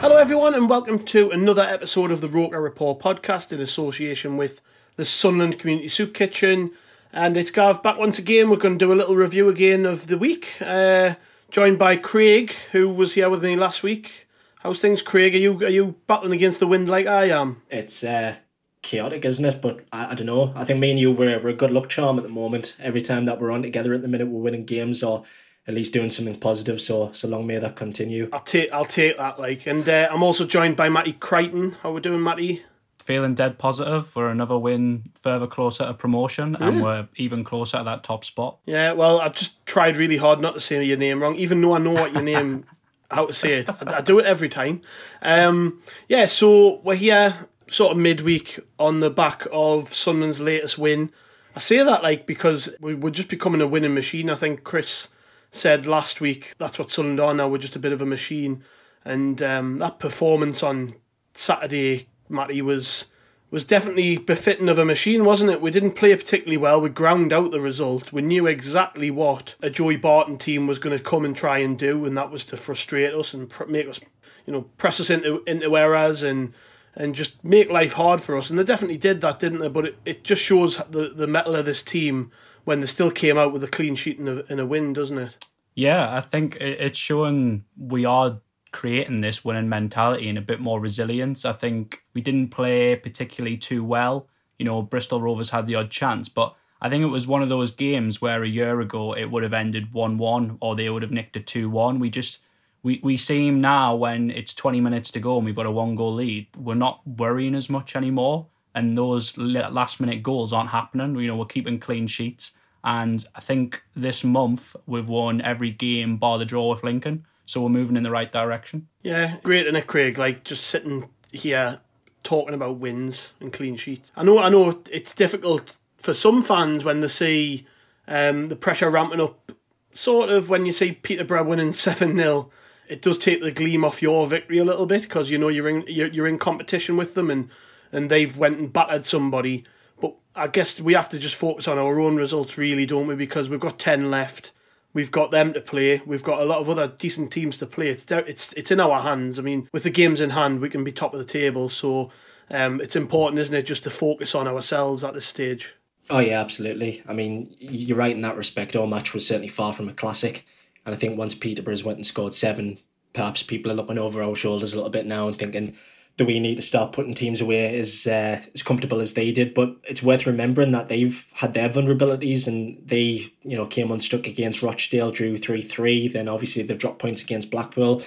Hello, 0.00 0.16
everyone, 0.16 0.54
and 0.54 0.66
welcome 0.66 0.98
to 1.04 1.30
another 1.30 1.60
episode 1.60 2.10
of 2.10 2.22
the 2.22 2.26
Roker 2.26 2.58
Report 2.58 2.98
podcast 3.00 3.52
in 3.52 3.60
association 3.60 4.38
with 4.38 4.62
the 4.96 5.04
Sunderland 5.04 5.58
Community 5.58 5.88
Soup 5.88 6.14
Kitchen. 6.14 6.70
And 7.12 7.36
it's 7.36 7.50
Gav 7.50 7.82
back 7.82 7.98
once 7.98 8.18
again. 8.18 8.48
We're 8.48 8.56
going 8.56 8.78
to 8.78 8.82
do 8.82 8.94
a 8.94 8.94
little 8.94 9.14
review 9.14 9.50
again 9.50 9.84
of 9.84 10.06
the 10.06 10.16
week. 10.16 10.56
Uh, 10.58 11.16
joined 11.50 11.78
by 11.78 11.96
Craig, 11.96 12.52
who 12.72 12.88
was 12.88 13.12
here 13.12 13.28
with 13.28 13.44
me 13.44 13.56
last 13.56 13.82
week. 13.82 14.26
How's 14.60 14.80
things, 14.80 15.02
Craig? 15.02 15.34
Are 15.34 15.38
you 15.38 15.62
are 15.66 15.68
you 15.68 15.96
battling 16.06 16.32
against 16.32 16.60
the 16.60 16.66
wind 16.66 16.88
like 16.88 17.06
I 17.06 17.26
am? 17.26 17.60
It's 17.68 18.02
uh, 18.02 18.36
chaotic, 18.80 19.26
isn't 19.26 19.44
it? 19.44 19.60
But 19.60 19.82
I, 19.92 20.12
I 20.12 20.14
don't 20.14 20.26
know. 20.26 20.54
I 20.56 20.64
think 20.64 20.80
me 20.80 20.92
and 20.92 20.98
you 20.98 21.12
we're, 21.12 21.38
we're 21.42 21.50
a 21.50 21.54
good 21.54 21.72
luck 21.72 21.90
charm 21.90 22.16
at 22.16 22.22
the 22.22 22.30
moment. 22.30 22.74
Every 22.80 23.02
time 23.02 23.26
that 23.26 23.38
we're 23.38 23.50
on 23.50 23.60
together 23.60 23.92
at 23.92 24.00
the 24.00 24.08
minute, 24.08 24.28
we're 24.28 24.40
winning 24.40 24.64
games 24.64 25.02
or 25.02 25.24
at 25.66 25.74
least 25.74 25.92
doing 25.92 26.10
something 26.10 26.38
positive. 26.38 26.80
So 26.80 27.12
so 27.12 27.28
long 27.28 27.46
may 27.46 27.58
that 27.58 27.76
continue. 27.76 28.28
I'll 28.32 28.40
take 28.40 28.72
I'll 28.72 28.84
take 28.84 29.16
that. 29.18 29.38
Like, 29.38 29.66
and 29.66 29.88
uh, 29.88 30.08
I'm 30.10 30.22
also 30.22 30.46
joined 30.46 30.76
by 30.76 30.88
Matty 30.88 31.12
Crichton. 31.12 31.76
How 31.82 31.92
we 31.92 32.00
doing, 32.00 32.22
Matty? 32.22 32.62
feeling 33.10 33.34
dead 33.34 33.58
positive 33.58 34.06
for 34.06 34.30
another 34.30 34.56
win 34.56 35.02
further 35.16 35.46
closer 35.48 35.84
to 35.84 35.92
promotion 35.92 36.54
and 36.54 36.80
we're 36.80 37.08
even 37.16 37.42
closer 37.42 37.78
to 37.78 37.82
that 37.82 38.04
top 38.04 38.24
spot. 38.24 38.58
Yeah, 38.66 38.92
well, 38.92 39.20
I've 39.20 39.34
just 39.34 39.66
tried 39.66 39.96
really 39.96 40.16
hard 40.16 40.40
not 40.40 40.54
to 40.54 40.60
say 40.60 40.84
your 40.84 40.96
name 40.96 41.20
wrong, 41.20 41.34
even 41.34 41.60
though 41.60 41.72
I 41.72 41.78
know 41.78 41.92
what 41.92 42.12
your 42.12 42.22
name, 42.22 42.66
how 43.10 43.26
to 43.26 43.32
say 43.32 43.60
it. 43.60 43.68
I, 43.68 43.96
I 43.96 44.00
do 44.00 44.20
it 44.20 44.26
every 44.26 44.48
time. 44.48 44.82
Um, 45.22 45.82
yeah, 46.08 46.26
so 46.26 46.80
we're 46.84 46.94
here 46.94 47.48
sort 47.68 47.90
of 47.90 47.98
midweek 47.98 48.60
on 48.78 49.00
the 49.00 49.10
back 49.10 49.44
of 49.50 49.92
Sunderland's 49.92 50.40
latest 50.40 50.78
win. 50.78 51.10
I 51.56 51.58
say 51.58 51.82
that 51.82 52.04
like 52.04 52.26
because 52.26 52.72
we, 52.80 52.94
we're 52.94 53.10
just 53.10 53.28
becoming 53.28 53.60
a 53.60 53.66
winning 53.66 53.94
machine. 53.94 54.30
I 54.30 54.36
think 54.36 54.62
Chris 54.62 55.08
said 55.50 55.86
last 55.86 56.20
week 56.20 56.54
that's 56.58 56.78
what 56.78 56.90
Sunderland 56.90 57.20
are 57.20 57.34
now. 57.34 57.48
We're 57.48 57.58
just 57.58 57.76
a 57.76 57.80
bit 57.80 57.92
of 57.92 58.02
a 58.02 58.06
machine, 58.06 58.62
and 59.04 59.42
um, 59.42 59.78
that 59.78 59.98
performance 59.98 60.62
on 60.62 60.94
Saturday, 61.34 62.08
Matty 62.28 62.62
was 62.62 63.06
was 63.50 63.64
definitely 63.64 64.16
befitting 64.16 64.68
of 64.68 64.78
a 64.78 64.84
machine, 64.84 65.24
wasn't 65.24 65.50
it? 65.50 65.60
We 65.60 65.72
didn't 65.72 65.96
play 65.96 66.14
particularly 66.14 66.56
well. 66.56 66.80
We 66.80 66.88
ground 66.88 67.32
out 67.32 67.50
the 67.50 67.60
result. 67.60 68.12
We 68.12 68.22
knew 68.22 68.46
exactly 68.46 69.10
what 69.10 69.56
a 69.60 69.68
Joey 69.68 69.96
Barton 69.96 70.36
team 70.38 70.68
was 70.68 70.78
going 70.78 70.96
to 70.96 71.02
come 71.02 71.24
and 71.24 71.36
try 71.36 71.58
and 71.58 71.76
do, 71.76 72.04
and 72.04 72.16
that 72.16 72.30
was 72.30 72.44
to 72.46 72.56
frustrate 72.56 73.12
us 73.12 73.34
and 73.34 73.50
pr- 73.50 73.64
make 73.64 73.88
us, 73.88 73.98
you 74.46 74.52
know, 74.52 74.62
press 74.78 75.00
us 75.00 75.10
into 75.10 75.42
into 75.46 75.76
errors 75.76 76.22
and 76.22 76.52
and 76.94 77.14
just 77.14 77.42
make 77.44 77.70
life 77.70 77.94
hard 77.94 78.20
for 78.20 78.36
us. 78.36 78.50
And 78.50 78.58
they 78.58 78.64
definitely 78.64 78.98
did 78.98 79.20
that, 79.20 79.38
didn't 79.38 79.58
they? 79.58 79.68
But 79.68 79.86
it, 79.86 79.96
it 80.04 80.24
just 80.24 80.42
shows 80.42 80.76
the 80.88 81.08
the 81.08 81.26
metal 81.26 81.56
of 81.56 81.64
this 81.64 81.82
team 81.82 82.30
when 82.64 82.80
they 82.80 82.86
still 82.86 83.10
came 83.10 83.38
out 83.38 83.52
with 83.52 83.64
a 83.64 83.68
clean 83.68 83.94
sheet 83.94 84.18
and 84.18 84.28
a, 84.28 84.44
and 84.50 84.60
a 84.60 84.66
win, 84.66 84.92
doesn't 84.92 85.18
it? 85.18 85.46
Yeah, 85.74 86.16
I 86.16 86.20
think 86.20 86.56
it's 86.56 86.98
showing 86.98 87.64
we 87.78 88.04
are 88.04 88.40
creating 88.72 89.20
this 89.20 89.44
winning 89.44 89.68
mentality 89.68 90.28
and 90.28 90.38
a 90.38 90.42
bit 90.42 90.60
more 90.60 90.80
resilience. 90.80 91.44
I 91.44 91.52
think 91.52 92.04
we 92.14 92.20
didn't 92.20 92.50
play 92.50 92.96
particularly 92.96 93.56
too 93.56 93.84
well. 93.84 94.28
You 94.58 94.64
know, 94.64 94.82
Bristol 94.82 95.20
Rovers 95.20 95.50
had 95.50 95.66
the 95.66 95.74
odd 95.74 95.90
chance, 95.90 96.28
but 96.28 96.54
I 96.82 96.88
think 96.88 97.02
it 97.02 97.08
was 97.08 97.26
one 97.26 97.42
of 97.42 97.48
those 97.48 97.70
games 97.70 98.20
where 98.20 98.42
a 98.42 98.48
year 98.48 98.80
ago 98.80 99.12
it 99.12 99.30
would 99.30 99.42
have 99.42 99.52
ended 99.52 99.92
1 99.92 100.18
1 100.18 100.58
or 100.60 100.76
they 100.76 100.88
would 100.88 101.02
have 101.02 101.10
nicked 101.10 101.36
a 101.36 101.40
2 101.40 101.68
1. 101.68 101.98
We 101.98 102.10
just, 102.10 102.38
we, 102.82 103.00
we 103.02 103.16
seem 103.16 103.60
now 103.60 103.94
when 103.94 104.30
it's 104.30 104.54
20 104.54 104.80
minutes 104.80 105.10
to 105.12 105.20
go 105.20 105.36
and 105.36 105.44
we've 105.44 105.56
got 105.56 105.66
a 105.66 105.70
one 105.70 105.94
goal 105.94 106.14
lead, 106.14 106.48
we're 106.56 106.74
not 106.74 107.06
worrying 107.06 107.54
as 107.54 107.68
much 107.68 107.96
anymore. 107.96 108.46
And 108.74 108.96
those 108.96 109.36
last 109.36 110.00
minute 110.00 110.22
goals 110.22 110.52
aren't 110.52 110.70
happening. 110.70 111.16
You 111.16 111.28
know, 111.28 111.36
we're 111.36 111.46
keeping 111.46 111.80
clean 111.80 112.06
sheets. 112.06 112.52
And 112.84 113.26
I 113.34 113.40
think 113.40 113.82
this 113.94 114.24
month 114.24 114.74
we've 114.86 115.08
won 115.08 115.40
every 115.40 115.70
game 115.70 116.16
bar 116.16 116.38
the 116.38 116.44
draw 116.44 116.70
with 116.70 116.84
Lincoln. 116.84 117.26
So 117.46 117.60
we're 117.62 117.68
moving 117.68 117.96
in 117.96 118.04
the 118.04 118.10
right 118.10 118.30
direction. 118.30 118.86
Yeah, 119.02 119.38
great, 119.42 119.66
it, 119.66 119.86
Craig? 119.86 120.18
Like 120.18 120.44
just 120.44 120.64
sitting 120.64 121.08
here 121.32 121.80
talking 122.22 122.54
about 122.54 122.78
wins 122.78 123.32
and 123.40 123.52
clean 123.52 123.76
sheets. 123.76 124.12
I 124.16 124.22
know, 124.22 124.38
I 124.38 124.48
know, 124.48 124.80
it's 124.90 125.14
difficult 125.14 125.76
for 125.96 126.14
some 126.14 126.42
fans 126.42 126.84
when 126.84 127.00
they 127.00 127.08
see 127.08 127.66
um, 128.06 128.48
the 128.48 128.56
pressure 128.56 128.88
ramping 128.88 129.20
up. 129.20 129.52
Sort 129.92 130.30
of 130.30 130.48
when 130.48 130.66
you 130.66 130.72
see 130.72 130.92
Peterborough 130.92 131.42
winning 131.42 131.72
seven 131.72 132.16
0 132.16 132.50
it 132.90 133.00
does 133.00 133.16
take 133.16 133.40
the 133.40 133.52
gleam 133.52 133.84
off 133.84 134.02
your 134.02 134.26
victory 134.26 134.58
a 134.58 134.64
little 134.64 134.84
bit 134.84 135.02
because 135.02 135.30
you 135.30 135.38
know 135.38 135.48
you're 135.48 135.68
in 135.68 135.84
you're, 135.86 136.08
you're 136.08 136.26
in 136.26 136.38
competition 136.38 136.96
with 136.96 137.14
them 137.14 137.30
and 137.30 137.48
and 137.92 138.10
they've 138.10 138.36
went 138.36 138.58
and 138.58 138.72
battered 138.72 139.06
somebody. 139.06 139.64
But 140.00 140.14
I 140.34 140.46
guess 140.46 140.80
we 140.80 140.94
have 140.94 141.08
to 141.10 141.18
just 141.18 141.34
focus 141.34 141.68
on 141.68 141.78
our 141.78 142.00
own 142.00 142.16
results, 142.16 142.56
really, 142.56 142.86
don't 142.86 143.06
we? 143.06 143.14
Because 143.14 143.48
we've 143.48 143.60
got 143.60 143.78
ten 143.78 144.10
left. 144.10 144.52
We've 144.92 145.10
got 145.10 145.30
them 145.30 145.52
to 145.52 145.60
play. 145.60 146.02
We've 146.04 146.22
got 146.22 146.40
a 146.40 146.44
lot 146.44 146.58
of 146.58 146.68
other 146.68 146.88
decent 146.88 147.32
teams 147.32 147.58
to 147.58 147.66
play. 147.66 147.88
It's 147.90 148.10
it's 148.10 148.52
it's 148.54 148.70
in 148.70 148.80
our 148.80 149.00
hands. 149.02 149.38
I 149.38 149.42
mean, 149.42 149.68
with 149.72 149.84
the 149.84 149.90
games 149.90 150.20
in 150.20 150.30
hand, 150.30 150.60
we 150.60 150.68
can 150.68 150.82
be 150.82 150.92
top 150.92 151.14
of 151.14 151.20
the 151.20 151.24
table. 151.24 151.68
So 151.68 152.10
um, 152.50 152.80
it's 152.80 152.96
important, 152.96 153.40
isn't 153.40 153.54
it, 153.54 153.62
just 153.62 153.84
to 153.84 153.90
focus 153.90 154.34
on 154.34 154.48
ourselves 154.48 155.04
at 155.04 155.14
this 155.14 155.26
stage. 155.26 155.74
Oh 156.08 156.18
yeah, 156.18 156.40
absolutely. 156.40 157.04
I 157.06 157.12
mean, 157.12 157.46
you're 157.60 157.96
right 157.96 158.14
in 158.14 158.22
that 158.22 158.36
respect. 158.36 158.74
Our 158.74 158.88
match 158.88 159.14
was 159.14 159.24
certainly 159.24 159.48
far 159.48 159.72
from 159.72 159.88
a 159.88 159.94
classic, 159.94 160.44
and 160.84 160.92
I 160.92 160.98
think 160.98 161.16
once 161.16 161.36
Peterborough's 161.36 161.84
went 161.84 161.98
and 161.98 162.06
scored 162.06 162.34
seven, 162.34 162.78
perhaps 163.12 163.44
people 163.44 163.70
are 163.70 163.76
looking 163.76 163.98
over 163.98 164.20
our 164.20 164.34
shoulders 164.34 164.72
a 164.72 164.76
little 164.76 164.90
bit 164.90 165.06
now 165.06 165.28
and 165.28 165.38
thinking, 165.38 165.76
do 166.20 166.26
we 166.26 166.38
need 166.38 166.56
to 166.56 166.62
start 166.62 166.92
putting 166.92 167.14
teams 167.14 167.40
away 167.40 167.78
as 167.78 168.06
uh, 168.06 168.42
as 168.54 168.62
comfortable 168.62 169.00
as 169.00 169.14
they 169.14 169.32
did? 169.32 169.54
But 169.54 169.76
it's 169.84 170.02
worth 170.02 170.26
remembering 170.26 170.70
that 170.72 170.88
they've 170.88 171.26
had 171.32 171.54
their 171.54 171.70
vulnerabilities 171.70 172.46
and 172.46 172.78
they, 172.86 173.32
you 173.42 173.56
know, 173.56 173.64
came 173.64 173.90
unstuck 173.90 174.26
against 174.26 174.62
Rochdale, 174.62 175.12
drew 175.12 175.38
three 175.38 175.62
three. 175.62 176.08
Then 176.08 176.28
obviously 176.28 176.62
they've 176.62 176.78
dropped 176.78 176.98
points 176.98 177.22
against 177.22 177.50
Blackpool. 177.50 178.02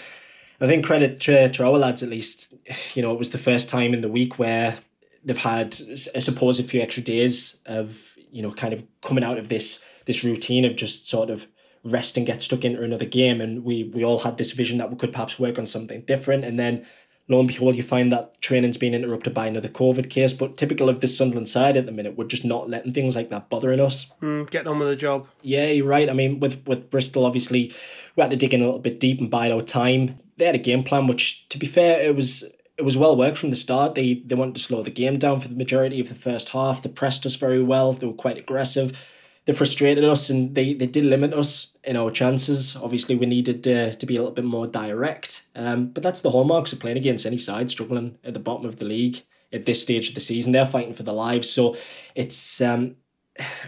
I 0.61 0.67
think 0.67 0.85
credit 0.85 1.19
to, 1.21 1.49
to 1.49 1.65
our 1.65 1.71
lads 1.71 2.03
at 2.03 2.09
least. 2.09 2.53
You 2.95 3.01
know, 3.01 3.11
it 3.11 3.17
was 3.17 3.31
the 3.31 3.39
first 3.39 3.67
time 3.67 3.95
in 3.95 4.01
the 4.01 4.07
week 4.07 4.37
where 4.37 4.77
they've 5.25 5.35
had, 5.35 5.75
I 6.15 6.19
suppose, 6.19 6.59
a 6.59 6.63
few 6.63 6.81
extra 6.81 7.01
days 7.01 7.61
of 7.65 8.15
you 8.31 8.43
know, 8.43 8.51
kind 8.51 8.73
of 8.73 8.83
coming 9.01 9.23
out 9.23 9.39
of 9.39 9.49
this 9.49 9.83
this 10.05 10.23
routine 10.23 10.65
of 10.65 10.75
just 10.75 11.07
sort 11.07 11.31
of 11.31 11.47
rest 11.83 12.15
and 12.15 12.27
get 12.27 12.41
stuck 12.41 12.63
into 12.63 12.83
another 12.83 13.05
game. 13.05 13.41
And 13.41 13.63
we 13.63 13.85
we 13.85 14.03
all 14.03 14.19
had 14.19 14.37
this 14.37 14.51
vision 14.51 14.77
that 14.77 14.91
we 14.91 14.97
could 14.97 15.11
perhaps 15.11 15.39
work 15.39 15.57
on 15.57 15.65
something 15.65 16.01
different, 16.01 16.43
and 16.43 16.59
then 16.59 16.85
lo 17.27 17.39
and 17.39 17.47
behold, 17.47 17.75
you 17.75 17.83
find 17.83 18.11
that 18.11 18.41
training's 18.41 18.77
been 18.77 18.93
interrupted 18.93 19.33
by 19.33 19.47
another 19.47 19.67
COVID 19.67 20.09
case. 20.09 20.33
But 20.33 20.55
typical 20.55 20.89
of 20.89 20.99
this 20.99 21.17
Sunderland 21.17 21.49
side 21.49 21.77
at 21.77 21.85
the 21.85 21.91
minute, 21.91 22.17
we're 22.17 22.25
just 22.25 22.45
not 22.45 22.69
letting 22.69 22.93
things 22.93 23.15
like 23.15 23.29
that 23.29 23.49
bothering 23.49 23.79
us. 23.79 24.11
Mm, 24.21 24.49
getting 24.49 24.67
on 24.67 24.79
with 24.79 24.89
the 24.89 24.95
job. 24.95 25.27
Yeah, 25.41 25.67
you're 25.67 25.87
right. 25.87 26.09
I 26.09 26.13
mean, 26.13 26.39
with 26.39 26.65
with 26.67 26.89
Bristol, 26.89 27.25
obviously, 27.25 27.73
we 28.15 28.21
had 28.21 28.31
to 28.31 28.37
dig 28.37 28.53
in 28.53 28.61
a 28.61 28.65
little 28.65 28.79
bit 28.79 28.99
deep 28.99 29.19
and 29.19 29.31
bide 29.31 29.51
our 29.51 29.61
time. 29.61 30.19
They 30.37 30.45
had 30.45 30.55
a 30.55 30.59
game 30.59 30.83
plan, 30.83 31.07
which, 31.07 31.47
to 31.49 31.57
be 31.57 31.67
fair, 31.67 32.01
it 32.01 32.15
was 32.15 32.43
it 32.77 32.83
was 32.83 32.97
well 32.97 33.15
worked 33.15 33.37
from 33.37 33.49
the 33.49 33.55
start. 33.55 33.95
They 33.95 34.15
they 34.15 34.35
wanted 34.35 34.55
to 34.55 34.61
slow 34.61 34.83
the 34.83 34.91
game 34.91 35.17
down 35.17 35.39
for 35.39 35.47
the 35.47 35.55
majority 35.55 35.99
of 35.99 36.09
the 36.09 36.15
first 36.15 36.49
half. 36.49 36.81
They 36.81 36.89
pressed 36.89 37.25
us 37.25 37.35
very 37.35 37.61
well. 37.61 37.93
They 37.93 38.07
were 38.07 38.13
quite 38.13 38.37
aggressive. 38.37 38.97
They 39.45 39.53
frustrated 39.53 40.05
us 40.05 40.29
and 40.29 40.55
they, 40.55 40.73
they 40.73 40.85
did 40.85 41.03
limit 41.03 41.33
us 41.33 41.75
in 41.83 41.97
our 41.97 42.11
chances. 42.11 42.75
Obviously, 42.77 43.15
we 43.15 43.25
needed 43.25 43.67
uh, 43.67 43.91
to 43.91 44.05
be 44.05 44.15
a 44.15 44.19
little 44.19 44.33
bit 44.33 44.45
more 44.45 44.67
direct. 44.67 45.45
Um, 45.55 45.87
but 45.87 46.01
that's 46.01 46.21
the 46.21 46.31
hallmarks 46.31 46.71
of 46.71 46.79
playing 46.79 46.97
against 46.97 47.25
any 47.25 47.37
side 47.37 47.69
struggling 47.69 48.17
at 48.23 48.33
the 48.33 48.39
bottom 48.39 48.65
of 48.65 48.77
the 48.77 48.85
league 48.85 49.21
at 49.51 49.65
this 49.65 49.81
stage 49.81 50.09
of 50.09 50.15
the 50.15 50.21
season. 50.21 50.53
They're 50.53 50.65
fighting 50.65 50.93
for 50.93 51.03
their 51.03 51.13
lives. 51.13 51.49
So 51.49 51.75
it's 52.15 52.61
um, 52.61 52.95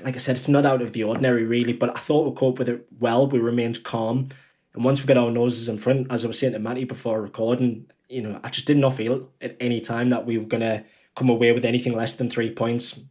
like 0.04 0.16
I 0.16 0.20
said, 0.20 0.36
it's 0.36 0.48
not 0.48 0.66
out 0.66 0.82
of 0.82 0.94
the 0.94 1.04
ordinary 1.04 1.44
really. 1.44 1.74
But 1.74 1.96
I 1.96 2.00
thought 2.00 2.30
we 2.30 2.36
coped 2.36 2.60
with 2.60 2.70
it 2.70 2.86
well. 3.00 3.28
We 3.28 3.40
remained 3.40 3.84
calm. 3.84 4.30
And 4.74 4.84
once 4.84 5.02
we 5.02 5.08
got 5.08 5.18
our 5.18 5.32
noses 5.32 5.70
in 5.70 5.78
front, 5.78 6.12
as 6.12 6.26
I 6.26 6.28
was 6.28 6.40
saying 6.40 6.54
to 6.54 6.60
Matty 6.60 6.84
before 6.84 7.22
recording, 7.22 7.90
you 8.10 8.22
know, 8.22 8.40
I 8.44 8.50
just 8.50 8.68
did 8.68 8.78
not 8.78 8.94
feel 8.94 9.30
at 9.42 9.56
any 9.60 9.80
time 9.80 10.10
that 10.10 10.26
we 10.26 10.38
were 10.38 10.46
gonna 10.46 10.84
come 11.16 11.30
away 11.30 11.52
with 11.54 11.66
anything 11.66 11.94
less 11.94 12.16
than 12.16 12.30
three 12.30 12.50
points. 12.50 13.02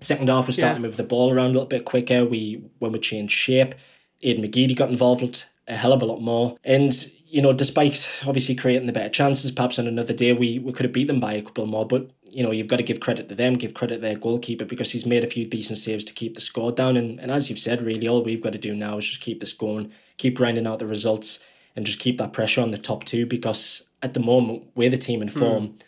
Second 0.00 0.28
half, 0.28 0.46
we 0.46 0.52
started 0.52 0.70
yeah. 0.70 0.74
to 0.74 0.80
move 0.80 0.96
the 0.96 1.02
ball 1.02 1.32
around 1.32 1.50
a 1.50 1.52
little 1.54 1.66
bit 1.66 1.84
quicker. 1.84 2.24
We 2.24 2.62
when 2.78 2.92
we 2.92 3.00
changed 3.00 3.32
shape, 3.32 3.74
Aiden 4.22 4.44
McGeady 4.44 4.76
got 4.76 4.90
involved 4.90 5.44
a 5.66 5.76
hell 5.76 5.92
of 5.92 6.02
a 6.02 6.06
lot 6.06 6.20
more. 6.20 6.56
And 6.64 6.92
you 7.26 7.42
know, 7.42 7.52
despite 7.52 8.08
obviously 8.26 8.54
creating 8.54 8.86
the 8.86 8.92
better 8.92 9.10
chances, 9.10 9.50
perhaps 9.50 9.78
on 9.78 9.86
another 9.86 10.14
day 10.14 10.32
we, 10.32 10.58
we 10.58 10.72
could 10.72 10.84
have 10.84 10.94
beat 10.94 11.08
them 11.08 11.20
by 11.20 11.34
a 11.34 11.42
couple 11.42 11.66
more. 11.66 11.86
But 11.86 12.10
you 12.22 12.42
know, 12.42 12.50
you've 12.50 12.68
got 12.68 12.76
to 12.76 12.82
give 12.82 13.00
credit 13.00 13.28
to 13.28 13.34
them, 13.34 13.54
give 13.54 13.74
credit 13.74 13.96
to 13.96 14.00
their 14.00 14.16
goalkeeper 14.16 14.64
because 14.64 14.90
he's 14.92 15.06
made 15.06 15.24
a 15.24 15.28
few 15.28 15.46
decent 15.46 15.78
saves 15.78 16.04
to 16.06 16.12
keep 16.12 16.34
the 16.34 16.40
score 16.40 16.72
down. 16.72 16.96
And 16.96 17.18
and 17.18 17.30
as 17.30 17.50
you've 17.50 17.58
said, 17.58 17.82
really 17.82 18.08
all 18.08 18.22
we've 18.22 18.42
got 18.42 18.52
to 18.52 18.58
do 18.58 18.74
now 18.74 18.98
is 18.98 19.06
just 19.06 19.20
keep 19.20 19.40
this 19.40 19.52
going, 19.52 19.92
keep 20.16 20.36
grinding 20.36 20.66
out 20.66 20.78
the 20.78 20.86
results, 20.86 21.44
and 21.76 21.84
just 21.84 21.98
keep 21.98 22.18
that 22.18 22.32
pressure 22.32 22.60
on 22.60 22.70
the 22.70 22.78
top 22.78 23.04
two 23.04 23.26
because 23.26 23.90
at 24.02 24.14
the 24.14 24.20
moment 24.20 24.64
we're 24.74 24.90
the 24.90 24.96
team 24.96 25.22
in 25.22 25.28
form. 25.28 25.68
Mm. 25.68 25.80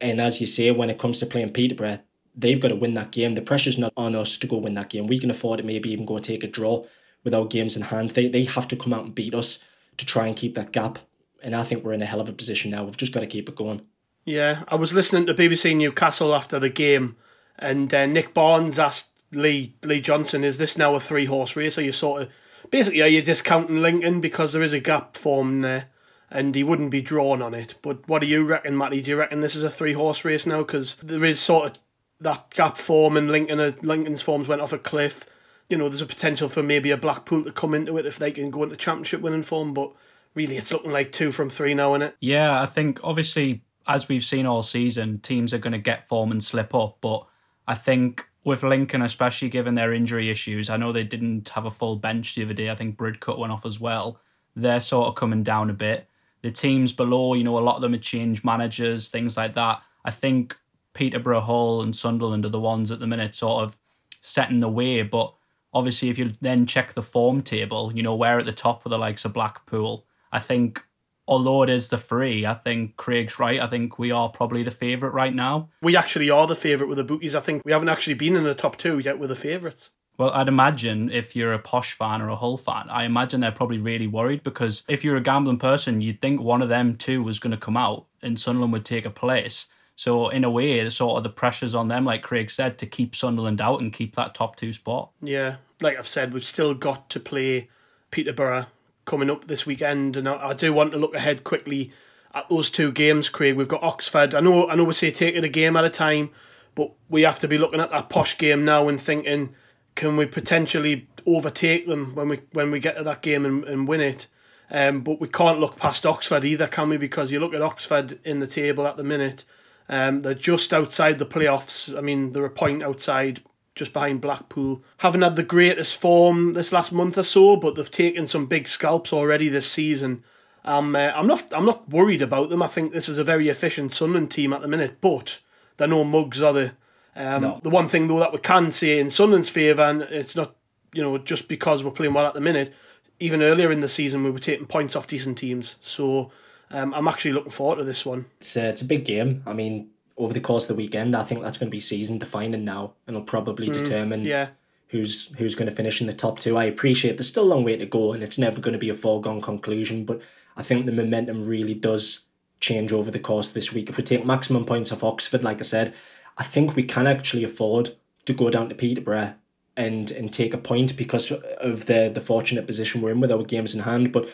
And 0.00 0.20
as 0.20 0.40
you 0.40 0.46
say, 0.46 0.70
when 0.70 0.90
it 0.90 0.98
comes 0.98 1.18
to 1.18 1.26
playing 1.26 1.52
Peterborough, 1.52 1.98
they've 2.38 2.60
got 2.60 2.68
to 2.68 2.76
win 2.76 2.94
that 2.94 3.10
game. 3.10 3.34
The 3.34 3.42
pressure's 3.42 3.78
not 3.78 3.92
on 3.96 4.14
us 4.14 4.38
to 4.38 4.46
go 4.46 4.56
win 4.56 4.74
that 4.74 4.90
game. 4.90 5.06
We 5.06 5.18
can 5.18 5.30
afford 5.30 5.60
it, 5.60 5.66
maybe 5.66 5.90
even 5.90 6.06
go 6.06 6.18
take 6.18 6.44
a 6.44 6.46
draw 6.46 6.84
with 7.24 7.34
our 7.34 7.44
games 7.44 7.76
in 7.76 7.82
hand. 7.82 8.10
They 8.10 8.28
they 8.28 8.44
have 8.44 8.68
to 8.68 8.76
come 8.76 8.94
out 8.94 9.04
and 9.04 9.14
beat 9.14 9.34
us 9.34 9.64
to 9.98 10.06
try 10.06 10.26
and 10.26 10.36
keep 10.36 10.54
that 10.54 10.72
gap. 10.72 11.00
And 11.42 11.54
I 11.54 11.64
think 11.64 11.84
we're 11.84 11.92
in 11.92 12.02
a 12.02 12.06
hell 12.06 12.20
of 12.20 12.28
a 12.28 12.32
position 12.32 12.70
now. 12.70 12.84
We've 12.84 12.96
just 12.96 13.12
got 13.12 13.20
to 13.20 13.26
keep 13.26 13.48
it 13.48 13.56
going. 13.56 13.82
Yeah, 14.24 14.64
I 14.68 14.76
was 14.76 14.92
listening 14.92 15.26
to 15.26 15.34
BBC 15.34 15.76
Newcastle 15.76 16.34
after 16.34 16.58
the 16.58 16.68
game, 16.68 17.16
and 17.58 17.92
uh, 17.92 18.06
Nick 18.06 18.34
Barnes 18.34 18.78
asked 18.78 19.08
Lee 19.32 19.74
Lee 19.82 20.00
Johnson, 20.00 20.44
"Is 20.44 20.58
this 20.58 20.78
now 20.78 20.94
a 20.94 21.00
three 21.00 21.26
horse 21.26 21.56
race? 21.56 21.78
Are 21.78 21.82
you 21.82 21.92
sort 21.92 22.22
of 22.22 22.28
basically 22.70 23.02
are 23.02 23.08
you 23.08 23.22
discounting 23.22 23.82
Lincoln 23.82 24.20
because 24.20 24.52
there 24.52 24.62
is 24.62 24.72
a 24.72 24.80
gap 24.80 25.16
formed 25.16 25.64
there?" 25.64 25.86
and 26.30 26.54
he 26.54 26.62
wouldn't 26.62 26.90
be 26.90 27.00
drawn 27.00 27.40
on 27.40 27.54
it. 27.54 27.74
But 27.80 28.06
what 28.06 28.20
do 28.20 28.28
you 28.28 28.44
reckon, 28.44 28.76
Matty? 28.76 29.00
Do 29.00 29.10
you 29.10 29.16
reckon 29.16 29.40
this 29.40 29.56
is 29.56 29.64
a 29.64 29.70
three 29.70 29.94
horse 29.94 30.26
race 30.26 30.44
now? 30.44 30.58
Because 30.58 30.96
there 31.02 31.24
is 31.24 31.40
sort 31.40 31.70
of 31.70 31.78
that 32.20 32.50
gap 32.50 32.76
form, 32.76 33.16
and 33.16 33.30
Lincoln, 33.30 33.60
uh, 33.60 33.72
Lincoln's 33.82 34.22
forms 34.22 34.48
went 34.48 34.60
off 34.60 34.72
a 34.72 34.78
cliff. 34.78 35.26
You 35.68 35.76
know, 35.76 35.88
there's 35.88 36.02
a 36.02 36.06
potential 36.06 36.48
for 36.48 36.62
maybe 36.62 36.90
a 36.90 36.96
Blackpool 36.96 37.44
to 37.44 37.52
come 37.52 37.74
into 37.74 37.98
it 37.98 38.06
if 38.06 38.18
they 38.18 38.32
can 38.32 38.50
go 38.50 38.62
into 38.62 38.76
championship 38.76 39.20
winning 39.20 39.42
form. 39.42 39.74
But 39.74 39.92
really, 40.34 40.56
it's 40.56 40.72
looking 40.72 40.92
like 40.92 41.12
two 41.12 41.30
from 41.30 41.50
three 41.50 41.74
now, 41.74 41.94
isn't 41.94 42.02
it? 42.02 42.16
Yeah, 42.20 42.60
I 42.60 42.66
think 42.66 43.00
obviously 43.04 43.62
as 43.88 44.06
we've 44.08 44.24
seen 44.24 44.46
all 44.46 44.62
season, 44.62 45.18
teams 45.18 45.54
are 45.54 45.58
going 45.58 45.72
to 45.72 45.78
get 45.78 46.06
form 46.06 46.30
and 46.30 46.44
slip 46.44 46.74
up. 46.74 46.98
But 47.00 47.26
I 47.66 47.74
think 47.74 48.28
with 48.44 48.62
Lincoln, 48.62 49.00
especially 49.02 49.48
given 49.48 49.74
their 49.74 49.94
injury 49.94 50.30
issues, 50.30 50.68
I 50.68 50.76
know 50.76 50.92
they 50.92 51.04
didn't 51.04 51.48
have 51.50 51.64
a 51.64 51.70
full 51.70 51.96
bench 51.96 52.34
the 52.34 52.44
other 52.44 52.54
day. 52.54 52.70
I 52.70 52.74
think 52.74 52.98
Bridcut 52.98 53.38
went 53.38 53.52
off 53.52 53.64
as 53.64 53.80
well. 53.80 54.20
They're 54.54 54.80
sort 54.80 55.08
of 55.08 55.14
coming 55.14 55.42
down 55.42 55.70
a 55.70 55.74
bit. 55.74 56.06
The 56.42 56.50
teams 56.50 56.92
below, 56.92 57.32
you 57.34 57.44
know, 57.44 57.58
a 57.58 57.60
lot 57.60 57.76
of 57.76 57.82
them 57.82 57.94
have 57.94 58.02
changed 58.02 58.44
managers, 58.44 59.08
things 59.08 59.36
like 59.36 59.54
that. 59.54 59.82
I 60.04 60.10
think 60.10 60.56
Peterborough, 60.98 61.40
Hull, 61.40 61.80
and 61.80 61.94
Sunderland 61.94 62.44
are 62.44 62.48
the 62.48 62.58
ones 62.58 62.90
at 62.90 62.98
the 62.98 63.06
minute 63.06 63.36
sort 63.36 63.62
of 63.62 63.78
setting 64.20 64.58
the 64.58 64.68
way. 64.68 65.02
But 65.02 65.32
obviously, 65.72 66.08
if 66.08 66.18
you 66.18 66.32
then 66.40 66.66
check 66.66 66.92
the 66.92 67.02
form 67.02 67.40
table, 67.40 67.92
you 67.94 68.02
know, 68.02 68.16
we're 68.16 68.40
at 68.40 68.46
the 68.46 68.52
top 68.52 68.84
of 68.84 68.90
the 68.90 68.98
likes 68.98 69.24
of 69.24 69.32
Blackpool. 69.32 70.04
I 70.32 70.40
think 70.40 70.84
although 71.28 71.62
it 71.62 71.70
is 71.70 71.90
the 71.90 71.98
free, 71.98 72.44
I 72.44 72.54
think 72.54 72.96
Craig's 72.96 73.38
right. 73.38 73.60
I 73.60 73.68
think 73.68 73.96
we 73.96 74.10
are 74.10 74.28
probably 74.28 74.64
the 74.64 74.72
favourite 74.72 75.14
right 75.14 75.32
now. 75.32 75.68
We 75.82 75.96
actually 75.96 76.30
are 76.30 76.48
the 76.48 76.56
favourite 76.56 76.88
with 76.88 76.98
the 76.98 77.04
bookies. 77.04 77.36
I 77.36 77.40
think 77.40 77.64
we 77.64 77.70
haven't 77.70 77.90
actually 77.90 78.14
been 78.14 78.34
in 78.34 78.42
the 78.42 78.52
top 78.52 78.76
two 78.76 78.98
yet 78.98 79.20
with 79.20 79.28
the 79.30 79.36
favourites. 79.36 79.90
Well, 80.16 80.30
I'd 80.30 80.48
imagine 80.48 81.12
if 81.12 81.36
you're 81.36 81.52
a 81.52 81.60
posh 81.60 81.92
fan 81.92 82.20
or 82.20 82.28
a 82.28 82.34
Hull 82.34 82.56
fan, 82.56 82.90
I 82.90 83.04
imagine 83.04 83.40
they're 83.40 83.52
probably 83.52 83.78
really 83.78 84.08
worried 84.08 84.42
because 84.42 84.82
if 84.88 85.04
you're 85.04 85.16
a 85.16 85.20
gambling 85.20 85.58
person, 85.58 86.00
you'd 86.00 86.20
think 86.20 86.40
one 86.40 86.60
of 86.60 86.68
them 86.68 86.96
two 86.96 87.22
was 87.22 87.38
going 87.38 87.52
to 87.52 87.56
come 87.56 87.76
out 87.76 88.06
and 88.20 88.40
Sunderland 88.40 88.72
would 88.72 88.84
take 88.84 89.04
a 89.04 89.10
place. 89.10 89.68
So 89.98 90.28
in 90.28 90.44
a 90.44 90.50
way, 90.50 90.84
the 90.84 90.92
sort 90.92 91.16
of 91.16 91.24
the 91.24 91.28
pressure's 91.28 91.74
on 91.74 91.88
them, 91.88 92.04
like 92.04 92.22
Craig 92.22 92.52
said, 92.52 92.78
to 92.78 92.86
keep 92.86 93.16
Sunderland 93.16 93.60
out 93.60 93.80
and 93.80 93.92
keep 93.92 94.14
that 94.14 94.32
top 94.32 94.54
two 94.54 94.72
spot. 94.72 95.10
Yeah, 95.20 95.56
like 95.80 95.98
I've 95.98 96.06
said, 96.06 96.32
we've 96.32 96.44
still 96.44 96.72
got 96.72 97.10
to 97.10 97.18
play 97.18 97.68
Peterborough 98.12 98.66
coming 99.06 99.28
up 99.28 99.48
this 99.48 99.66
weekend, 99.66 100.16
and 100.16 100.28
I, 100.28 100.50
I, 100.50 100.54
do 100.54 100.72
want 100.72 100.92
to 100.92 100.98
look 100.98 101.16
ahead 101.16 101.42
quickly 101.42 101.92
at 102.32 102.48
those 102.48 102.70
two 102.70 102.92
games, 102.92 103.28
Craig. 103.28 103.56
We've 103.56 103.66
got 103.66 103.82
Oxford. 103.82 104.36
I 104.36 104.40
know, 104.40 104.68
I 104.68 104.76
know, 104.76 104.84
we 104.84 104.94
say 104.94 105.10
take 105.10 105.34
it 105.34 105.42
a 105.42 105.48
game 105.48 105.76
at 105.76 105.84
a 105.84 105.90
time, 105.90 106.30
but 106.76 106.92
we 107.08 107.22
have 107.22 107.40
to 107.40 107.48
be 107.48 107.58
looking 107.58 107.80
at 107.80 107.90
that 107.90 108.08
posh 108.08 108.38
game 108.38 108.64
now 108.64 108.86
and 108.86 109.00
thinking, 109.00 109.52
can 109.96 110.16
we 110.16 110.26
potentially 110.26 111.08
overtake 111.26 111.88
them 111.88 112.14
when 112.14 112.28
we 112.28 112.40
when 112.52 112.70
we 112.70 112.78
get 112.78 112.96
to 112.98 113.02
that 113.02 113.20
game 113.20 113.44
and, 113.44 113.64
and 113.64 113.88
win 113.88 114.00
it? 114.00 114.28
Um, 114.70 115.00
but 115.00 115.20
we 115.20 115.26
can't 115.26 115.58
look 115.58 115.76
past 115.76 116.06
Oxford 116.06 116.44
either, 116.44 116.68
can 116.68 116.88
we? 116.88 116.98
Because 116.98 117.32
you 117.32 117.40
look 117.40 117.52
at 117.52 117.62
Oxford 117.62 118.20
in 118.24 118.38
the 118.38 118.46
table 118.46 118.86
at 118.86 118.96
the 118.96 119.02
minute, 119.02 119.42
um, 119.88 120.20
they're 120.20 120.34
just 120.34 120.72
outside 120.72 121.18
the 121.18 121.26
playoffs. 121.26 121.96
I 121.96 122.00
mean, 122.00 122.32
they're 122.32 122.44
a 122.44 122.50
point 122.50 122.82
outside 122.82 123.42
just 123.74 123.92
behind 123.92 124.20
Blackpool. 124.20 124.82
Haven't 124.98 125.22
had 125.22 125.36
the 125.36 125.42
greatest 125.42 125.96
form 125.96 126.52
this 126.52 126.72
last 126.72 126.92
month 126.92 127.16
or 127.16 127.22
so, 127.22 127.56
but 127.56 127.74
they've 127.74 127.90
taken 127.90 128.26
some 128.26 128.46
big 128.46 128.68
scalps 128.68 129.12
already 129.12 129.48
this 129.48 129.70
season. 129.70 130.24
Um, 130.64 130.94
uh, 130.94 131.12
I'm 131.14 131.26
not 131.26 131.52
I'm 131.54 131.64
not 131.64 131.88
worried 131.88 132.20
about 132.20 132.50
them. 132.50 132.62
I 132.62 132.66
think 132.66 132.92
this 132.92 133.08
is 133.08 133.18
a 133.18 133.24
very 133.24 133.48
efficient 133.48 133.94
Sunderland 133.94 134.30
team 134.30 134.52
at 134.52 134.60
the 134.60 134.68
minute, 134.68 135.00
but 135.00 135.40
they're 135.76 135.88
no 135.88 136.04
mugs, 136.04 136.42
are 136.42 136.52
they? 136.52 136.72
Um, 137.16 137.42
no. 137.42 137.60
The 137.62 137.70
one 137.70 137.88
thing 137.88 138.08
though 138.08 138.18
that 138.18 138.32
we 138.32 138.38
can 138.38 138.70
say 138.72 138.98
in 138.98 139.10
Sunderland's 139.10 139.48
favour, 139.48 139.82
and 139.82 140.02
it's 140.02 140.36
not 140.36 140.56
you 140.92 141.02
know 141.02 141.16
just 141.16 141.48
because 141.48 141.82
we're 141.82 141.90
playing 141.92 142.14
well 142.14 142.26
at 142.26 142.34
the 142.34 142.40
minute. 142.40 142.74
Even 143.20 143.42
earlier 143.42 143.72
in 143.72 143.80
the 143.80 143.88
season, 143.88 144.22
we 144.22 144.30
were 144.30 144.38
taking 144.38 144.66
points 144.66 144.94
off 144.94 145.06
decent 145.06 145.38
teams, 145.38 145.76
so 145.80 146.30
um, 146.70 146.94
I'm 146.94 147.08
actually 147.08 147.32
looking 147.32 147.52
forward 147.52 147.76
to 147.76 147.84
this 147.84 148.04
one. 148.04 148.26
It's 148.38 148.56
a, 148.56 148.68
it's 148.68 148.82
a 148.82 148.86
big 148.86 149.04
game. 149.04 149.42
I 149.46 149.52
mean, 149.52 149.90
over 150.18 150.34
the 150.34 150.40
course 150.40 150.68
of 150.68 150.76
the 150.76 150.82
weekend. 150.82 151.16
I 151.16 151.22
think 151.22 151.42
that's 151.42 151.58
going 151.58 151.70
to 151.70 151.74
be 151.74 151.80
season 151.80 152.18
defining 152.18 152.64
now, 152.64 152.94
and 153.06 153.16
it'll 153.16 153.26
probably 153.26 153.68
mm, 153.68 153.72
determine 153.72 154.22
yeah. 154.22 154.48
who's 154.88 155.34
who's 155.36 155.54
going 155.54 155.70
to 155.70 155.74
finish 155.74 156.00
in 156.00 156.06
the 156.06 156.12
top 156.12 156.40
two. 156.40 156.56
I 156.56 156.64
appreciate 156.64 157.16
there's 157.16 157.28
still 157.28 157.44
a 157.44 157.54
long 157.54 157.64
way 157.64 157.76
to 157.76 157.86
go, 157.86 158.12
and 158.12 158.22
it's 158.22 158.38
never 158.38 158.60
going 158.60 158.72
to 158.72 158.78
be 158.78 158.90
a 158.90 158.94
foregone 158.94 159.40
conclusion. 159.40 160.04
But 160.04 160.20
I 160.56 160.62
think 160.62 160.86
the 160.86 160.92
momentum 160.92 161.46
really 161.46 161.74
does 161.74 162.26
change 162.60 162.92
over 162.92 163.10
the 163.10 163.20
course 163.20 163.48
of 163.48 163.54
this 163.54 163.72
week. 163.72 163.88
If 163.88 163.96
we 163.96 164.02
take 164.02 164.26
maximum 164.26 164.64
points 164.64 164.90
off 164.92 165.04
Oxford, 165.04 165.44
like 165.44 165.60
I 165.60 165.64
said, 165.64 165.94
I 166.36 166.42
think 166.42 166.74
we 166.74 166.82
can 166.82 167.06
actually 167.06 167.44
afford 167.44 167.90
to 168.26 168.32
go 168.32 168.50
down 168.50 168.68
to 168.68 168.74
Peterborough 168.74 169.34
and 169.76 170.10
and 170.10 170.32
take 170.32 170.52
a 170.52 170.58
point 170.58 170.96
because 170.96 171.30
of 171.30 171.86
the 171.86 172.10
the 172.12 172.20
fortunate 172.20 172.66
position 172.66 173.00
we're 173.00 173.12
in 173.12 173.20
with 173.20 173.32
our 173.32 173.44
games 173.44 173.74
in 173.74 173.82
hand. 173.82 174.12
But 174.12 174.28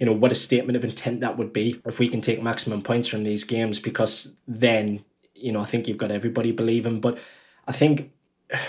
you 0.00 0.06
know 0.06 0.12
what 0.12 0.32
a 0.32 0.34
statement 0.34 0.76
of 0.76 0.84
intent 0.84 1.20
that 1.20 1.38
would 1.38 1.52
be 1.52 1.80
if 1.86 2.00
we 2.00 2.08
can 2.08 2.20
take 2.20 2.42
maximum 2.42 2.82
points 2.82 3.06
from 3.06 3.22
these 3.22 3.44
games 3.44 3.78
because 3.78 4.34
then 4.48 5.04
you 5.40 5.52
know, 5.52 5.60
I 5.60 5.64
think 5.64 5.88
you've 5.88 5.98
got 5.98 6.10
everybody 6.10 6.52
believing. 6.52 7.00
But 7.00 7.18
I 7.66 7.72
think 7.72 8.12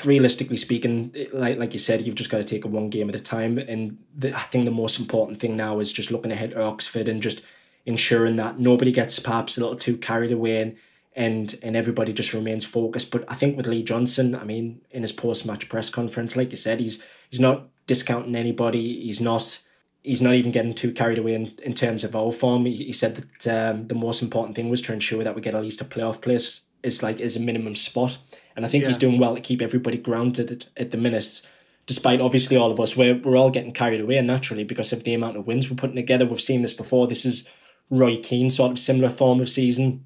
realistically 0.06 0.58
speaking, 0.58 1.14
like 1.34 1.58
like 1.58 1.74
you 1.74 1.80
said, 1.80 2.06
you've 2.06 2.16
just 2.16 2.30
got 2.30 2.38
to 2.38 2.44
take 2.44 2.66
it 2.66 2.72
one 2.72 2.90
game 2.90 3.10
at 3.10 3.16
a 3.16 3.20
time. 3.20 3.58
And 3.58 3.98
the, 4.16 4.36
I 4.36 4.42
think 4.42 4.66
the 4.66 4.72
most 4.72 5.00
important 5.00 5.40
thing 5.40 5.56
now 5.56 5.80
is 5.80 5.92
just 5.92 6.12
looking 6.12 6.32
ahead 6.32 6.52
to 6.52 6.64
Oxford 6.64 7.08
and 7.08 7.22
just 7.22 7.44
ensuring 7.86 8.36
that 8.38 8.60
nobody 8.60 8.92
gets 8.92 9.20
perhaps 9.20 9.58
a 9.58 9.62
little 9.62 9.76
too 9.76 9.98
carried 9.98 10.32
away 10.32 10.62
and 10.62 10.78
and 11.16 11.60
and 11.62 11.76
everybody 11.76 12.14
just 12.14 12.34
remains 12.34 12.66
focused. 12.66 13.12
But 13.12 13.26
I 13.28 13.36
think 13.36 13.58
with 13.58 13.68
Lee 13.68 13.84
Johnson, 13.84 14.36
I 14.36 14.44
mean, 14.44 14.82
in 14.92 15.02
his 15.02 15.12
post 15.12 15.46
match 15.46 15.68
press 15.70 15.90
conference, 15.90 16.36
like 16.36 16.52
you 16.52 16.58
said, 16.58 16.80
he's 16.80 17.04
he's 17.30 17.40
not 17.40 17.68
discounting 17.88 18.36
anybody. 18.36 19.02
He's 19.02 19.22
not 19.22 19.62
he's 20.04 20.22
not 20.22 20.34
even 20.34 20.52
getting 20.52 20.74
too 20.74 20.92
carried 20.92 21.18
away 21.18 21.34
in, 21.34 21.54
in 21.64 21.74
terms 21.74 22.04
of 22.04 22.16
our 22.16 22.32
form. 22.32 22.66
He, 22.66 22.76
he 22.76 22.94
said 22.94 23.16
that 23.16 23.48
um, 23.48 23.88
the 23.88 23.96
most 23.96 24.22
important 24.22 24.56
thing 24.56 24.70
was 24.70 24.82
to 24.84 24.94
ensure 24.94 25.24
that 25.24 25.36
we 25.36 25.42
get 25.42 25.56
at 25.56 25.62
least 25.62 25.82
a 25.82 25.86
playoff 25.86 26.22
place 26.22 26.62
is 26.84 27.04
like 27.04 27.20
is 27.20 27.36
a 27.36 27.40
minimum 27.40 27.76
spot, 27.76 28.18
and 28.56 28.66
I 28.66 28.68
think 28.68 28.84
yeah. 28.84 28.88
he's 28.88 28.98
doing 28.98 29.20
well 29.20 29.36
to 29.36 29.42
keep 29.42 29.62
everybody 29.62 29.98
grounded 29.98 30.52
at, 30.52 30.70
at 30.78 30.92
the 30.92 30.98
minutes. 30.98 31.48
Despite 31.86 32.22
obviously 32.22 32.58
all 32.58 32.72
of 32.72 32.80
us, 32.80 32.96
we're 32.96 33.16
we're 33.16 33.38
all 33.38 33.52
getting 33.52 33.72
carried 33.72 34.02
away 34.02 34.22
naturally 34.22 34.64
because 34.64 34.92
of 34.92 35.04
the 35.04 35.14
amount 35.14 35.38
of 35.38 35.48
wins 35.48 35.70
we're 35.70 35.76
putting 35.76 35.96
together. 35.96 36.26
We've 36.26 36.42
seen 36.42 36.62
this 36.62 36.74
before. 36.74 37.08
This 37.08 37.26
is 37.26 37.50
Roy 37.90 38.18
Keane 38.18 38.50
sort 38.50 38.72
of 38.72 38.80
similar 38.80 39.10
form 39.10 39.42
of 39.42 39.50
season, 39.50 40.06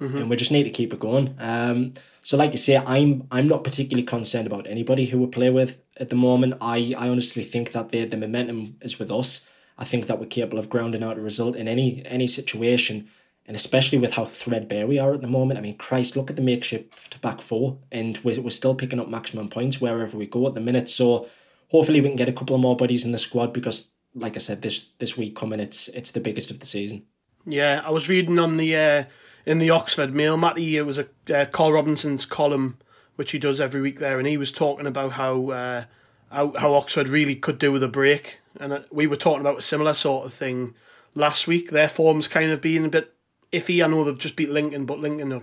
mm-hmm. 0.00 0.16
and 0.16 0.30
we 0.30 0.36
just 0.36 0.52
need 0.52 0.64
to 0.64 0.70
keep 0.70 0.92
it 0.92 1.00
going. 1.00 1.34
Um, 1.38 1.94
so 2.24 2.38
like 2.38 2.52
you 2.52 2.58
say, 2.58 2.78
I'm 2.78 3.28
I'm 3.30 3.46
not 3.46 3.64
particularly 3.64 4.02
concerned 4.02 4.46
about 4.46 4.66
anybody 4.66 5.04
who 5.04 5.18
we 5.18 5.26
play 5.26 5.50
with 5.50 5.78
at 5.98 6.08
the 6.08 6.16
moment. 6.16 6.54
I, 6.60 6.94
I 6.96 7.10
honestly 7.10 7.44
think 7.44 7.72
that 7.72 7.90
the 7.90 8.06
the 8.06 8.16
momentum 8.16 8.78
is 8.80 8.98
with 8.98 9.12
us. 9.12 9.46
I 9.76 9.84
think 9.84 10.06
that 10.06 10.18
we're 10.18 10.26
capable 10.26 10.58
of 10.58 10.70
grounding 10.70 11.04
out 11.04 11.18
a 11.18 11.20
result 11.20 11.54
in 11.54 11.68
any 11.68 12.02
any 12.06 12.26
situation. 12.26 13.08
And 13.46 13.54
especially 13.54 13.98
with 13.98 14.14
how 14.14 14.24
threadbare 14.24 14.86
we 14.86 14.98
are 14.98 15.12
at 15.12 15.20
the 15.20 15.26
moment. 15.26 15.58
I 15.58 15.60
mean, 15.60 15.76
Christ, 15.76 16.16
look 16.16 16.30
at 16.30 16.36
the 16.36 16.40
makeshift 16.40 17.20
back 17.20 17.42
four, 17.42 17.76
and 17.92 18.18
we're, 18.24 18.40
we're 18.40 18.48
still 18.48 18.74
picking 18.74 18.98
up 18.98 19.10
maximum 19.10 19.50
points 19.50 19.82
wherever 19.82 20.16
we 20.16 20.24
go 20.24 20.46
at 20.46 20.54
the 20.54 20.62
minute. 20.62 20.88
So 20.88 21.28
hopefully 21.68 22.00
we 22.00 22.08
can 22.08 22.16
get 22.16 22.30
a 22.30 22.32
couple 22.32 22.56
of 22.56 22.62
more 22.62 22.74
bodies 22.74 23.04
in 23.04 23.12
the 23.12 23.18
squad 23.18 23.52
because, 23.52 23.90
like 24.14 24.34
I 24.34 24.38
said, 24.38 24.62
this 24.62 24.92
this 24.92 25.18
week 25.18 25.36
coming, 25.36 25.60
it's 25.60 25.88
it's 25.88 26.12
the 26.12 26.20
biggest 26.20 26.50
of 26.50 26.58
the 26.58 26.64
season. 26.64 27.04
Yeah, 27.44 27.82
I 27.84 27.90
was 27.90 28.08
reading 28.08 28.38
on 28.38 28.56
the 28.56 28.76
uh, 28.76 29.04
in 29.46 29.58
the 29.58 29.70
Oxford 29.70 30.14
Mail, 30.14 30.36
Matty. 30.36 30.76
It 30.76 30.86
was 30.86 30.98
a 30.98 31.06
uh, 31.34 31.46
Karl 31.46 31.72
Robinson's 31.72 32.26
column, 32.26 32.78
which 33.16 33.32
he 33.32 33.38
does 33.38 33.60
every 33.60 33.80
week 33.80 33.98
there, 33.98 34.18
and 34.18 34.26
he 34.26 34.36
was 34.36 34.52
talking 34.52 34.86
about 34.86 35.12
how 35.12 35.50
uh, 35.50 35.84
how, 36.30 36.52
how 36.58 36.74
Oxford 36.74 37.08
really 37.08 37.36
could 37.36 37.58
do 37.58 37.72
with 37.72 37.82
a 37.82 37.88
break, 37.88 38.38
and 38.58 38.72
uh, 38.72 38.80
we 38.90 39.06
were 39.06 39.16
talking 39.16 39.40
about 39.40 39.58
a 39.58 39.62
similar 39.62 39.94
sort 39.94 40.26
of 40.26 40.34
thing 40.34 40.74
last 41.14 41.46
week. 41.46 41.70
Their 41.70 41.88
form's 41.88 42.28
kind 42.28 42.50
of 42.50 42.60
been 42.60 42.84
a 42.84 42.90
bit 42.90 43.14
iffy. 43.52 43.84
I 43.84 43.88
know 43.88 44.04
they've 44.04 44.18
just 44.18 44.36
beat 44.36 44.50
Lincoln, 44.50 44.86
but 44.86 44.98
Lincoln 44.98 45.32
are, 45.32 45.42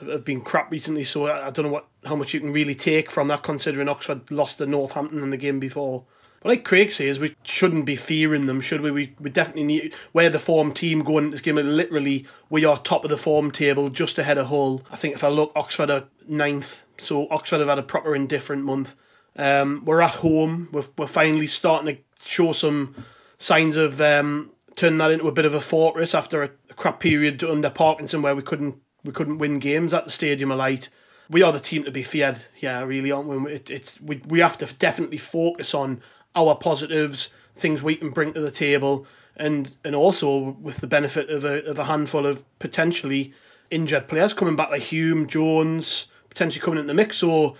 have 0.00 0.24
been 0.24 0.42
crap 0.42 0.70
recently, 0.70 1.04
so 1.04 1.26
I, 1.26 1.48
I 1.48 1.50
don't 1.50 1.66
know 1.66 1.72
what 1.72 1.88
how 2.04 2.16
much 2.16 2.34
you 2.34 2.40
can 2.40 2.52
really 2.52 2.74
take 2.74 3.10
from 3.10 3.28
that, 3.28 3.42
considering 3.42 3.88
Oxford 3.88 4.30
lost 4.30 4.58
to 4.58 4.66
Northampton 4.66 5.22
in 5.22 5.30
the 5.30 5.36
game 5.36 5.58
before. 5.60 6.04
But 6.40 6.50
like 6.50 6.64
Craig 6.64 6.92
says, 6.92 7.18
we 7.18 7.34
shouldn't 7.42 7.84
be 7.84 7.96
fearing 7.96 8.46
them, 8.46 8.60
should 8.60 8.80
we? 8.80 8.90
We, 8.90 9.14
we 9.18 9.30
definitely 9.30 9.64
need. 9.64 9.94
We're 10.12 10.30
the 10.30 10.38
form 10.38 10.72
team 10.72 11.02
going 11.02 11.24
into 11.24 11.36
this 11.36 11.40
game. 11.40 11.56
Literally, 11.56 12.26
we 12.48 12.64
are 12.64 12.78
top 12.78 13.04
of 13.04 13.10
the 13.10 13.16
form 13.16 13.50
table, 13.50 13.90
just 13.90 14.18
ahead 14.18 14.38
of 14.38 14.46
Hull. 14.46 14.82
I 14.90 14.96
think 14.96 15.14
if 15.14 15.24
I 15.24 15.28
look, 15.28 15.52
Oxford 15.56 15.90
are 15.90 16.04
ninth, 16.28 16.82
so 16.98 17.28
Oxford 17.30 17.58
have 17.58 17.68
had 17.68 17.78
a 17.78 17.82
proper 17.82 18.14
indifferent 18.14 18.64
month. 18.64 18.94
Um, 19.36 19.84
we're 19.84 20.00
at 20.00 20.16
home. 20.16 20.68
We're, 20.72 20.84
we're 20.96 21.06
finally 21.06 21.46
starting 21.46 21.96
to 21.96 22.02
show 22.22 22.52
some 22.52 22.94
signs 23.36 23.76
of 23.76 24.00
um, 24.00 24.52
turning 24.76 24.98
that 24.98 25.10
into 25.10 25.28
a 25.28 25.32
bit 25.32 25.44
of 25.44 25.54
a 25.54 25.60
fortress 25.60 26.14
after 26.14 26.42
a, 26.42 26.50
a 26.70 26.74
crap 26.74 27.00
period 27.00 27.42
under 27.42 27.70
Parkinson 27.70 28.22
where 28.22 28.36
we 28.36 28.42
couldn't 28.42 28.76
we 29.04 29.12
couldn't 29.12 29.38
win 29.38 29.58
games 29.58 29.94
at 29.94 30.04
the 30.04 30.10
Stadium 30.10 30.50
of 30.50 30.58
Light. 30.58 30.88
We 31.30 31.42
are 31.42 31.52
the 31.52 31.60
team 31.60 31.84
to 31.84 31.90
be 31.90 32.02
feared, 32.02 32.44
yeah, 32.58 32.82
really, 32.82 33.12
aren't 33.12 33.28
we? 33.28 33.52
It, 33.52 33.70
it, 33.70 33.98
we, 34.02 34.22
we 34.26 34.38
have 34.40 34.56
to 34.58 34.66
definitely 34.76 35.18
focus 35.18 35.74
on 35.74 36.00
our 36.46 36.56
positives, 36.56 37.30
things 37.56 37.82
we 37.82 37.96
can 37.96 38.10
bring 38.10 38.32
to 38.34 38.40
the 38.40 38.50
table, 38.50 39.06
and 39.36 39.76
and 39.84 39.94
also 39.94 40.56
with 40.60 40.78
the 40.78 40.86
benefit 40.86 41.30
of 41.30 41.44
a 41.44 41.64
of 41.64 41.78
a 41.78 41.84
handful 41.84 42.26
of 42.26 42.44
potentially 42.58 43.32
injured 43.70 44.08
players 44.08 44.32
coming 44.32 44.56
back 44.56 44.70
like 44.70 44.82
Hume, 44.82 45.26
Jones, 45.26 46.06
potentially 46.28 46.62
coming 46.62 46.78
into 46.78 46.88
the 46.88 46.94
mix. 46.94 47.18
So 47.18 47.56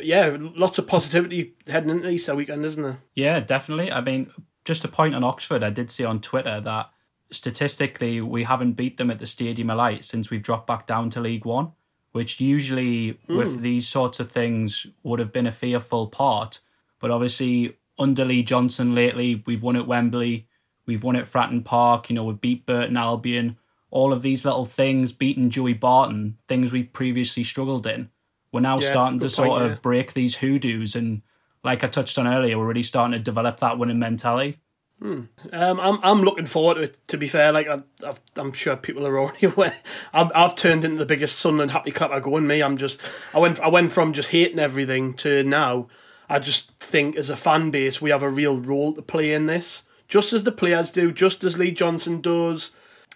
yeah, 0.00 0.36
lots 0.38 0.78
of 0.78 0.86
positivity 0.86 1.54
heading 1.66 1.90
into 1.90 2.08
Easter 2.08 2.34
weekend, 2.34 2.64
isn't 2.64 2.82
there? 2.82 2.98
Yeah, 3.14 3.40
definitely. 3.40 3.92
I 3.92 4.00
mean, 4.00 4.30
just 4.64 4.84
a 4.84 4.88
point 4.88 5.14
on 5.14 5.24
Oxford, 5.24 5.62
I 5.62 5.70
did 5.70 5.90
see 5.90 6.04
on 6.04 6.20
Twitter 6.20 6.60
that 6.60 6.90
statistically 7.30 8.20
we 8.20 8.44
haven't 8.44 8.72
beat 8.72 8.96
them 8.96 9.10
at 9.10 9.18
the 9.18 9.26
Stadium 9.26 9.70
of 9.70 9.78
Light 9.78 10.04
since 10.04 10.30
we've 10.30 10.42
dropped 10.42 10.66
back 10.66 10.86
down 10.86 11.10
to 11.10 11.20
League 11.20 11.44
One, 11.44 11.72
which 12.12 12.40
usually 12.40 13.18
mm. 13.28 13.36
with 13.36 13.60
these 13.60 13.88
sorts 13.88 14.20
of 14.20 14.30
things 14.30 14.86
would 15.02 15.18
have 15.18 15.32
been 15.32 15.46
a 15.46 15.52
fearful 15.52 16.06
part. 16.08 16.60
But 17.00 17.10
obviously 17.10 17.78
under 18.02 18.24
Lee 18.24 18.42
Johnson 18.42 18.94
lately. 18.94 19.42
We've 19.46 19.62
won 19.62 19.76
at 19.76 19.86
Wembley, 19.86 20.48
we've 20.86 21.04
won 21.04 21.16
at 21.16 21.24
Fratton 21.24 21.64
Park, 21.64 22.10
you 22.10 22.16
know, 22.16 22.24
we've 22.24 22.40
beat 22.40 22.66
Burton 22.66 22.96
Albion, 22.96 23.56
all 23.90 24.12
of 24.12 24.22
these 24.22 24.44
little 24.44 24.64
things, 24.64 25.12
beating 25.12 25.50
Joey 25.50 25.74
Barton, 25.74 26.38
things 26.48 26.72
we 26.72 26.82
previously 26.82 27.44
struggled 27.44 27.86
in. 27.86 28.10
We're 28.52 28.60
now 28.60 28.80
yeah, 28.80 28.90
starting 28.90 29.20
to 29.20 29.30
sort 29.30 29.62
of 29.62 29.70
yeah. 29.70 29.76
break 29.80 30.12
these 30.12 30.36
hoodoos 30.36 30.94
and 30.94 31.22
like 31.64 31.84
I 31.84 31.88
touched 31.88 32.18
on 32.18 32.26
earlier, 32.26 32.58
we're 32.58 32.66
really 32.66 32.82
starting 32.82 33.12
to 33.12 33.18
develop 33.18 33.60
that 33.60 33.78
winning 33.78 33.98
mentality. 33.98 34.58
Hmm. 35.00 35.22
Um, 35.52 35.80
I'm 35.80 35.98
I'm 36.02 36.22
looking 36.22 36.46
forward 36.46 36.74
to 36.74 36.82
it. 36.82 37.08
To 37.08 37.18
be 37.18 37.26
fair, 37.26 37.50
like 37.50 37.66
I, 37.66 37.82
i 38.04 38.40
am 38.40 38.52
sure 38.52 38.76
people 38.76 39.04
are 39.04 39.18
already 39.18 39.46
aware. 39.48 39.76
i 40.12 40.30
have 40.34 40.54
turned 40.54 40.84
into 40.84 40.96
the 40.96 41.06
biggest 41.06 41.38
Sunderland 41.38 41.72
happy 41.72 41.90
clapper 41.90 42.20
going. 42.20 42.46
Me, 42.46 42.62
I'm 42.62 42.76
just 42.76 43.00
I 43.34 43.40
went 43.40 43.58
I 43.60 43.68
went 43.68 43.90
from 43.90 44.12
just 44.12 44.28
hating 44.28 44.60
everything 44.60 45.14
to 45.14 45.42
now 45.42 45.88
I 46.28 46.38
just 46.38 46.70
think 46.78 47.16
as 47.16 47.30
a 47.30 47.36
fan 47.36 47.70
base, 47.70 48.00
we 48.00 48.10
have 48.10 48.22
a 48.22 48.30
real 48.30 48.60
role 48.60 48.92
to 48.94 49.02
play 49.02 49.32
in 49.32 49.46
this. 49.46 49.82
Just 50.08 50.32
as 50.32 50.44
the 50.44 50.52
players 50.52 50.90
do, 50.90 51.10
just 51.12 51.42
as 51.42 51.56
Lee 51.56 51.72
Johnson 51.72 52.20
does. 52.20 52.70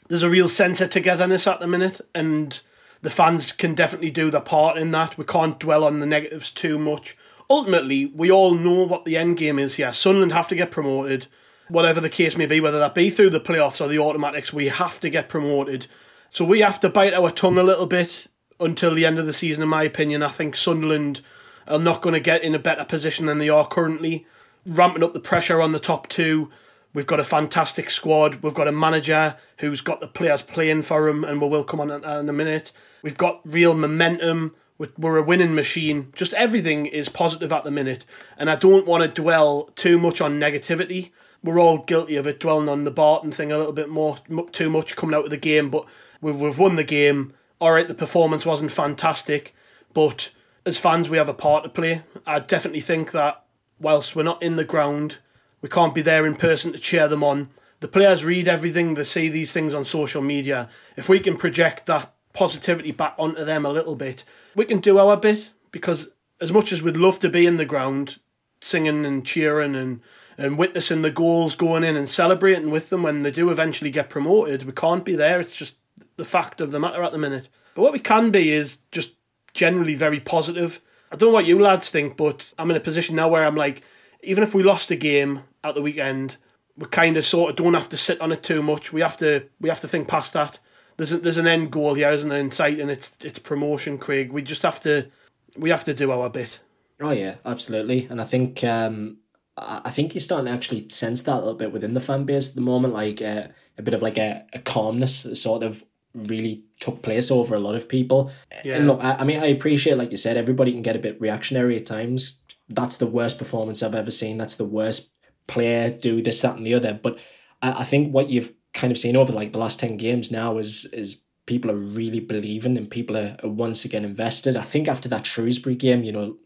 There's 0.09 0.23
a 0.23 0.31
real 0.31 0.49
sense 0.49 0.81
of 0.81 0.91
togetherness 0.91 1.47
at 1.47 1.61
the 1.61 1.67
minute, 1.67 2.01
and 2.15 2.61
the 3.03 3.11
fans 3.11 3.53
can 3.53 3.75
definitely 3.75 4.11
do 4.11 4.31
their 4.31 4.41
part 4.41 4.79
in 4.79 4.93
that. 4.93 5.19
We 5.19 5.25
can't 5.25 5.59
dwell 5.59 5.85
on 5.85 6.01
the 6.01 6.07
negatives 6.07 6.51
too 6.51 6.79
much. 6.79 7.17
Ultimately, 7.49 8.07
we 8.07 8.31
all 8.31 8.55
know 8.55 8.85
what 8.85 9.05
the 9.05 9.17
end 9.17 9.37
game 9.37 9.59
is 9.59 9.77
here. 9.77 9.93
Sunderland 9.93 10.33
have 10.33 10.49
to 10.49 10.57
get 10.57 10.71
promoted, 10.71 11.27
whatever 11.69 12.01
the 12.01 12.09
case 12.09 12.37
may 12.37 12.47
be, 12.47 12.61
whether 12.61 12.79
that 12.79 12.95
be 12.95 13.11
through 13.11 13.31
the 13.31 13.41
playoffs 13.41 13.81
or 13.81 13.89
the 13.89 13.99
automatics, 13.99 14.53
we 14.53 14.67
have 14.69 15.01
to 15.01 15.11
get 15.11 15.29
promoted. 15.29 15.87
So 16.31 16.45
we 16.45 16.61
have 16.61 16.81
to 16.81 16.89
bite 16.89 17.15
our 17.15 17.31
tongue 17.31 17.59
a 17.59 17.63
little 17.63 17.87
bit 17.87 18.27
until 18.59 18.95
the 18.95 19.07
end 19.07 19.19
of 19.19 19.27
the 19.27 19.33
season, 19.33 19.63
in 19.63 19.69
my 19.69 19.83
opinion. 19.83 20.23
I 20.23 20.29
think 20.29 20.57
Sunderland 20.57 21.21
are 21.69 21.79
not 21.79 22.03
going 22.03 22.15
to 22.15 22.21
get 22.21 22.43
in 22.43 22.55
a 22.55 22.59
better 22.59 22.85
position 22.85 23.27
than 23.27 23.39
they 23.39 23.49
are 23.49 23.67
currently. 23.67 24.27
Ramping 24.65 25.03
up 25.03 25.13
the 25.13 25.21
pressure 25.21 25.61
on 25.61 25.73
the 25.73 25.79
top 25.79 26.09
two. 26.09 26.51
We've 26.93 27.07
got 27.07 27.21
a 27.21 27.25
fantastic 27.25 27.91
squad. 27.91 28.37
We've 28.37 28.55
got 28.55 28.69
a 28.69 28.73
manager 28.73 29.37
who's 29.59 29.83
got 29.83 30.01
the 30.01 30.07
players 30.07 30.43
playing 30.43 30.83
for 30.83 31.09
him, 31.09 31.25
and 31.25 31.43
we 31.43 31.49
will 31.49 31.63
come 31.63 31.81
on 31.81 31.91
in 31.91 32.05
uh, 32.05 32.25
a 32.27 32.33
minute. 32.33 32.73
We've 33.03 33.19
got 33.19 33.41
real 33.45 33.75
momentum. 33.75 34.55
We're 34.79 35.19
a 35.19 35.23
winning 35.23 35.55
machine. 35.55 36.13
Just 36.17 36.35
everything 36.35 36.87
is 36.87 37.09
positive 37.09 37.53
at 37.53 37.65
the 37.65 37.71
minute, 37.71 38.05
and 38.37 38.51
I 38.51 38.57
don't 38.57 38.87
want 38.87 39.03
to 39.03 39.23
dwell 39.23 39.71
too 39.75 39.99
much 39.99 40.21
on 40.21 40.41
negativity. 40.41 41.11
We're 41.43 41.61
all 41.61 41.79
guilty 41.79 42.17
of 42.17 42.27
it, 42.27 42.41
dwelling 42.41 42.69
on 42.69 42.85
the 42.85 42.91
Barton 42.91 43.31
thing 43.31 43.53
a 43.53 43.59
little 43.59 43.73
bit 43.73 43.89
more, 43.89 44.19
too 44.53 44.69
much 44.69 44.97
coming 44.97 45.15
out 45.15 45.25
of 45.25 45.31
the 45.31 45.37
game. 45.37 45.71
But 45.71 45.87
we've 46.21 46.41
we've 46.41 46.59
won 46.59 46.77
the 46.77 46.85
game. 46.85 47.35
All 47.61 47.73
right, 47.73 47.87
the 47.87 47.95
performance 47.95 48.45
wasn't 48.45 48.73
fantastic, 48.73 49.55
but 49.95 50.31
as 50.67 50.79
fans, 50.79 51.09
we 51.09 51.17
have 51.17 51.29
a 51.29 51.35
part 51.35 51.63
to 51.63 51.71
play. 51.71 52.03
I 52.27 52.41
definitely 52.41 52.81
think 52.81 53.13
that 53.13 53.45
whilst 53.79 54.17
we're 54.17 54.25
not 54.25 54.43
in 54.43 54.57
the 54.57 54.65
ground, 54.65 55.19
we 55.63 55.69
can't 55.69 55.95
be 55.95 56.03
there 56.03 56.27
in 56.27 56.35
person 56.35 56.73
to 56.73 56.79
cheer 56.79 57.09
them 57.09 57.23
on. 57.23 57.51
The 57.81 57.89
players 57.89 58.25
read 58.25 58.49
everything, 58.49 58.95
they 58.95 59.05
see 59.05 59.29
these 59.29 59.53
things 59.53 59.75
on 59.75 59.85
social 59.85 60.23
media. 60.23 60.69
If 60.97 61.09
we 61.09 61.21
can 61.21 61.37
project 61.37 61.87
that 61.87 62.13
positivity 62.33 62.91
back 62.91 63.15
onto 63.19 63.45
them 63.45 63.65
a 63.65 63.71
little 63.71 63.95
bit, 63.95 64.25
we 64.55 64.65
can 64.65 64.79
do 64.79 64.99
our 64.99 65.17
bit 65.17 65.51
because 65.71 66.09
as 66.41 66.53
much 66.53 66.73
as 66.73 66.83
we'd 66.83 66.97
love 66.97 67.19
to 67.21 67.29
be 67.29 67.47
in 67.47 67.59
the 67.59 67.65
ground 67.65 68.17
singing 68.61 69.07
and 69.07 69.25
cheering 69.25 69.77
and, 69.77 70.01
and 70.37 70.59
witnessing 70.59 71.03
the 71.03 71.11
goals 71.11 71.55
going 71.55 71.85
in 71.85 71.97
and 71.97 72.09
celebrating 72.09 72.71
with 72.71 72.91
them 72.91 73.03
when 73.03 73.23
they 73.23 73.31
do 73.31 73.51
eventually 73.51 73.91
get 73.91 74.11
promoted, 74.11 74.65
we 74.65 74.73
can't 74.73 75.05
be 75.05 75.15
there. 75.15 75.39
It's 75.39 75.57
just 75.57 75.75
the 76.17 76.25
fact 76.25 76.61
of 76.61 76.71
the 76.73 76.81
matter 76.81 77.03
at 77.03 77.13
the 77.13 77.19
minute. 77.19 77.49
But 77.75 77.83
what 77.83 77.93
we 77.93 77.99
can 77.99 78.31
be 78.31 78.51
is 78.51 78.79
just 78.91 79.13
generally 79.57 79.95
very 79.95 80.21
positive. 80.21 80.81
I 81.11 81.17
don't 81.17 81.31
know 81.31 81.35
what 81.35 81.47
you 81.47 81.59
lads 81.59 81.91
think, 81.91 82.17
but 82.17 82.53
I'm 82.59 82.71
in 82.71 82.77
a 82.77 82.81
position 82.81 83.17
now 83.17 83.29
where 83.29 83.45
I'm 83.45 83.57
like, 83.57 83.83
even 84.23 84.45
if 84.45 84.55
we 84.55 84.63
lost 84.63 84.91
a 84.91 84.97
game 84.97 85.43
at 85.65 85.75
the 85.75 85.83
weekend, 85.83 86.37
we 86.77 86.87
kind 86.87 87.17
of 87.17 87.25
sort 87.25 87.51
of 87.51 87.57
don't 87.57 87.75
have 87.75 87.89
to 87.89 87.97
sit 87.97 88.21
on 88.21 88.33
it 88.33 88.43
too 88.43 88.63
much. 88.63 88.93
We 88.93 89.01
have 89.01 89.17
to 89.19 89.49
we 89.61 89.69
have 89.69 89.81
to 89.81 89.89
think 89.89 90.09
past 90.09 90.33
that. 90.35 90.59
There's 90.97 91.13
a, 91.13 91.19
there's 91.19 91.39
an 91.39 91.47
end 91.47 91.71
goal 91.71 91.95
here, 91.95 92.11
isn't 92.11 92.29
there, 92.29 92.39
in 92.39 92.51
sight, 92.51 92.79
and 92.79 92.91
it's 92.91 93.17
it's 93.23 93.39
promotion, 93.39 93.99
Craig. 93.99 94.33
We 94.33 94.43
just 94.43 94.63
have 94.63 94.81
to 94.81 95.11
we 95.57 95.71
have 95.71 95.85
to 95.85 95.95
do 95.95 96.11
our 96.11 96.29
bit. 96.29 96.61
Oh 97.01 97.11
yeah, 97.11 97.37
absolutely, 97.45 98.07
and 98.11 98.21
I 98.21 98.25
think 98.25 98.65
um, 98.65 99.19
I 99.57 99.91
think 99.91 100.15
you're 100.15 100.21
starting 100.21 100.47
to 100.47 100.53
actually 100.53 100.89
sense 100.91 101.23
that 101.23 101.37
a 101.37 101.39
little 101.39 101.55
bit 101.55 101.73
within 101.73 101.95
the 101.95 102.01
fan 102.01 102.25
base 102.25 102.51
at 102.51 102.57
the 102.57 102.61
moment, 102.63 102.95
like 102.95 103.23
uh, 103.23 103.49
a 103.79 103.83
bit 103.83 103.95
of 103.95 104.03
like 104.03 104.19
a, 104.19 104.45
a 104.53 104.59
calmness, 104.59 105.41
sort 105.41 105.63
of 105.63 105.85
really 106.17 106.65
took 106.81 107.03
place 107.03 107.31
over 107.31 107.55
a 107.55 107.61
lot 107.61 107.75
of 107.75 107.89
people. 107.89 108.33
Yeah. 108.65 108.77
And 108.77 108.87
look, 108.87 109.03
I, 109.03 109.17
I 109.17 109.25
mean, 109.25 109.41
I 109.41 109.47
appreciate, 109.47 109.99
like 109.99 110.11
you 110.11 110.17
said, 110.17 110.37
everybody 110.37 110.73
can 110.73 110.83
get 110.83 110.97
a 110.97 111.01
bit 111.01 111.21
reactionary 111.21 111.77
at 111.77 111.87
times. 111.87 112.39
That's 112.69 112.97
the 112.97 113.07
worst 113.07 113.39
performance 113.39 113.83
I've 113.83 113.95
ever 113.95 114.11
seen. 114.11 114.39
That's 114.39 114.57
the 114.57 114.65
worst 114.65 115.13
player 115.47 115.91
do 115.91 116.23
this, 116.23 116.41
that, 116.43 116.57
and 116.57 116.67
the 116.67 116.75
other. 116.75 116.95
But 116.95 117.19
I, 117.63 117.81
I 117.81 117.85
think 117.85 118.13
what 118.13 118.29
you've 118.31 118.53
kind 118.73 118.91
of 118.91 118.99
seen 118.99 119.17
over 119.17 119.33
like 119.33 119.53
the 119.53 119.59
last 119.59 119.81
10 119.81 119.97
games 119.97 120.31
now 120.31 120.59
is 120.59 120.85
is 120.93 121.23
people 121.47 121.71
are 121.71 121.77
really 121.77 122.21
believing 122.21 122.77
and 122.77 122.91
people 122.91 123.17
are, 123.17 123.37
are 123.43 123.49
once 123.49 123.85
again 123.85 124.05
invested. 124.05 124.57
I 124.57 124.63
think 124.63 124.89
after 124.89 125.09
that 125.09 125.27
Shrewsbury 125.27 125.77
game, 125.77 126.03
you 126.03 126.13
know, 126.13 126.37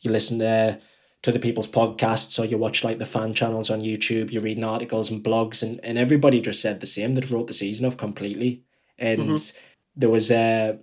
you 0.00 0.10
listen 0.10 0.38
to 0.38 0.80
to 1.22 1.30
the 1.30 1.38
people's 1.38 1.68
podcasts 1.68 2.38
or 2.40 2.44
you 2.44 2.58
watch 2.58 2.82
like 2.82 2.98
the 2.98 3.06
fan 3.06 3.32
channels 3.32 3.70
on 3.70 3.80
YouTube, 3.80 4.32
you're 4.32 4.42
reading 4.42 4.64
articles 4.64 5.08
and 5.08 5.22
blogs 5.22 5.62
and, 5.62 5.78
and 5.84 5.96
everybody 5.96 6.40
just 6.40 6.60
said 6.60 6.80
the 6.80 6.86
same 6.86 7.12
that 7.12 7.30
wrote 7.30 7.46
the 7.46 7.52
season 7.52 7.86
off 7.86 7.96
completely 7.96 8.64
and 9.02 9.22
mm-hmm. 9.22 9.58
there 9.96 10.08
was 10.08 10.30
a, 10.30 10.78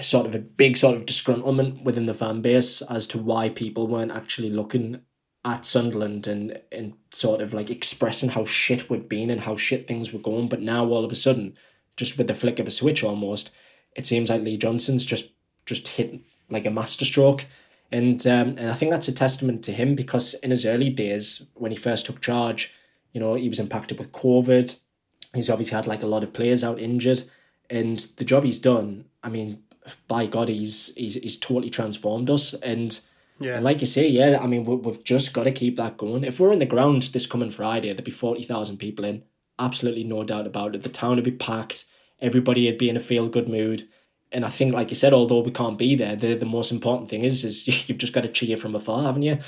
sort 0.00 0.26
of 0.26 0.34
a 0.34 0.38
big 0.38 0.76
sort 0.76 0.96
of 0.96 1.04
disgruntlement 1.04 1.82
within 1.82 2.06
the 2.06 2.14
fan 2.14 2.40
base 2.40 2.80
as 2.82 3.06
to 3.08 3.18
why 3.18 3.48
people 3.48 3.86
weren't 3.86 4.12
actually 4.12 4.50
looking 4.50 5.00
at 5.44 5.64
Sunderland 5.64 6.26
and 6.26 6.60
and 6.72 6.94
sort 7.12 7.40
of 7.40 7.54
like 7.54 7.70
expressing 7.70 8.30
how 8.30 8.44
shit 8.44 8.90
we'd 8.90 9.08
been 9.08 9.30
and 9.30 9.42
how 9.42 9.56
shit 9.56 9.86
things 9.86 10.12
were 10.12 10.18
going. 10.18 10.48
But 10.48 10.60
now 10.60 10.86
all 10.86 11.04
of 11.04 11.12
a 11.12 11.16
sudden, 11.16 11.56
just 11.96 12.18
with 12.18 12.26
the 12.26 12.34
flick 12.34 12.58
of 12.58 12.66
a 12.66 12.70
switch 12.70 13.04
almost, 13.04 13.50
it 13.94 14.06
seems 14.06 14.30
like 14.30 14.42
Lee 14.42 14.56
Johnson's 14.56 15.04
just 15.04 15.32
just 15.64 15.88
hit 15.88 16.20
like 16.48 16.66
a 16.66 16.70
masterstroke. 16.70 17.44
And 17.92 18.24
um, 18.26 18.56
and 18.58 18.70
I 18.70 18.74
think 18.74 18.90
that's 18.90 19.08
a 19.08 19.12
testament 19.12 19.62
to 19.64 19.72
him 19.72 19.94
because 19.94 20.34
in 20.34 20.50
his 20.50 20.66
early 20.66 20.90
days 20.90 21.46
when 21.54 21.70
he 21.70 21.76
first 21.76 22.06
took 22.06 22.20
charge, 22.20 22.74
you 23.12 23.20
know, 23.20 23.34
he 23.34 23.48
was 23.48 23.60
impacted 23.60 23.98
with 23.98 24.12
COVID. 24.12 24.78
He's 25.34 25.50
obviously 25.50 25.76
had 25.76 25.86
like 25.86 26.02
a 26.02 26.08
lot 26.08 26.24
of 26.24 26.32
players 26.32 26.64
out 26.64 26.80
injured 26.80 27.22
And 27.70 27.98
the 28.16 28.24
job 28.24 28.44
he's 28.44 28.60
done, 28.60 29.06
I 29.22 29.28
mean, 29.28 29.62
by 30.08 30.26
God, 30.26 30.48
he's 30.48 30.94
he's, 30.94 31.14
he's 31.14 31.38
totally 31.38 31.70
transformed 31.70 32.30
us. 32.30 32.54
And, 32.54 32.98
Yeah. 33.38 33.56
and 33.56 33.64
like 33.64 33.80
you 33.80 33.86
say, 33.86 34.08
yeah, 34.08 34.38
I 34.42 34.46
mean, 34.46 34.64
we, 34.64 34.76
we've 34.76 35.02
just 35.04 35.32
got 35.32 35.44
to 35.44 35.52
keep 35.52 35.76
that 35.76 35.96
going. 35.96 36.24
If 36.24 36.40
we're 36.40 36.52
in 36.52 36.58
the 36.58 36.66
ground 36.66 37.02
this 37.02 37.26
coming 37.26 37.50
Friday, 37.50 37.92
there'd 37.92 38.04
be 38.04 38.10
40,000 38.10 38.78
people 38.78 39.04
in. 39.04 39.22
Absolutely 39.58 40.04
no 40.04 40.24
doubt 40.24 40.46
about 40.46 40.74
it. 40.74 40.82
The 40.82 40.88
town 40.88 41.16
would 41.16 41.24
be 41.24 41.30
packed. 41.30 41.86
Everybody 42.20 42.66
would 42.66 42.78
be 42.78 42.88
in 42.88 42.96
a 42.96 43.00
feel 43.00 43.28
good 43.28 43.48
mood. 43.48 43.82
And 44.32 44.44
I 44.44 44.48
think, 44.48 44.74
like 44.74 44.90
you 44.90 44.96
said, 44.96 45.12
although 45.12 45.40
we 45.40 45.50
can't 45.50 45.78
be 45.78 45.94
there, 45.94 46.16
the, 46.16 46.34
the 46.34 46.46
most 46.46 46.72
important 46.72 47.08
thing 47.08 47.22
is 47.22 47.44
is 47.44 47.66
you've 47.88 47.98
just 47.98 48.12
got 48.12 48.22
to 48.22 48.28
cheer 48.28 48.56
from 48.56 48.74
afar, 48.74 49.02
haven't 49.02 49.22
you? 49.22 49.38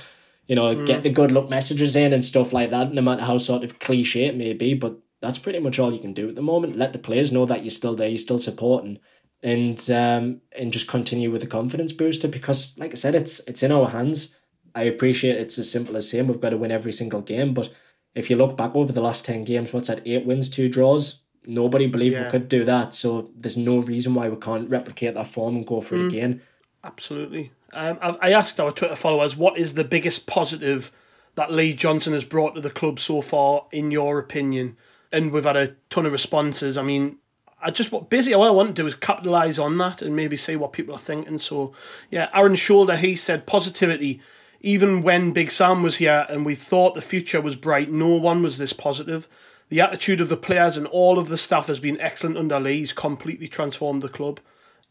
You 0.47 0.55
know, 0.55 0.87
get 0.87 1.01
mm. 1.01 1.03
the 1.03 1.11
good 1.11 1.31
luck 1.31 1.51
messages 1.51 1.95
in 1.95 2.15
and 2.15 2.25
stuff 2.25 2.55
like 2.55 2.71
that, 2.71 2.95
no 2.95 3.03
matter 3.03 3.23
how 3.23 3.37
sort 3.37 3.65
of 3.65 3.79
cliche 3.81 4.25
it 4.25 4.37
may 4.37 4.55
be. 4.55 4.73
But 4.73 4.97
that's 5.21 5.39
pretty 5.39 5.59
much 5.59 5.79
all 5.79 5.93
you 5.93 5.99
can 5.99 6.13
do 6.13 6.29
at 6.29 6.37
the 6.37 6.43
moment. 6.43 6.77
Let 6.77 6.93
the 6.93 6.99
players 6.99 7.33
know 7.33 7.47
that 7.47 7.63
you're 7.63 7.71
still 7.71 7.95
there, 7.95 8.09
you're 8.09 8.19
still 8.19 8.39
supporting, 8.39 8.99
and 9.43 9.79
um, 9.91 10.41
and 10.59 10.73
just 10.73 10.89
continue 10.89 11.31
with 11.31 11.41
the 11.41 11.47
confidence 11.47 11.93
booster 11.93 12.29
because, 12.29 12.73
like 12.77 12.93
I 12.93 12.95
said, 12.95 13.15
it's 13.15 13.41
it's 13.49 13.63
in 13.63 13.73
our 13.73 13.89
hands. 13.91 14.35
I 14.75 14.83
appreciate 14.83 15.37
it's 15.37 15.59
as 15.59 15.71
simple 15.71 15.97
as 15.97 16.09
saying 16.09 16.27
we've 16.29 16.41
got 16.41 16.51
to 16.51 16.57
win 16.57 16.71
every 16.71 16.93
single 16.93 17.21
game, 17.21 17.55
but 17.55 17.73
if 18.15 18.31
you 18.31 18.37
look 18.37 18.57
back 18.57 18.77
over 18.77 18.93
the 18.93 19.01
last 19.01 19.25
ten 19.25 19.45
games, 19.45 19.73
what's 19.73 19.89
that? 19.89 20.07
Eight 20.07 20.25
wins, 20.27 20.49
two 20.49 20.69
draws. 20.69 21.23
Nobody 21.47 21.87
believed 21.87 22.15
Yeah. 22.15 22.25
we 22.25 22.31
could 22.31 22.49
do 22.49 22.65
that, 22.65 22.93
so 22.95 23.31
there's 23.35 23.57
no 23.57 23.79
reason 23.79 24.15
why 24.15 24.29
we 24.29 24.37
can't 24.37 24.69
replicate 24.69 25.15
that 25.15 25.27
form 25.27 25.57
and 25.57 25.67
go 25.67 25.81
for 25.81 25.97
it 25.97 26.07
again. 26.07 26.43
Absolutely. 26.85 27.53
Um, 27.73 27.99
I 28.01 28.33
asked 28.33 28.61
our 28.61 28.71
Twitter 28.73 28.97
followers, 28.97 29.37
what 29.37 29.59
is 29.59 29.75
the 29.75 29.85
biggest 29.85 30.27
positive 30.27 30.91
that 31.35 31.51
Lee 31.51 31.73
Johnson 31.75 32.13
has 32.13 32.25
brought 32.25 32.55
to 32.55 32.61
the 32.61 32.71
club 32.71 33.01
so 33.01 33.21
far, 33.21 33.67
in 33.73 33.91
your 33.91 34.19
opinion? 34.19 34.77
And 35.11 35.33
we've 35.33 35.45
had 35.45 35.57
a 35.57 35.75
ton 35.91 36.07
of 36.07 36.13
responses. 36.13 36.77
I 36.77 36.83
mean, 36.83 37.19
I 37.61 37.71
just 37.71 37.91
what 37.91 38.09
basically 38.09 38.37
what 38.37 38.49
I 38.49 38.53
want 38.53 38.69
to 38.69 38.83
do 38.83 38.87
is 38.87 38.95
capitalise 38.95 39.59
on 39.59 39.79
that 39.79 40.03
and 40.03 40.15
maybe 40.15 40.37
see 40.37 40.57
what 40.57 40.73
people 40.73 40.95
are 40.95 41.01
thinking. 41.01 41.39
So, 41.39 41.73
yeah, 42.11 42.29
Aaron 42.35 42.55
Shoulder, 42.55 42.97
he 42.97 43.17
said 43.17 43.47
positivity. 43.47 44.21
Even 44.61 45.03
when 45.03 45.33
Big 45.33 45.53
Sam 45.53 45.83
was 45.83 45.97
here 45.97 46.27
and 46.29 46.45
we 46.45 46.55
thought 46.55 46.95
the 46.95 47.01
future 47.01 47.41
was 47.41 47.55
bright, 47.55 47.91
no 47.91 48.17
one 48.17 48.43
was 48.43 48.59
this 48.59 48.73
positive. 48.73 49.29
The 49.69 49.81
attitude 49.81 50.21
of 50.21 50.29
the 50.29 50.37
players 50.37 50.77
and 50.77 50.87
all 50.87 51.19
of 51.19 51.29
the 51.29 51.37
staff 51.37 51.67
has 51.69 51.79
been 51.79 52.01
excellent 52.01 52.37
under 52.37 52.59
Lee. 52.59 52.79
He's 52.79 52.93
completely 52.93 53.49
transformed 53.49 54.03
the 54.03 54.09
club. 54.09 54.41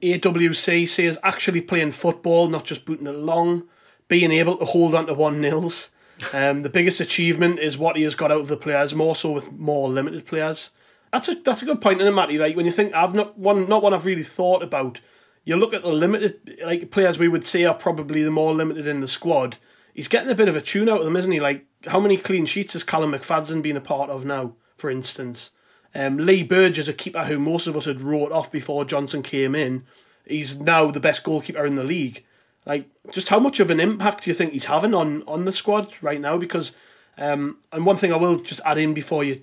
AWC 0.01 0.87
says 0.87 1.17
actually 1.23 1.61
playing 1.61 1.91
football, 1.91 2.47
not 2.47 2.63
just 2.63 2.85
booting 2.85 3.07
it 3.07 3.15
along, 3.15 3.63
being 4.07 4.31
able 4.31 4.55
to 4.57 4.65
hold 4.65 4.93
on 4.93 5.07
to 5.07 5.13
one 5.13 5.41
nils. 5.41 5.89
Um, 6.33 6.61
the 6.61 6.69
biggest 6.69 6.99
achievement 6.99 7.59
is 7.59 7.77
what 7.77 7.95
he 7.95 8.03
has 8.03 8.15
got 8.15 8.31
out 8.31 8.41
of 8.41 8.47
the 8.47 8.57
players, 8.57 8.93
more 8.93 9.15
so 9.15 9.31
with 9.31 9.51
more 9.51 9.87
limited 9.89 10.25
players. 10.25 10.71
That's 11.11 11.29
a 11.29 11.35
that's 11.35 11.61
a 11.61 11.65
good 11.65 11.81
point, 11.81 12.01
in 12.01 12.07
it, 12.07 12.11
Matty? 12.11 12.37
Like 12.37 12.55
when 12.55 12.65
you 12.65 12.71
think 12.71 12.93
I've 12.93 13.15
not 13.15 13.37
one 13.37 13.69
not 13.69 13.83
one 13.83 13.93
I've 13.93 14.05
really 14.05 14.23
thought 14.23 14.63
about. 14.63 14.99
You 15.45 15.55
look 15.55 15.73
at 15.73 15.81
the 15.81 15.93
limited 15.93 16.57
like 16.65 16.91
players 16.91 17.17
we 17.17 17.29
would 17.29 17.45
say 17.45 17.63
are 17.63 17.73
probably 17.73 18.21
the 18.21 18.31
more 18.31 18.53
limited 18.53 18.85
in 18.85 18.99
the 18.99 19.07
squad. 19.07 19.57
He's 19.93 20.09
getting 20.09 20.29
a 20.29 20.35
bit 20.35 20.49
of 20.49 20.55
a 20.55 20.61
tune 20.61 20.89
out 20.89 20.99
of 20.99 21.05
them, 21.05 21.15
isn't 21.15 21.31
he? 21.31 21.39
Like 21.39 21.65
how 21.85 21.99
many 21.99 22.17
clean 22.17 22.45
sheets 22.45 22.73
has 22.73 22.83
Callum 22.83 23.13
McFadzean 23.13 23.61
been 23.61 23.77
a 23.77 23.81
part 23.81 24.09
of 24.09 24.25
now, 24.25 24.55
for 24.75 24.89
instance? 24.89 25.51
Um, 25.95 26.17
Lee 26.17 26.43
Burge 26.43 26.77
is 26.77 26.89
a 26.89 26.93
keeper 26.93 27.23
who 27.23 27.39
most 27.39 27.65
of 27.65 27.77
us 27.77 27.85
had 27.85 28.01
wrote 28.01 28.31
off 28.31 28.51
before 28.51 28.85
Johnson 28.85 29.23
came 29.23 29.55
in. 29.55 29.85
He's 30.25 30.59
now 30.59 30.91
the 30.91 30.99
best 30.99 31.23
goalkeeper 31.23 31.65
in 31.65 31.75
the 31.75 31.83
league. 31.83 32.25
Like, 32.67 32.89
just 33.11 33.29
how 33.29 33.39
much 33.39 33.61
of 33.61 33.71
an 33.71 33.79
impact 33.79 34.25
do 34.25 34.29
you 34.29 34.35
think 34.35 34.51
he's 34.51 34.65
having 34.65 34.93
on, 34.93 35.23
on 35.25 35.45
the 35.45 35.53
squad 35.53 35.93
right 36.01 36.19
now? 36.19 36.37
Because, 36.37 36.73
um, 37.17 37.59
and 37.71 37.85
one 37.85 37.95
thing 37.95 38.11
I 38.11 38.17
will 38.17 38.35
just 38.35 38.59
add 38.65 38.77
in 38.77 38.93
before 38.93 39.23
you 39.23 39.41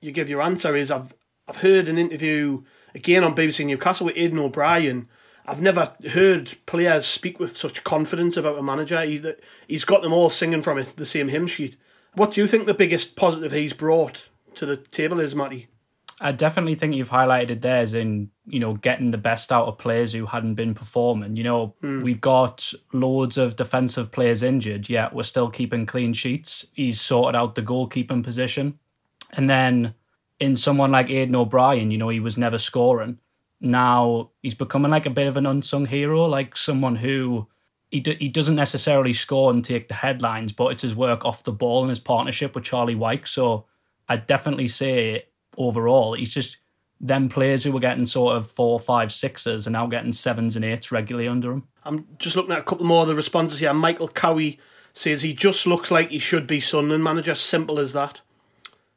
you 0.00 0.12
give 0.12 0.30
your 0.30 0.40
answer 0.40 0.74
is 0.74 0.90
I've 0.90 1.12
I've 1.48 1.56
heard 1.56 1.88
an 1.88 1.98
interview 1.98 2.62
again 2.94 3.24
on 3.24 3.34
BBC 3.34 3.66
Newcastle 3.66 4.06
with 4.06 4.14
Aiden 4.14 4.38
O'Brien. 4.38 5.08
I've 5.46 5.60
never 5.60 5.92
heard 6.12 6.56
players 6.66 7.06
speak 7.06 7.40
with 7.40 7.56
such 7.56 7.82
confidence 7.82 8.36
about 8.36 8.58
a 8.58 8.62
manager. 8.62 9.02
He, 9.02 9.20
he's 9.66 9.84
got 9.84 10.02
them 10.02 10.12
all 10.12 10.30
singing 10.30 10.62
from 10.62 10.80
the 10.94 11.06
same 11.06 11.26
hymn 11.26 11.48
sheet. 11.48 11.76
What 12.14 12.32
do 12.32 12.40
you 12.40 12.46
think 12.46 12.66
the 12.66 12.74
biggest 12.74 13.16
positive 13.16 13.50
he's 13.50 13.72
brought 13.72 14.28
to 14.54 14.64
the 14.64 14.76
table 14.76 15.18
is, 15.18 15.34
Matty? 15.34 15.66
I 16.22 16.32
definitely 16.32 16.74
think 16.74 16.94
you've 16.94 17.08
highlighted 17.08 17.62
theirs 17.62 17.94
in, 17.94 18.30
you 18.46 18.60
know, 18.60 18.74
getting 18.74 19.10
the 19.10 19.18
best 19.18 19.50
out 19.50 19.66
of 19.66 19.78
players 19.78 20.12
who 20.12 20.26
hadn't 20.26 20.54
been 20.54 20.74
performing. 20.74 21.36
You 21.36 21.44
know, 21.44 21.74
hmm. 21.80 22.02
we've 22.02 22.20
got 22.20 22.74
loads 22.92 23.38
of 23.38 23.56
defensive 23.56 24.12
players 24.12 24.42
injured, 24.42 24.90
yet 24.90 25.14
we're 25.14 25.22
still 25.22 25.48
keeping 25.48 25.86
clean 25.86 26.12
sheets. 26.12 26.66
He's 26.74 27.00
sorted 27.00 27.36
out 27.36 27.54
the 27.54 27.62
goalkeeping 27.62 28.22
position. 28.22 28.78
And 29.32 29.48
then 29.48 29.94
in 30.38 30.56
someone 30.56 30.92
like 30.92 31.08
Aiden 31.08 31.34
O'Brien, 31.34 31.90
you 31.90 31.96
know, 31.96 32.10
he 32.10 32.20
was 32.20 32.36
never 32.36 32.58
scoring. 32.58 33.18
Now 33.58 34.30
he's 34.42 34.54
becoming 34.54 34.90
like 34.90 35.06
a 35.06 35.10
bit 35.10 35.26
of 35.26 35.38
an 35.38 35.46
unsung 35.46 35.86
hero, 35.86 36.26
like 36.26 36.54
someone 36.56 36.96
who 36.96 37.48
he, 37.90 38.00
do, 38.00 38.14
he 38.18 38.28
doesn't 38.28 38.56
necessarily 38.56 39.12
score 39.14 39.50
and 39.50 39.64
take 39.64 39.88
the 39.88 39.94
headlines, 39.94 40.52
but 40.52 40.68
it's 40.68 40.82
his 40.82 40.94
work 40.94 41.24
off 41.24 41.44
the 41.44 41.52
ball 41.52 41.82
and 41.82 41.90
his 41.90 41.98
partnership 41.98 42.54
with 42.54 42.64
Charlie 42.64 42.94
Wyke. 42.94 43.26
So 43.26 43.66
I'd 44.08 44.26
definitely 44.26 44.68
say 44.68 45.24
overall, 45.56 46.14
he's 46.14 46.32
just 46.32 46.58
them 47.00 47.28
players 47.28 47.64
who 47.64 47.72
were 47.72 47.80
getting 47.80 48.06
sort 48.06 48.36
of 48.36 48.50
four, 48.50 48.78
five, 48.78 49.12
sixes 49.12 49.66
are 49.66 49.70
now 49.70 49.86
getting 49.86 50.12
sevens 50.12 50.54
and 50.54 50.64
eights 50.64 50.92
regularly 50.92 51.26
under 51.26 51.52
him. 51.52 51.68
I'm 51.84 52.06
just 52.18 52.36
looking 52.36 52.52
at 52.52 52.58
a 52.58 52.64
couple 52.64 52.84
more 52.84 53.02
of 53.02 53.08
the 53.08 53.14
responses 53.14 53.58
here. 53.58 53.72
Michael 53.72 54.08
Cowie 54.08 54.58
says 54.92 55.22
he 55.22 55.32
just 55.32 55.66
looks 55.66 55.90
like 55.90 56.10
he 56.10 56.18
should 56.18 56.46
be 56.46 56.60
Sunderland 56.60 57.04
manager. 57.04 57.34
Simple 57.34 57.78
as 57.78 57.94
that. 57.94 58.20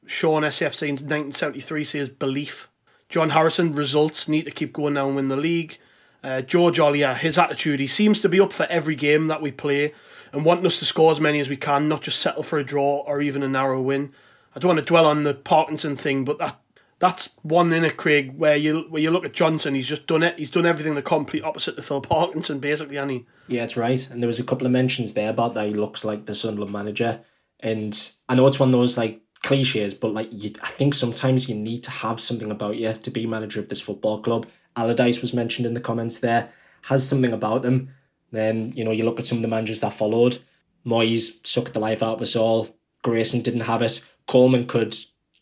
Sean 0.05 0.43
SFC 0.43 0.83
in 0.83 0.95
1973 0.95 1.83
says 1.83 2.09
belief. 2.09 2.67
John 3.07 3.29
Harrison, 3.29 3.73
results 3.73 4.27
need 4.27 4.45
to 4.45 4.51
keep 4.51 4.73
going 4.73 4.95
now 4.95 5.07
and 5.07 5.15
win 5.15 5.27
the 5.29 5.37
league. 5.37 5.77
Uh, 6.23 6.41
George 6.41 6.79
Ollier, 6.79 7.15
his 7.15 7.37
attitude, 7.37 7.79
he 7.79 7.87
seems 7.87 8.21
to 8.21 8.29
be 8.29 8.39
up 8.39 8.51
for 8.51 8.65
every 8.69 8.95
game 8.95 9.27
that 9.27 9.41
we 9.41 9.51
play 9.51 9.93
and 10.31 10.43
wanting 10.43 10.65
us 10.65 10.79
to 10.79 10.85
score 10.85 11.11
as 11.11 11.19
many 11.19 11.39
as 11.39 11.47
we 11.47 11.57
can, 11.57 11.87
not 11.87 12.01
just 12.01 12.19
settle 12.19 12.43
for 12.43 12.57
a 12.57 12.63
draw 12.63 13.03
or 13.05 13.21
even 13.21 13.43
a 13.43 13.47
narrow 13.47 13.81
win. 13.81 14.13
I 14.55 14.59
don't 14.59 14.69
want 14.69 14.79
to 14.79 14.85
dwell 14.85 15.05
on 15.05 15.23
the 15.23 15.33
Parkinson 15.33 15.95
thing, 15.95 16.25
but 16.25 16.37
that 16.39 16.59
that's 16.99 17.29
one 17.41 17.73
in 17.73 17.83
a 17.83 17.91
Craig, 17.91 18.37
where 18.37 18.55
you 18.55 18.85
where 18.89 19.01
you 19.01 19.11
look 19.11 19.25
at 19.25 19.33
Johnson, 19.33 19.75
he's 19.75 19.87
just 19.87 20.07
done 20.07 20.23
it. 20.23 20.39
He's 20.39 20.49
done 20.49 20.65
everything 20.65 20.95
the 20.95 21.01
complete 21.01 21.43
opposite 21.43 21.75
to 21.75 21.81
Phil 21.81 21.99
Parkinson, 21.99 22.59
basically, 22.59 22.95
he? 23.09 23.25
Yeah, 23.47 23.63
it's 23.63 23.75
right. 23.75 24.09
And 24.09 24.21
there 24.21 24.27
was 24.27 24.39
a 24.39 24.43
couple 24.43 24.65
of 24.65 24.71
mentions 24.71 25.13
there 25.13 25.29
about 25.29 25.53
that 25.55 25.67
he 25.67 25.73
looks 25.73 26.05
like 26.05 26.25
the 26.25 26.35
Sunderland 26.35 26.71
manager. 26.71 27.21
And 27.59 28.11
I 28.29 28.35
know 28.35 28.47
it's 28.47 28.59
one 28.59 28.69
of 28.69 28.73
those 28.73 28.97
like 28.97 29.21
cliches, 29.41 29.93
but 29.93 30.13
like 30.13 30.29
you, 30.31 30.53
I 30.61 30.69
think 30.69 30.93
sometimes 30.93 31.49
you 31.49 31.55
need 31.55 31.83
to 31.83 31.91
have 31.91 32.21
something 32.21 32.51
about 32.51 32.77
you 32.77 32.93
to 32.93 33.11
be 33.11 33.25
manager 33.25 33.59
of 33.59 33.69
this 33.69 33.81
football 33.81 34.21
club. 34.21 34.47
Allardyce 34.75 35.21
was 35.21 35.33
mentioned 35.33 35.65
in 35.65 35.73
the 35.73 35.81
comments 35.81 36.19
there, 36.19 36.51
has 36.83 37.07
something 37.07 37.33
about 37.33 37.65
him. 37.65 37.93
Then, 38.31 38.71
you 38.73 38.83
know, 38.83 38.91
you 38.91 39.05
look 39.05 39.19
at 39.19 39.25
some 39.25 39.39
of 39.39 39.41
the 39.41 39.47
managers 39.47 39.81
that 39.81 39.93
followed. 39.93 40.39
Moyes 40.85 41.45
sucked 41.45 41.73
the 41.73 41.79
life 41.79 42.01
out 42.01 42.15
of 42.15 42.21
us 42.21 42.35
all. 42.35 42.75
Grayson 43.03 43.41
didn't 43.41 43.61
have 43.61 43.81
it. 43.81 44.03
Coleman 44.27 44.65
could 44.65 44.95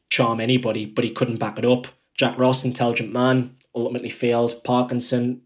charm 0.10 0.40
anybody, 0.40 0.86
but 0.86 1.04
he 1.04 1.10
couldn't 1.10 1.40
back 1.40 1.58
it 1.58 1.66
up. 1.66 1.88
Jack 2.16 2.38
Ross, 2.38 2.66
intelligent 2.66 3.12
man, 3.12 3.56
ultimately 3.74 4.10
failed. 4.10 4.64
Parkinson, 4.64 5.42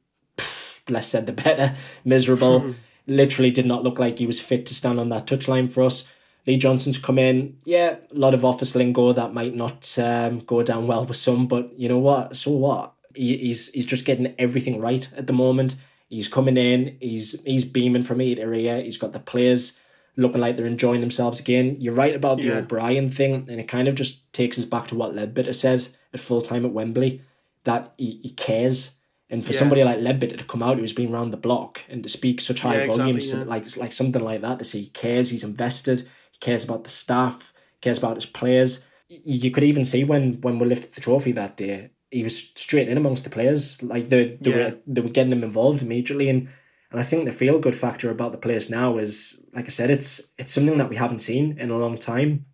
less 0.90 1.08
said 1.08 1.26
the 1.26 1.34
better. 1.34 1.76
Miserable. 2.06 2.76
Literally 3.08 3.52
did 3.52 3.66
not 3.68 3.84
look 3.84 4.00
like 4.00 4.18
he 4.18 4.26
was 4.26 4.40
fit 4.40 4.66
to 4.66 4.74
stand 4.74 5.00
on 5.00 5.10
that 5.10 5.28
touchline 5.28 5.72
for 5.72 5.84
us. 5.84 6.12
Lee 6.48 6.58
Johnson's 6.58 6.98
come 6.98 7.18
in. 7.18 7.58
Yeah, 7.66 7.98
a 8.12 8.16
lot 8.16 8.34
of 8.34 8.46
office 8.46 8.76
lingo 8.76 9.14
that 9.14 9.34
might 9.34 9.56
not 9.56 9.98
um, 9.98 10.40
go 10.40 10.64
down 10.64 10.88
well 10.88 11.06
with 11.06 11.18
some, 11.18 11.48
but 11.48 11.78
you 11.78 11.90
know 11.90 12.00
what? 12.00 12.36
So 12.36 12.52
what? 12.52 12.94
He, 13.16 13.38
he's 13.38 13.72
he's 13.72 13.86
just 13.86 14.06
getting 14.06 14.36
everything 14.38 14.80
right 14.80 15.08
at 15.16 15.28
the 15.28 15.34
moment. 15.34 15.76
He's 16.10 16.28
coming 16.28 16.58
in. 16.58 16.98
He's 17.02 17.42
he's 17.44 17.66
beaming 17.66 18.04
from 18.04 18.22
ear 18.22 18.36
to 18.36 18.54
ear. 18.54 18.82
He's 18.82 18.98
got 18.98 19.14
the 19.14 19.20
players 19.20 19.80
looking 20.18 20.42
like 20.42 20.56
they're 20.56 20.66
enjoying 20.66 21.02
themselves 21.02 21.40
again. 21.40 21.76
You're 21.80 21.94
right 21.94 22.16
about 22.16 22.38
the 22.38 22.46
Yeah. 22.48 22.58
O'Brien 22.60 23.10
thing, 23.10 23.46
and 23.50 23.60
it 23.60 23.68
kind 23.68 23.88
of 23.88 23.96
just 23.96 24.32
takes 24.34 24.58
us 24.58 24.66
back 24.66 24.88
to 24.88 24.96
what 24.96 25.14
Leadbitter 25.16 25.54
says 25.56 25.96
at 26.14 26.20
full 26.20 26.42
time 26.42 26.66
at 26.66 26.72
Wembley 26.72 27.22
that 27.66 27.94
he, 27.98 28.20
he 28.24 28.30
cares. 28.30 28.98
And 29.30 29.44
for 29.46 29.54
Yeah. 29.54 29.60
somebody 29.60 29.84
like 29.84 30.00
Leadbitter 30.00 30.38
to 30.38 30.44
come 30.44 30.62
out 30.64 30.78
who's 30.78 30.94
been 30.94 31.12
around 31.14 31.32
the 31.32 31.38
block 31.38 31.82
and 31.90 32.04
to 32.04 32.10
speak 32.10 32.40
such 32.40 32.60
high 32.60 32.76
Yeah, 32.76 32.82
exactly, 32.82 32.98
volumes, 33.04 33.30
yeah. 33.32 33.44
like 33.44 33.78
like 33.78 33.92
something 33.92 34.24
like 34.24 34.42
that, 34.42 34.60
to 34.60 34.66
say 34.66 34.80
he 34.82 34.88
cares, 34.88 35.30
he's 35.32 35.44
invested, 35.44 36.02
he 36.32 36.38
cares 36.40 36.64
about 36.64 36.84
the 36.84 36.90
staff, 36.92 37.52
cares 37.82 37.98
about 37.98 38.16
his 38.16 38.26
players. 38.28 38.86
You 39.10 39.52
could 39.52 39.64
even 39.64 39.84
see 39.86 40.04
when 40.04 40.40
when 40.42 40.60
we 40.60 40.68
lifted 40.68 40.92
the 40.94 41.02
trophy 41.02 41.32
that 41.34 41.58
day, 41.58 41.90
he 42.12 42.24
was 42.24 42.38
straight 42.56 42.88
in 42.88 42.98
amongst 42.98 43.24
the 43.24 43.30
players. 43.32 43.82
Like 43.84 44.10
they 44.10 44.38
they 44.40 44.52
Yeah. 44.52 44.56
were 44.58 44.76
they 44.88 45.02
were 45.02 45.10
getting 45.10 45.32
him 45.34 45.44
involved 45.44 45.82
immediately 45.82 46.30
and 46.30 46.48
and 46.92 47.00
I 47.00 47.04
think 47.04 47.26
the 47.26 47.32
feel 47.32 47.60
good 47.60 47.76
factor 47.76 48.10
about 48.12 48.32
the 48.32 48.38
players 48.38 48.70
now 48.70 48.98
is, 48.98 49.44
like 49.54 49.66
I 49.66 49.70
said, 49.70 49.90
it's 49.90 50.34
it's 50.38 50.54
something 50.54 50.78
that 50.78 50.90
we 50.90 50.96
haven't 50.96 51.20
seen 51.22 51.58
in 51.60 51.72
a 51.72 51.78
long 51.78 51.98
time. 51.98 52.46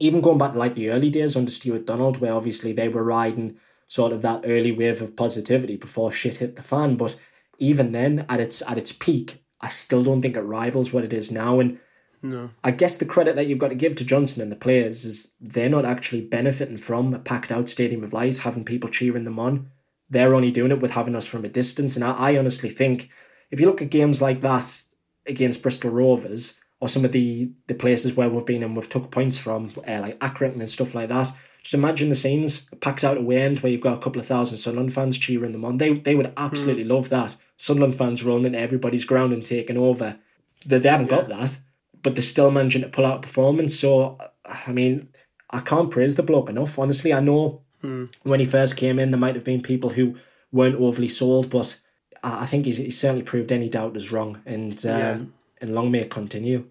Even 0.00 0.20
going 0.20 0.38
back 0.38 0.52
to 0.52 0.58
like 0.58 0.74
the 0.74 0.90
early 0.90 1.10
days 1.10 1.36
under 1.36 1.50
Stuart 1.50 1.86
Donald, 1.86 2.18
where 2.20 2.32
obviously 2.32 2.72
they 2.72 2.88
were 2.88 3.04
riding 3.04 3.56
sort 3.88 4.12
of 4.12 4.20
that 4.22 4.42
early 4.44 4.72
wave 4.72 5.00
of 5.00 5.14
positivity 5.16 5.76
before 5.76 6.10
shit 6.10 6.38
hit 6.38 6.56
the 6.56 6.62
fan. 6.62 6.96
But 6.96 7.16
even 7.58 7.92
then, 7.92 8.26
at 8.28 8.40
its 8.40 8.62
at 8.62 8.78
its 8.78 8.92
peak, 8.92 9.44
I 9.60 9.68
still 9.68 10.02
don't 10.02 10.22
think 10.22 10.36
it 10.36 10.40
rivals 10.40 10.92
what 10.92 11.04
it 11.04 11.12
is 11.12 11.30
now. 11.30 11.60
And 11.60 11.78
No. 12.22 12.50
I 12.64 12.72
guess 12.72 12.96
the 12.96 13.04
credit 13.04 13.36
that 13.36 13.46
you've 13.46 13.58
got 13.64 13.68
to 13.68 13.74
give 13.76 13.94
to 13.96 14.04
Johnson 14.04 14.42
and 14.42 14.50
the 14.50 14.56
players 14.56 15.04
is 15.04 15.36
they're 15.40 15.68
not 15.68 15.84
actually 15.84 16.22
benefiting 16.22 16.78
from 16.78 17.14
a 17.14 17.18
packed 17.20 17.52
out 17.52 17.68
stadium 17.68 18.02
of 18.02 18.12
lights, 18.12 18.40
having 18.40 18.64
people 18.64 18.90
cheering 18.90 19.24
them 19.24 19.38
on. 19.38 19.70
they're 20.10 20.34
only 20.34 20.50
doing 20.52 20.70
it 20.72 20.80
with 20.80 20.92
having 20.92 21.16
us 21.16 21.26
from 21.26 21.44
a 21.44 21.48
distance. 21.48 21.94
And 21.96 22.04
I, 22.04 22.12
I 22.12 22.38
honestly 22.38 22.68
think 22.70 23.10
if 23.50 23.60
you 23.60 23.66
look 23.66 23.82
at 23.82 23.90
games 23.90 24.20
like 24.20 24.40
that 24.40 24.82
against 25.26 25.62
Bristol 25.62 25.90
Rovers 25.90 26.60
or 26.80 26.88
some 26.88 27.04
of 27.04 27.12
the, 27.12 27.50
the 27.66 27.74
places 27.74 28.14
where 28.14 28.28
we've 28.28 28.44
been 28.44 28.62
and 28.62 28.76
we've 28.76 28.88
took 28.88 29.10
points 29.10 29.38
from, 29.38 29.72
uh, 29.88 30.00
like 30.00 30.18
Accrington 30.20 30.60
and 30.60 30.70
stuff 30.70 30.94
like 30.94 31.08
that, 31.08 31.32
just 31.62 31.74
imagine 31.74 32.10
the 32.10 32.14
scenes 32.14 32.68
packed 32.80 33.02
out 33.02 33.16
away 33.16 33.42
end 33.42 33.58
where 33.58 33.72
you've 33.72 33.80
got 33.80 33.98
a 33.98 34.00
couple 34.00 34.20
of 34.20 34.26
thousand 34.28 34.58
Sunderland 34.58 34.94
fans 34.94 35.18
cheering 35.18 35.50
them 35.50 35.64
on. 35.64 35.78
They 35.78 35.94
they 35.94 36.14
would 36.14 36.32
absolutely 36.36 36.84
mm. 36.84 36.90
love 36.90 37.08
that. 37.08 37.36
Sunderland 37.56 37.96
fans 37.96 38.22
rolling 38.22 38.44
into 38.44 38.60
everybody's 38.60 39.04
ground 39.04 39.32
and 39.32 39.44
taking 39.44 39.76
over. 39.76 40.16
They, 40.64 40.78
they 40.78 40.88
haven't 40.88 41.10
yeah. 41.10 41.16
got 41.16 41.28
that, 41.28 41.58
but 42.04 42.14
they're 42.14 42.22
still 42.22 42.52
managing 42.52 42.82
to 42.82 42.88
pull 42.88 43.04
out 43.04 43.18
a 43.18 43.22
performance. 43.22 43.76
So, 43.76 44.16
I 44.44 44.70
mean, 44.70 45.08
I 45.50 45.58
can't 45.58 45.90
praise 45.90 46.14
the 46.14 46.22
bloke 46.22 46.48
enough. 46.48 46.78
Honestly, 46.78 47.12
I 47.12 47.18
know 47.18 47.62
mm. 47.82 48.14
when 48.22 48.38
he 48.38 48.46
first 48.46 48.76
came 48.76 49.00
in, 49.00 49.10
there 49.10 49.18
might 49.18 49.34
have 49.34 49.44
been 49.44 49.60
people 49.60 49.90
who 49.90 50.14
weren't 50.52 50.76
overly 50.76 51.08
sold, 51.08 51.50
but 51.50 51.80
I 52.22 52.46
think 52.46 52.64
he's, 52.64 52.76
he's 52.76 52.98
certainly 52.98 53.22
proved 53.22 53.52
any 53.52 53.68
doubters 53.68 54.12
wrong. 54.12 54.42
And 54.46 54.84
um, 54.86 54.98
yeah. 54.98 55.18
and 55.60 55.74
long 55.74 55.90
may 55.90 56.00
it 56.00 56.10
continue. 56.10 56.68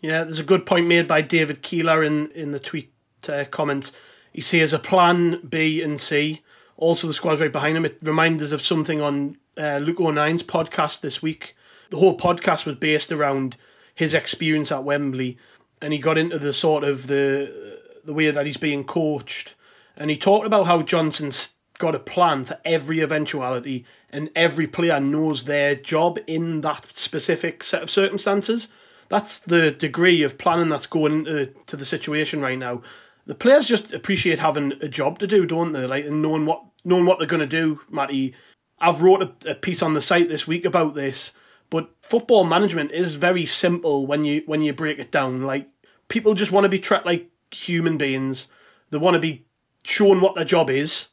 Yeah, 0.00 0.24
there's 0.24 0.38
a 0.38 0.44
good 0.44 0.64
point 0.64 0.86
made 0.86 1.06
by 1.06 1.20
David 1.20 1.62
Keeler 1.62 2.02
in, 2.02 2.30
in 2.32 2.52
the 2.52 2.58
tweet 2.58 2.92
uh, 3.28 3.44
comments. 3.50 3.92
He 4.32 4.40
says 4.40 4.72
a 4.72 4.78
plan 4.78 5.40
B 5.46 5.82
and 5.82 6.00
C. 6.00 6.42
Also, 6.76 7.06
the 7.06 7.14
squad's 7.14 7.42
right 7.42 7.52
behind 7.52 7.76
him. 7.76 7.84
It 7.84 7.98
reminds 8.02 8.42
us 8.42 8.52
of 8.52 8.62
something 8.62 9.00
on 9.02 9.36
uh, 9.58 9.78
Luke 9.78 10.00
O'Nien's 10.00 10.42
podcast 10.42 11.00
this 11.00 11.20
week. 11.20 11.54
The 11.90 11.98
whole 11.98 12.16
podcast 12.16 12.64
was 12.64 12.76
based 12.76 13.12
around 13.12 13.56
his 13.94 14.14
experience 14.14 14.72
at 14.72 14.84
Wembley, 14.84 15.36
and 15.82 15.92
he 15.92 15.98
got 15.98 16.16
into 16.16 16.38
the 16.38 16.54
sort 16.54 16.84
of 16.84 17.06
the 17.06 17.78
the 18.02 18.14
way 18.14 18.30
that 18.30 18.46
he's 18.46 18.56
being 18.56 18.84
coached, 18.84 19.54
and 19.96 20.10
he 20.10 20.16
talked 20.16 20.46
about 20.46 20.66
how 20.66 20.80
Johnson's 20.80 21.50
got 21.76 21.94
a 21.94 21.98
plan 21.98 22.44
for 22.46 22.58
every 22.64 23.00
eventuality, 23.00 23.84
and 24.10 24.30
every 24.34 24.66
player 24.66 25.00
knows 25.00 25.44
their 25.44 25.74
job 25.74 26.18
in 26.26 26.60
that 26.62 26.84
specific 26.94 27.62
set 27.62 27.82
of 27.82 27.90
circumstances. 27.90 28.68
That's 29.08 29.38
the 29.38 29.70
degree 29.70 30.22
of 30.22 30.38
planning 30.38 30.68
that's 30.68 30.86
going 30.86 31.26
into 31.26 31.46
to 31.66 31.76
the 31.76 31.84
situation 31.84 32.40
right 32.40 32.58
now 32.58 32.82
the 33.30 33.34
players 33.36 33.66
just 33.66 33.92
appreciate 33.92 34.40
having 34.40 34.72
a 34.80 34.88
job 34.88 35.20
to 35.20 35.26
do, 35.26 35.46
don't 35.46 35.70
they? 35.70 35.86
Like 35.86 36.04
and 36.04 36.20
knowing 36.20 36.46
what 36.46 36.64
knowing 36.84 37.06
what 37.06 37.18
they're 37.18 37.28
going 37.28 37.38
to 37.40 37.46
do, 37.46 37.80
Matty. 37.88 38.34
I've 38.80 39.02
wrote 39.02 39.22
a, 39.22 39.50
a, 39.50 39.54
piece 39.54 39.82
on 39.82 39.92
the 39.94 40.00
site 40.00 40.28
this 40.28 40.48
week 40.48 40.64
about 40.64 40.94
this, 40.94 41.32
but 41.68 41.90
football 42.02 42.44
management 42.44 42.90
is 42.90 43.14
very 43.14 43.46
simple 43.46 44.04
when 44.04 44.24
you 44.24 44.42
when 44.46 44.62
you 44.62 44.72
break 44.72 44.98
it 44.98 45.12
down. 45.12 45.44
Like 45.44 45.68
people 46.08 46.34
just 46.34 46.50
want 46.50 46.64
to 46.64 46.68
be 46.68 46.80
treated 46.80 47.06
like 47.06 47.30
human 47.52 47.98
beings. 47.98 48.48
They 48.90 48.98
want 48.98 49.14
to 49.14 49.20
be 49.20 49.46
shown 49.84 50.20
what 50.20 50.34
their 50.34 50.44
job 50.44 50.68
is, 50.68 51.06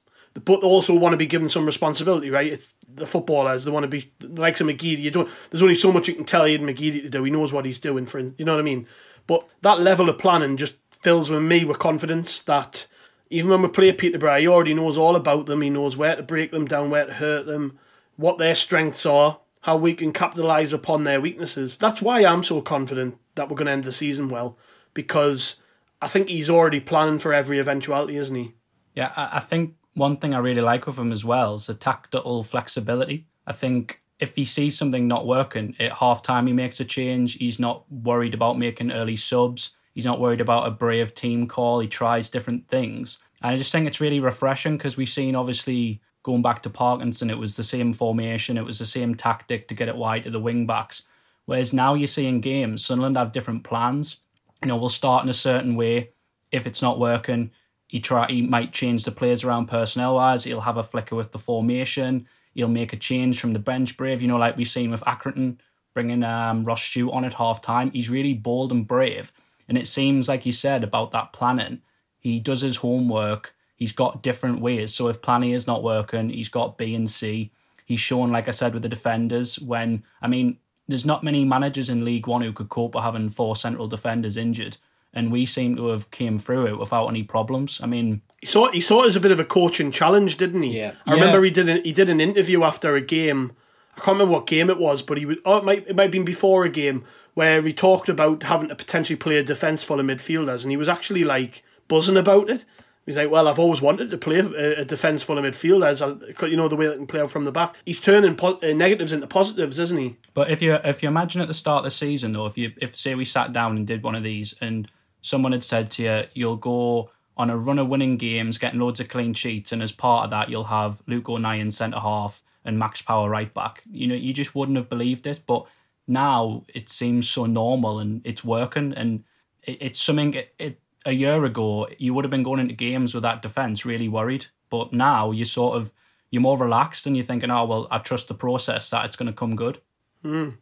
but 0.46 0.64
also 0.64 0.96
want 0.96 1.14
to 1.14 1.18
be 1.18 1.26
given 1.26 1.50
some 1.50 1.66
responsibility. 1.66 2.30
Right? 2.30 2.54
It's 2.54 2.74
the 2.88 3.08
footballers. 3.08 3.66
They 3.66 3.72
want 3.72 3.84
to 3.84 3.88
be 3.88 4.12
like 4.22 4.58
some 4.58 4.68
McGeady. 4.68 5.00
You 5.00 5.12
don't. 5.12 5.30
There's 5.50 5.64
only 5.64 5.76
so 5.76 5.92
much 5.92 6.08
you 6.08 6.14
can 6.14 6.26
tell 6.26 6.44
Aiden 6.44 6.62
McGeady 6.62 7.02
to 7.02 7.10
do. 7.10 7.24
He 7.24 7.32
knows 7.32 7.54
what 7.54 7.66
he's 7.66 7.80
doing. 7.80 8.06
For 8.06 8.20
you 8.20 8.46
know 8.46 8.54
what 8.54 8.62
I 8.62 8.64
mean. 8.64 8.88
But 9.26 9.48
that 9.62 9.80
level 9.80 10.10
of 10.10 10.18
planning 10.18 10.58
just 10.58 10.76
fills 10.92 11.30
with 11.30 11.44
me 11.44 11.66
with 11.66 11.80
confidence 11.80 12.42
that 12.44 12.88
even 13.30 13.52
when 13.52 13.62
we 13.62 13.68
play 13.68 13.92
Peterborough, 13.92 14.40
he 14.40 14.48
already 14.48 14.74
knows 14.74 14.98
all 14.98 15.16
about 15.16 15.46
them. 15.48 15.62
He 15.62 15.70
knows 15.70 15.98
where 15.98 16.16
to 16.16 16.24
break 16.24 16.52
them 16.52 16.66
down, 16.66 16.90
where 16.90 17.06
to 17.06 17.14
hurt 17.14 17.46
them, 17.46 17.78
what 18.16 18.38
their 18.38 18.56
strengths 18.56 19.06
are, 19.06 19.40
how 19.62 19.76
we 19.76 19.94
can 19.94 20.14
capitalise 20.14 20.72
upon 20.72 21.04
their 21.04 21.20
weaknesses. 21.20 21.76
That's 21.76 22.02
why 22.02 22.24
I'm 22.24 22.44
so 22.44 22.62
confident 22.62 23.18
that 23.36 23.50
we're 23.50 23.58
going 23.58 23.66
to 23.66 23.74
end 23.74 23.84
the 23.84 23.92
season 23.92 24.30
well, 24.30 24.58
because 24.94 25.58
I 26.02 26.08
think 26.08 26.30
he's 26.30 26.50
already 26.50 26.80
planning 26.80 27.20
for 27.20 27.34
every 27.34 27.60
eventuality, 27.60 28.16
isn't 28.16 28.36
he? 28.36 28.56
Yeah, 28.96 29.12
I 29.16 29.42
think 29.42 29.76
one 29.98 30.18
thing 30.18 30.36
I 30.36 30.38
really 30.38 30.62
like 30.62 30.86
of 30.86 31.00
him 31.00 31.12
as 31.12 31.26
well 31.26 31.56
is 31.56 31.66
the 31.66 31.74
tactical 31.74 32.44
flexibility. 32.44 33.26
I 33.48 33.54
think 33.54 34.02
if 34.20 34.36
he 34.36 34.46
sees 34.46 34.78
something 34.78 35.08
not 35.08 35.26
working 35.26 35.76
at 35.80 35.94
half 35.94 36.22
time, 36.22 36.46
he 36.46 36.54
makes 36.54 36.80
a 36.80 36.86
change. 36.86 37.34
He's 37.38 37.60
not 37.60 37.92
worried 37.92 38.36
about 38.36 38.60
making 38.60 38.92
early 38.92 39.16
subs. 39.16 39.72
He's 39.96 40.06
not 40.06 40.20
worried 40.20 40.42
about 40.42 40.68
a 40.68 40.72
brave 40.72 41.16
team 41.16 41.48
call. 41.48 41.80
He 41.80 41.88
tries 41.88 42.30
different 42.30 42.68
things. 42.68 43.18
And 43.42 43.54
I 43.54 43.58
just 43.58 43.72
think 43.72 43.88
it's 43.88 44.00
really 44.00 44.20
refreshing 44.20 44.78
because 44.78 44.98
we've 44.98 45.10
seen, 45.10 45.36
obviously, 45.36 46.00
going 46.22 46.44
back 46.44 46.62
to 46.62 46.70
Parkinson, 46.70 47.32
it 47.32 47.38
was 47.40 47.56
the 47.56 47.64
same 47.64 47.92
formation, 47.92 48.58
it 48.58 48.66
was 48.66 48.78
the 48.78 48.86
same 48.86 49.16
tactic 49.16 49.68
to 49.68 49.74
get 49.74 49.88
it 49.88 49.96
wide 49.96 50.26
to 50.26 50.30
the 50.30 50.40
wing 50.40 50.68
backs. 50.68 51.04
Whereas 51.46 51.74
now 51.74 51.96
you 51.96 52.06
see 52.06 52.28
in 52.28 52.42
games, 52.42 52.86
Sunderland 52.86 53.18
have 53.18 53.32
different 53.32 53.64
plans. 53.64 54.18
You 54.62 54.68
know, 54.68 54.78
we'll 54.78 54.90
start 54.90 55.24
in 55.24 55.30
a 55.30 55.34
certain 55.34 55.76
way. 55.76 56.12
If 56.52 56.68
it's 56.68 56.82
not 56.82 57.00
working, 57.00 57.52
he 57.88 58.00
try 58.00 58.28
he 58.28 58.42
might 58.42 58.74
change 58.74 59.06
the 59.06 59.12
players 59.12 59.44
around 59.44 59.68
personnel 59.68 60.16
wise. 60.16 60.44
He'll 60.44 60.62
have 60.62 60.78
a 60.78 60.84
flicker 60.84 61.16
with 61.16 61.32
the 61.32 61.40
formation. 61.40 62.28
He'll 62.54 62.68
make 62.68 62.94
a 62.94 62.98
change 62.98 63.40
from 63.40 63.54
the 63.54 63.60
bench 63.60 63.98
brave. 63.98 64.22
You 64.22 64.28
know, 64.28 64.38
like 64.38 64.58
we've 64.58 64.68
seen 64.68 64.92
with 64.92 65.02
Accrington 65.02 65.58
bringing 65.94 66.24
um, 66.24 66.64
Ross 66.64 66.84
Stewart 66.84 67.14
on 67.14 67.26
at 67.26 67.34
half 67.34 67.62
time. 67.62 67.90
He's 67.92 68.10
really 68.10 68.34
bold 68.34 68.72
and 68.72 68.88
brave. 68.88 69.32
And 69.68 69.78
it 69.78 69.88
seems 69.88 70.28
like 70.28 70.44
he 70.44 70.52
said 70.52 70.84
about 70.84 71.12
that 71.12 71.34
planning, 71.34 71.82
he 72.20 72.40
does 72.40 72.62
his 72.62 72.78
homework. 72.78 73.56
He's 73.76 73.92
got 73.92 74.24
different 74.24 74.60
ways. 74.60 74.94
So 74.94 75.08
if 75.08 75.22
planning 75.22 75.52
is 75.52 75.68
not 75.68 75.84
working, 75.84 76.30
he's 76.30 76.50
got 76.50 76.78
B 76.78 76.96
and 76.96 77.10
C. 77.10 77.52
He's 77.86 78.00
shown, 78.00 78.32
like 78.32 78.48
I 78.48 78.52
said, 78.52 78.74
with 78.74 78.84
the 78.84 78.90
defenders 78.90 79.60
when 79.60 80.04
I 80.22 80.28
mean, 80.28 80.58
there's 80.88 81.06
not 81.06 81.24
many 81.24 81.46
managers 81.46 81.90
in 81.90 82.06
League 82.06 82.28
One 82.28 82.42
who 82.42 82.54
could 82.54 82.70
cope 82.70 82.96
with 82.96 83.04
having 83.04 83.30
four 83.30 83.56
central 83.56 83.88
defenders 83.88 84.38
injured, 84.38 84.78
and 85.14 85.32
we 85.32 85.46
seem 85.46 85.76
to 85.76 85.88
have 85.88 86.12
came 86.12 86.38
through 86.38 86.68
it 86.68 86.80
without 86.80 87.08
any 87.08 87.24
problems. 87.24 87.80
I 87.82 87.88
mean, 87.88 88.22
he 88.40 88.48
saw 88.48 88.72
he 88.72 88.82
saw 88.82 89.04
it 89.04 89.08
as 89.08 89.16
a 89.16 89.20
bit 89.20 89.32
of 89.32 89.40
a 89.40 89.46
coaching 89.46 89.92
challenge, 89.92 90.38
didn't 90.38 90.64
he? 90.64 90.78
Yeah. 90.78 90.94
I 91.06 91.14
remember 91.14 91.44
he 91.44 91.52
did 91.52 91.70
an, 91.70 91.84
he 91.84 91.92
did 91.92 92.10
an 92.10 92.22
interview 92.22 92.64
after 92.64 92.96
a 92.96 93.02
game. 93.02 93.54
I 93.96 94.02
can't 94.02 94.16
remember 94.16 94.34
what 94.34 94.48
game 94.48 94.70
it 94.70 94.78
was, 94.78 95.02
but 95.02 95.18
he 95.18 95.26
was. 95.26 95.38
Oh, 95.44 95.58
it 95.58 95.64
might 95.64 95.88
it 95.88 95.96
might 95.96 96.04
have 96.04 96.12
been 96.12 96.26
before 96.26 96.64
a 96.64 96.70
game 96.70 97.04
where 97.34 97.62
he 97.62 97.74
talked 97.74 98.10
about 98.10 98.44
having 98.44 98.70
to 98.70 98.76
potentially 98.76 99.18
play 99.18 99.38
a 99.38 99.44
defence 99.44 99.84
full 99.84 100.00
of 100.00 100.06
midfielders, 100.06 100.64
and 100.64 100.72
he 100.72 100.78
was 100.78 100.90
actually 100.90 101.24
like 101.24 101.64
buzzing 101.88 102.18
about 102.18 102.50
it. 102.50 102.64
He's 103.08 103.16
like, 103.16 103.32
well, 103.32 103.48
I've 103.48 103.58
always 103.58 103.82
wanted 103.82 104.12
to 104.12 104.18
play 104.18 104.40
a, 104.40 104.82
a 104.82 104.86
defence 104.86 105.24
full 105.24 105.38
of 105.38 105.46
midfielders. 105.46 106.02
You 106.50 106.58
know 106.58 106.68
the 106.68 106.76
way 106.76 106.88
they 106.88 106.96
can 106.96 107.08
play 107.08 107.22
out 107.22 107.32
from 107.32 107.46
the 107.46 107.54
back. 107.54 107.74
He's 107.86 108.02
turning 108.02 108.36
po- 108.36 108.60
uh, 108.62 108.74
negatives 108.74 109.14
into 109.14 109.28
positives, 109.28 109.80
isn't 109.80 109.98
he? 109.98 110.18
But 110.34 110.52
if 110.52 110.62
you 110.62 110.74
if 110.84 111.02
you 111.02 111.08
imagine 111.08 111.42
at 111.42 111.48
the 111.48 111.54
start 111.54 111.80
of 111.80 111.84
the 111.86 111.92
season, 111.92 112.34
though, 112.34 112.48
if 112.48 112.58
you 112.58 112.74
if 112.82 112.98
say 112.98 113.16
we 113.16 113.24
sat 113.24 113.54
down 113.54 113.78
and 113.78 113.88
did 113.88 114.04
one 114.04 114.14
of 114.14 114.24
these, 114.24 114.54
and 114.60 114.92
someone 115.28 115.52
had 115.52 115.64
said 115.64 115.92
to 115.92 116.04
you, 116.04 116.24
you'll 116.34 116.56
go 116.56 117.12
on 117.36 117.50
a 117.50 117.58
run 117.58 117.78
of 117.78 117.88
winning 117.88 118.18
games, 118.18 118.58
getting 118.58 118.80
loads 118.80 119.00
of 119.00 119.10
clean 119.10 119.34
sheets, 119.34 119.72
and 119.72 119.84
as 119.84 119.92
part 119.92 120.24
of 120.24 120.30
that, 120.32 120.50
you'll 120.50 120.66
have 120.66 121.04
Luke 121.06 121.30
O'Nien 121.30 121.70
centre 121.70 122.00
half 122.00 122.42
and 122.66 122.80
Max 122.80 123.02
Power 123.02 123.30
right 123.30 123.54
back. 123.54 123.84
You 123.92 124.08
know, 124.08 124.16
you 124.16 124.34
just 124.34 124.56
wouldn't 124.56 124.78
have 124.78 124.90
believed 124.90 125.28
it, 125.28 125.42
but 125.46 125.68
now 126.08 126.64
it 126.74 126.90
seems 126.90 127.30
so 127.30 127.46
normal 127.46 128.00
and 128.00 128.22
it's 128.24 128.44
working 128.44 128.94
and 128.94 129.24
it, 129.64 129.78
it's 129.82 130.02
something 130.02 130.34
it, 130.34 130.54
it, 130.58 130.80
a 131.06 131.12
year 131.12 131.44
ago 131.44 131.88
you 131.98 132.14
would 132.14 132.24
have 132.24 132.32
been 132.32 132.44
going 132.44 132.60
into 132.60 132.74
games 132.74 133.14
with 133.14 133.24
that 133.24 133.42
defense 133.42 133.86
really 133.86 134.08
worried 134.08 134.46
but 134.70 134.94
now 134.94 135.32
you 135.32 135.44
sort 135.44 135.76
of 135.76 135.92
you're 136.32 136.42
more 136.42 136.58
relaxed 136.58 137.06
and 137.06 137.18
you're 137.18 137.26
thinking 137.26 137.52
oh 137.52 137.66
well 137.66 137.88
i 137.92 137.98
trust 137.98 138.30
the 138.30 138.34
process 138.34 138.90
that 138.90 139.06
it's 139.06 139.18
going 139.18 139.28
to 139.28 139.34
come 139.34 139.56
good 139.56 139.80
mm. 140.24 140.56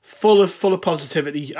full 0.00 0.40
of 0.40 0.50
full 0.50 0.72
of 0.72 0.80
positivity 0.80 1.54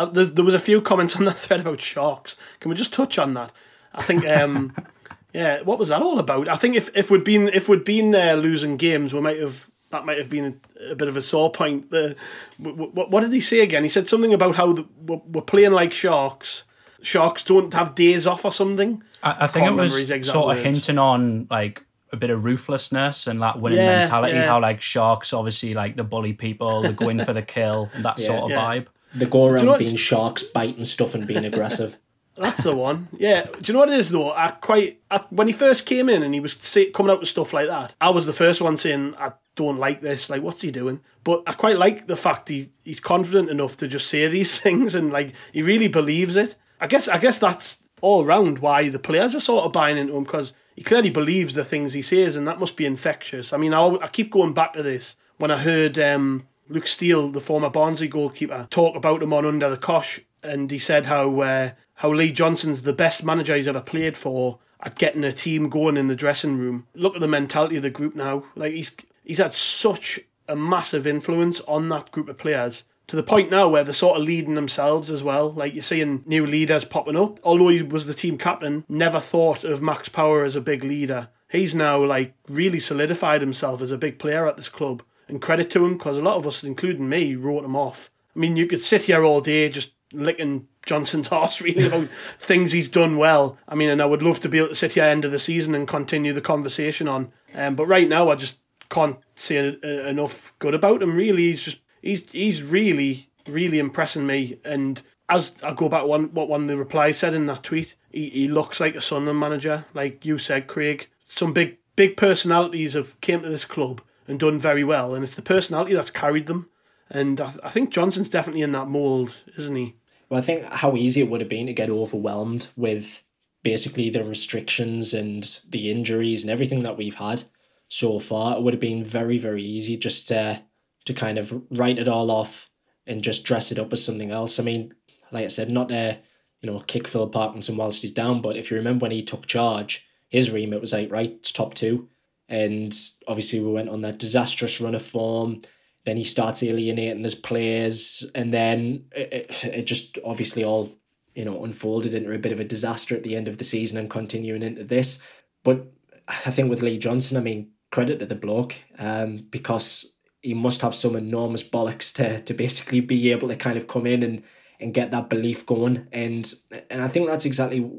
I, 0.00 0.04
there, 0.06 0.24
there, 0.24 0.44
was 0.44 0.54
a 0.54 0.60
few 0.60 0.80
comments 0.80 1.16
on 1.16 1.24
the 1.24 1.32
thread 1.32 1.60
about 1.60 1.80
sharks 1.80 2.36
can 2.60 2.70
we 2.70 2.76
just 2.76 2.92
touch 2.92 3.18
on 3.18 3.34
that 3.34 3.52
i 3.94 4.02
think 4.02 4.26
um 4.26 4.74
yeah 5.32 5.62
what 5.62 5.78
was 5.78 5.88
that 5.88 6.02
all 6.02 6.18
about 6.18 6.48
i 6.48 6.56
think 6.56 6.76
if, 6.76 6.90
if 6.96 7.10
we'd 7.10 7.24
been 7.24 7.48
if 7.48 7.68
we'd 7.68 7.84
been 7.84 8.10
there 8.10 8.36
losing 8.36 8.76
games 8.76 9.12
we 9.12 9.20
might 9.20 9.38
have 9.38 9.70
that 9.90 10.06
might 10.06 10.18
have 10.18 10.30
been 10.30 10.60
a, 10.80 10.92
a 10.92 10.94
bit 10.94 11.08
of 11.08 11.16
a 11.16 11.22
sore 11.22 11.50
point. 11.50 11.90
The, 11.90 12.16
what, 12.58 13.10
what, 13.10 13.20
did 13.20 13.32
he 13.32 13.40
say 13.40 13.60
again? 13.60 13.82
He 13.82 13.88
said 13.88 14.08
something 14.08 14.32
about 14.32 14.54
how 14.54 14.72
the, 14.72 14.86
we're, 15.04 15.20
we're, 15.26 15.42
playing 15.42 15.72
like 15.72 15.92
sharks. 15.92 16.62
Sharks 17.02 17.42
don't 17.42 17.72
have 17.74 17.94
days 17.94 18.26
off 18.26 18.44
or 18.44 18.52
something. 18.52 19.02
I, 19.22 19.44
I 19.44 19.46
think 19.46 19.66
it 19.66 19.72
was 19.72 19.92
sort 20.26 20.46
words. 20.46 20.58
of 20.58 20.64
hinting 20.64 20.98
on 20.98 21.46
like 21.50 21.84
a 22.12 22.16
bit 22.16 22.30
of 22.30 22.44
ruthlessness 22.44 23.26
and 23.26 23.40
that 23.42 23.60
winning 23.60 23.78
yeah, 23.78 24.00
mentality. 24.00 24.34
Yeah. 24.34 24.46
How 24.46 24.60
like 24.60 24.80
sharks, 24.80 25.32
obviously, 25.32 25.72
like 25.72 25.96
the 25.96 26.04
bully 26.04 26.34
people, 26.34 26.82
they 26.82 26.92
go 26.92 27.08
in 27.08 27.24
for 27.24 27.32
the 27.32 27.42
kill, 27.42 27.90
that 27.98 28.18
yeah, 28.18 28.26
sort 28.26 28.52
of 28.52 28.58
vibe. 28.58 28.86
They 29.14 29.26
go 29.26 29.46
around 29.46 29.64
you 29.64 29.70
know 29.70 29.78
being 29.78 29.96
sharks, 29.96 30.42
biting 30.42 30.84
stuff, 30.84 31.14
and 31.14 31.26
being 31.26 31.44
aggressive. 31.44 31.98
That's 32.36 32.64
the 32.64 32.74
one. 32.74 33.08
Yeah. 33.18 33.44
Do 33.44 33.58
you 33.64 33.74
know 33.74 33.80
what 33.80 33.90
it 33.90 33.98
is 33.98 34.10
though? 34.10 34.32
I 34.32 34.52
quite 34.52 35.00
I, 35.10 35.18
when 35.28 35.46
he 35.46 35.52
first 35.52 35.84
came 35.84 36.08
in 36.08 36.22
and 36.22 36.32
he 36.32 36.40
was 36.40 36.56
say, 36.60 36.90
coming 36.90 37.12
out 37.12 37.20
with 37.20 37.28
stuff 37.28 37.52
like 37.52 37.66
that. 37.66 37.94
I 38.00 38.10
was 38.10 38.24
the 38.24 38.32
first 38.32 38.62
one 38.62 38.78
saying 38.78 39.14
I 39.18 39.32
don't 39.56 39.78
like 39.78 40.00
this. 40.00 40.30
Like, 40.30 40.42
what's 40.42 40.62
he 40.62 40.70
doing? 40.70 41.00
But 41.22 41.42
I 41.46 41.52
quite 41.52 41.76
like 41.76 42.06
the 42.06 42.16
fact 42.16 42.48
he 42.48 42.70
he's 42.84 43.00
confident 43.00 43.50
enough 43.50 43.76
to 43.78 43.88
just 43.88 44.06
say 44.06 44.26
these 44.28 44.58
things 44.58 44.94
and 44.94 45.12
like 45.12 45.34
he 45.52 45.62
really 45.62 45.88
believes 45.88 46.36
it. 46.36 46.54
I 46.80 46.86
guess 46.86 47.08
I 47.08 47.18
guess 47.18 47.38
that's 47.38 47.78
all 48.00 48.24
round 48.24 48.60
why 48.60 48.88
the 48.88 48.98
players 48.98 49.34
are 49.34 49.40
sort 49.40 49.64
of 49.66 49.72
buying 49.72 49.98
into 49.98 50.16
him 50.16 50.24
because 50.24 50.54
he 50.74 50.82
clearly 50.82 51.10
believes 51.10 51.52
the 51.52 51.64
things 51.64 51.92
he 51.92 52.00
says 52.00 52.36
and 52.36 52.48
that 52.48 52.58
must 52.58 52.76
be 52.76 52.86
infectious. 52.86 53.52
I 53.52 53.58
mean, 53.58 53.74
I, 53.74 53.86
I 53.96 54.08
keep 54.08 54.30
going 54.30 54.54
back 54.54 54.72
to 54.72 54.82
this 54.82 55.16
when 55.36 55.50
I 55.50 55.58
heard 55.58 55.98
um, 55.98 56.46
Luke 56.70 56.86
Steele, 56.86 57.28
the 57.28 57.40
former 57.40 57.68
Barnsley 57.68 58.08
goalkeeper, 58.08 58.68
talk 58.70 58.94
about 58.96 59.22
him 59.22 59.32
on 59.32 59.44
Under 59.44 59.68
the 59.68 59.76
Cosh, 59.76 60.20
and 60.42 60.70
he 60.70 60.78
said 60.78 61.06
how 61.06 61.40
uh, 61.40 61.70
how 61.94 62.12
Lee 62.12 62.32
Johnson's 62.32 62.82
the 62.82 62.92
best 62.92 63.24
manager 63.24 63.56
he's 63.56 63.68
ever 63.68 63.80
played 63.80 64.16
for, 64.16 64.60
at 64.80 64.96
getting 64.96 65.24
a 65.24 65.32
team 65.32 65.68
going 65.68 65.96
in 65.96 66.06
the 66.06 66.16
dressing 66.16 66.58
room. 66.58 66.86
Look 66.94 67.14
at 67.14 67.20
the 67.20 67.28
mentality 67.28 67.76
of 67.76 67.82
the 67.82 67.90
group 67.90 68.14
now. 68.14 68.44
Like 68.54 68.72
he's 68.72 68.92
he's 69.24 69.38
had 69.38 69.54
such 69.54 70.20
a 70.48 70.56
massive 70.56 71.06
influence 71.06 71.60
on 71.62 71.88
that 71.88 72.10
group 72.10 72.28
of 72.28 72.38
players 72.38 72.84
to 73.06 73.16
the 73.16 73.22
point 73.24 73.50
now 73.50 73.68
where 73.68 73.82
they're 73.82 73.92
sort 73.92 74.18
of 74.18 74.24
leading 74.24 74.54
themselves 74.54 75.10
as 75.10 75.22
well. 75.22 75.52
Like 75.52 75.74
you're 75.74 75.82
seeing 75.82 76.22
new 76.26 76.46
leaders 76.46 76.84
popping 76.84 77.16
up. 77.16 77.40
Although 77.42 77.68
he 77.68 77.82
was 77.82 78.06
the 78.06 78.14
team 78.14 78.38
captain, 78.38 78.84
never 78.88 79.18
thought 79.18 79.64
of 79.64 79.82
Max 79.82 80.08
Power 80.08 80.44
as 80.44 80.54
a 80.54 80.60
big 80.60 80.84
leader. 80.84 81.28
He's 81.48 81.74
now 81.74 82.04
like 82.04 82.34
really 82.48 82.78
solidified 82.78 83.40
himself 83.40 83.82
as 83.82 83.90
a 83.90 83.98
big 83.98 84.20
player 84.20 84.46
at 84.46 84.56
this 84.56 84.68
club. 84.68 85.02
And 85.30 85.40
credit 85.40 85.70
to 85.70 85.84
him 85.84 85.94
because 85.94 86.18
a 86.18 86.22
lot 86.22 86.36
of 86.36 86.46
us, 86.46 86.64
including 86.64 87.08
me, 87.08 87.34
wrote 87.34 87.64
him 87.64 87.76
off. 87.76 88.10
I 88.34 88.38
mean, 88.38 88.56
you 88.56 88.66
could 88.66 88.82
sit 88.82 89.04
here 89.04 89.24
all 89.24 89.40
day 89.40 89.68
just 89.68 89.90
licking 90.12 90.66
Johnson's 90.86 91.26
horse 91.28 91.60
really 91.60 91.86
about 91.86 92.08
things 92.38 92.72
he's 92.72 92.88
done 92.88 93.16
well. 93.16 93.58
I 93.68 93.74
mean, 93.74 93.90
and 93.90 94.02
I 94.02 94.06
would 94.06 94.22
love 94.22 94.40
to 94.40 94.48
be 94.48 94.58
able 94.58 94.68
to 94.68 94.74
sit 94.74 94.94
here 94.94 95.04
end 95.04 95.24
of 95.24 95.32
the 95.32 95.38
season 95.38 95.74
and 95.74 95.86
continue 95.86 96.32
the 96.32 96.40
conversation 96.40 97.08
on. 97.08 97.32
Um, 97.54 97.74
but 97.74 97.86
right 97.86 98.08
now, 98.08 98.30
I 98.30 98.34
just 98.34 98.58
can't 98.88 99.18
say 99.34 99.78
enough 99.82 100.52
good 100.58 100.74
about 100.74 101.02
him. 101.02 101.14
Really, 101.14 101.42
he's 101.50 101.62
just 101.62 101.78
he's 102.02 102.30
he's 102.30 102.62
really 102.62 103.30
really 103.48 103.78
impressing 103.78 104.26
me. 104.26 104.58
And 104.64 105.00
as 105.28 105.52
I 105.62 105.72
go 105.74 105.88
back 105.88 106.06
one 106.06 106.34
what 106.34 106.48
one 106.48 106.62
of 106.62 106.68
the 106.68 106.76
replies 106.76 107.18
said 107.18 107.34
in 107.34 107.46
that 107.46 107.62
tweet, 107.62 107.94
he, 108.10 108.28
he 108.30 108.48
looks 108.48 108.80
like 108.80 108.94
a 108.94 109.00
Sunderland 109.00 109.38
manager, 109.38 109.86
like 109.94 110.24
you 110.24 110.38
said, 110.38 110.66
Craig. 110.66 111.08
Some 111.28 111.52
big 111.52 111.78
big 111.96 112.16
personalities 112.16 112.94
have 112.94 113.20
came 113.20 113.42
to 113.42 113.48
this 113.48 113.64
club 113.64 114.02
and 114.30 114.38
done 114.40 114.58
very 114.58 114.84
well, 114.84 115.14
and 115.14 115.24
it's 115.24 115.36
the 115.36 115.42
personality 115.42 115.94
that's 115.94 116.10
carried 116.10 116.46
them. 116.46 116.68
And 117.10 117.40
I, 117.40 117.52
I 117.64 117.68
think 117.68 117.90
Johnson's 117.90 118.28
definitely 118.28 118.62
in 118.62 118.72
that 118.72 118.88
mould, 118.88 119.34
isn't 119.58 119.74
he? 119.74 119.96
Well, 120.28 120.38
I 120.38 120.42
think 120.42 120.64
how 120.64 120.94
easy 120.94 121.20
it 121.20 121.28
would 121.28 121.40
have 121.40 121.50
been 121.50 121.66
to 121.66 121.72
get 121.72 121.90
overwhelmed 121.90 122.68
with 122.76 123.24
basically 123.62 124.08
the 124.08 124.22
restrictions 124.22 125.12
and 125.12 125.58
the 125.68 125.90
injuries 125.90 126.42
and 126.42 126.50
everything 126.50 126.84
that 126.84 126.96
we've 126.96 127.16
had 127.16 127.42
so 127.88 128.20
far. 128.20 128.56
It 128.56 128.62
would 128.62 128.72
have 128.74 128.80
been 128.80 129.02
very, 129.04 129.36
very 129.36 129.62
easy 129.62 129.96
just 129.96 130.28
to 130.28 130.62
to 131.06 131.14
kind 131.14 131.38
of 131.38 131.62
write 131.70 131.98
it 131.98 132.08
all 132.08 132.30
off 132.30 132.70
and 133.06 133.22
just 133.22 133.44
dress 133.44 133.72
it 133.72 133.78
up 133.78 133.92
as 133.92 134.04
something 134.04 134.30
else. 134.30 134.60
I 134.60 134.62
mean, 134.62 134.94
like 135.32 135.46
I 135.46 135.48
said, 135.48 135.70
not 135.70 135.88
to, 135.88 136.18
you 136.60 136.70
know, 136.70 136.78
kick 136.80 137.08
Phil 137.08 137.26
Parkinson 137.26 137.76
whilst 137.78 138.02
he's 138.02 138.12
down, 138.12 138.42
but 138.42 138.56
if 138.56 138.70
you 138.70 138.76
remember 138.76 139.04
when 139.04 139.12
he 139.12 139.22
took 139.22 139.46
charge, 139.46 140.06
his 140.28 140.50
remit 140.50 140.80
was 140.80 140.92
like, 140.92 141.10
right, 141.10 141.30
it's 141.30 141.50
top 141.50 141.74
two. 141.74 142.08
And 142.50 142.94
obviously 143.28 143.60
we 143.60 143.72
went 143.72 143.88
on 143.88 144.02
that 144.02 144.18
disastrous 144.18 144.80
run 144.80 144.94
of 144.94 145.02
form. 145.02 145.60
Then 146.04 146.16
he 146.16 146.24
starts 146.24 146.62
alienating 146.62 147.24
his 147.24 147.34
players, 147.34 148.24
and 148.34 148.52
then 148.52 149.04
it, 149.12 149.64
it, 149.64 149.82
just 149.86 150.18
obviously 150.24 150.64
all, 150.64 150.90
you 151.34 151.44
know, 151.44 151.62
unfolded 151.62 152.14
into 152.14 152.32
a 152.32 152.38
bit 152.38 152.52
of 152.52 152.60
a 152.60 152.64
disaster 152.64 153.14
at 153.14 153.22
the 153.22 153.36
end 153.36 153.48
of 153.48 153.58
the 153.58 153.64
season 153.64 153.98
and 153.98 154.08
continuing 154.08 154.62
into 154.62 154.82
this. 154.82 155.22
But 155.62 155.86
I 156.26 156.50
think 156.50 156.70
with 156.70 156.82
Lee 156.82 156.96
Johnson, 156.96 157.36
I 157.36 157.40
mean, 157.40 157.70
credit 157.92 158.18
to 158.20 158.26
the 158.26 158.34
bloke, 158.34 158.76
um, 158.98 159.46
because 159.50 160.16
he 160.40 160.54
must 160.54 160.80
have 160.80 160.94
some 160.94 161.16
enormous 161.16 161.62
bollocks 161.62 162.14
to 162.14 162.40
to 162.40 162.54
basically 162.54 163.00
be 163.00 163.30
able 163.30 163.48
to 163.48 163.56
kind 163.56 163.76
of 163.76 163.86
come 163.86 164.06
in 164.06 164.22
and 164.22 164.42
and 164.80 164.94
get 164.94 165.10
that 165.10 165.28
belief 165.28 165.66
going. 165.66 166.08
And 166.12 166.52
and 166.90 167.02
I 167.02 167.08
think 167.08 167.28
that's 167.28 167.44
exactly 167.44 167.90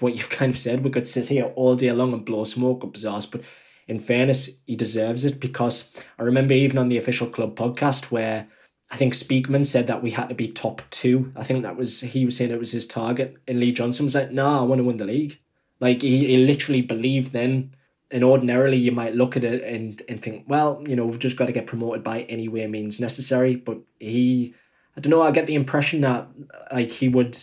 what 0.00 0.14
you've 0.14 0.30
kind 0.30 0.50
of 0.50 0.58
said. 0.58 0.84
We 0.84 0.90
could 0.90 1.06
sit 1.06 1.28
here 1.28 1.52
all 1.56 1.74
day 1.74 1.92
long 1.92 2.12
and 2.12 2.24
blow 2.24 2.44
smoke 2.44 2.84
up 2.84 2.94
his 2.94 3.04
ass, 3.04 3.26
but 3.26 3.42
in 3.88 3.98
fairness, 3.98 4.58
he 4.66 4.76
deserves 4.76 5.24
it 5.24 5.40
because 5.40 6.04
I 6.18 6.22
remember 6.22 6.54
even 6.54 6.78
on 6.78 6.88
the 6.88 6.98
official 6.98 7.26
club 7.26 7.56
podcast 7.56 8.10
where 8.10 8.48
I 8.90 8.96
think 8.96 9.14
Speakman 9.14 9.66
said 9.66 9.86
that 9.86 10.02
we 10.02 10.10
had 10.10 10.28
to 10.28 10.34
be 10.34 10.48
top 10.48 10.82
two. 10.90 11.32
I 11.34 11.42
think 11.42 11.62
that 11.62 11.76
was 11.76 12.00
he 12.00 12.24
was 12.24 12.36
saying 12.36 12.50
it 12.50 12.58
was 12.58 12.72
his 12.72 12.86
target, 12.86 13.36
and 13.48 13.58
Lee 13.58 13.72
Johnson 13.72 14.04
was 14.06 14.14
like, 14.14 14.30
"No, 14.30 14.44
nah, 14.44 14.60
I 14.60 14.64
want 14.64 14.78
to 14.80 14.84
win 14.84 14.98
the 14.98 15.06
league." 15.06 15.38
Like 15.80 16.02
he, 16.02 16.26
he 16.26 16.36
literally 16.36 16.82
believed 16.82 17.32
then 17.32 17.74
and 18.12 18.22
ordinarily 18.22 18.76
you 18.76 18.92
might 18.92 19.16
look 19.16 19.36
at 19.36 19.42
it 19.42 19.64
and, 19.64 20.02
and 20.08 20.22
think, 20.22 20.44
well, 20.46 20.84
you 20.86 20.94
know, 20.94 21.06
we've 21.06 21.18
just 21.18 21.38
got 21.38 21.46
to 21.46 21.52
get 21.52 21.66
promoted 21.66 22.04
by 22.04 22.20
any 22.22 22.46
way 22.46 22.66
means 22.66 23.00
necessary. 23.00 23.56
But 23.56 23.78
he, 23.98 24.54
I 24.96 25.00
don't 25.00 25.10
know, 25.10 25.22
I 25.22 25.30
get 25.30 25.46
the 25.46 25.54
impression 25.54 26.02
that 26.02 26.28
like 26.70 26.92
he 26.92 27.08
would 27.08 27.36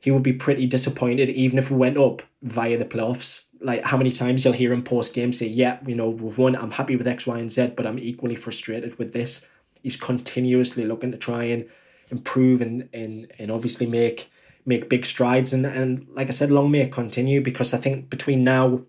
he 0.00 0.10
would 0.10 0.22
be 0.22 0.32
pretty 0.32 0.66
disappointed 0.66 1.28
even 1.28 1.58
if 1.58 1.70
we 1.70 1.76
went 1.76 1.96
up 1.96 2.22
via 2.42 2.76
the 2.76 2.84
playoffs. 2.84 3.46
Like 3.60 3.84
how 3.84 3.96
many 3.96 4.10
times 4.10 4.44
you'll 4.44 4.54
hear 4.54 4.72
him 4.72 4.82
post 4.82 5.14
game 5.14 5.32
say, 5.32 5.48
yeah, 5.48 5.78
you 5.86 5.94
know, 5.94 6.10
we've 6.10 6.38
won, 6.38 6.54
I'm 6.56 6.72
happy 6.72 6.96
with 6.96 7.08
X, 7.08 7.26
Y, 7.26 7.38
and 7.38 7.50
Z, 7.50 7.72
but 7.76 7.86
I'm 7.86 7.98
equally 7.98 8.36
frustrated 8.36 8.98
with 8.98 9.12
this. 9.12 9.48
He's 9.82 9.96
continuously 9.96 10.84
looking 10.84 11.12
to 11.12 11.18
try 11.18 11.44
and 11.44 11.68
improve 12.10 12.60
and 12.60 12.88
and, 12.92 13.30
and 13.38 13.50
obviously 13.50 13.86
make 13.86 14.30
make 14.64 14.88
big 14.88 15.04
strides 15.04 15.52
and, 15.52 15.64
and 15.64 16.06
like 16.10 16.28
I 16.28 16.30
said, 16.30 16.50
long 16.50 16.70
may 16.70 16.82
it 16.82 16.92
continue 16.92 17.40
because 17.40 17.72
I 17.72 17.78
think 17.78 18.10
between 18.10 18.44
now 18.44 18.82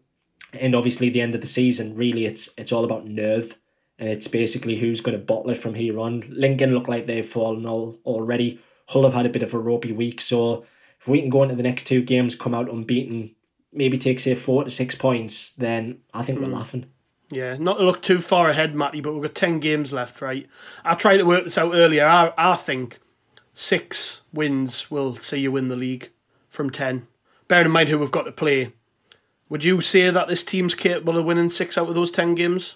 and 0.54 0.76
obviously 0.76 1.10
the 1.10 1.22
end 1.22 1.36
of 1.36 1.42
the 1.42 1.48
season, 1.48 1.96
really, 1.96 2.26
it's 2.26 2.50
it's 2.58 2.72
all 2.72 2.84
about 2.84 3.06
nerve, 3.06 3.58
and 3.98 4.10
it's 4.10 4.28
basically 4.28 4.78
who's 4.78 5.02
going 5.02 5.18
to 5.18 5.24
bottle 5.24 5.52
it 5.52 5.58
from 5.58 5.76
here 5.76 6.00
on. 6.00 6.24
Lincoln 6.30 6.74
look 6.74 6.88
like 6.88 7.06
they've 7.06 7.26
fallen 7.26 7.66
all 7.66 8.00
already. 8.06 8.60
Hull 8.88 9.04
have 9.04 9.14
had 9.14 9.26
a 9.26 9.30
bit 9.30 9.44
of 9.44 9.54
a 9.54 9.60
ropey 9.60 9.92
week, 9.92 10.22
so 10.22 10.66
if 11.00 11.08
we 11.08 11.22
can 11.22 11.30
go 11.30 11.44
into 11.44 11.56
the 11.56 11.64
next 11.64 11.86
two 11.86 12.02
games, 12.02 12.36
come 12.36 12.56
out 12.56 12.70
unbeaten, 12.70 13.36
maybe 13.72 13.98
take 13.98 14.20
say 14.20 14.36
four 14.36 14.64
to 14.64 14.70
six 14.70 14.96
points, 14.96 15.54
then 15.54 16.00
I 16.14 16.24
think 16.24 16.40
mm. 16.40 16.44
we're 16.44 16.48
hmm. 16.50 16.56
laughing. 16.56 16.86
Yeah, 17.32 17.58
not 17.58 17.78
to 17.78 17.84
look 17.84 18.02
too 18.02 18.22
far 18.22 18.50
ahead, 18.50 18.74
Matty, 18.74 19.02
but 19.02 19.14
we've 19.14 19.22
got 19.22 19.36
ten 19.36 19.60
games 19.60 19.94
left, 19.94 20.22
right? 20.22 20.48
I 20.84 20.96
tried 20.96 21.18
to 21.18 21.26
work 21.26 21.44
this 21.44 21.58
out 21.58 21.74
earlier. 21.74 22.06
I 22.06 22.34
I 22.38 22.56
think 22.56 23.00
six 23.54 24.22
wins 24.34 24.90
will 24.90 25.16
see 25.16 25.40
you 25.40 25.52
win 25.52 25.68
the 25.68 25.76
league 25.76 26.10
from 26.50 26.70
ten. 26.70 27.08
Bearing 27.48 27.68
in 27.68 27.72
mind 27.72 27.90
who 27.90 28.00
we've 28.00 28.12
got 28.12 28.24
to 28.24 28.32
play 28.32 28.74
would 29.50 29.64
you 29.64 29.82
say 29.82 30.12
that 30.12 30.28
this 30.28 30.44
team's 30.44 30.76
capable 30.76 31.18
of 31.18 31.26
winning 31.26 31.50
six 31.50 31.78
out 31.78 31.90
of 31.90 31.96
those 31.96 32.12
10 32.12 32.36
games? 32.36 32.76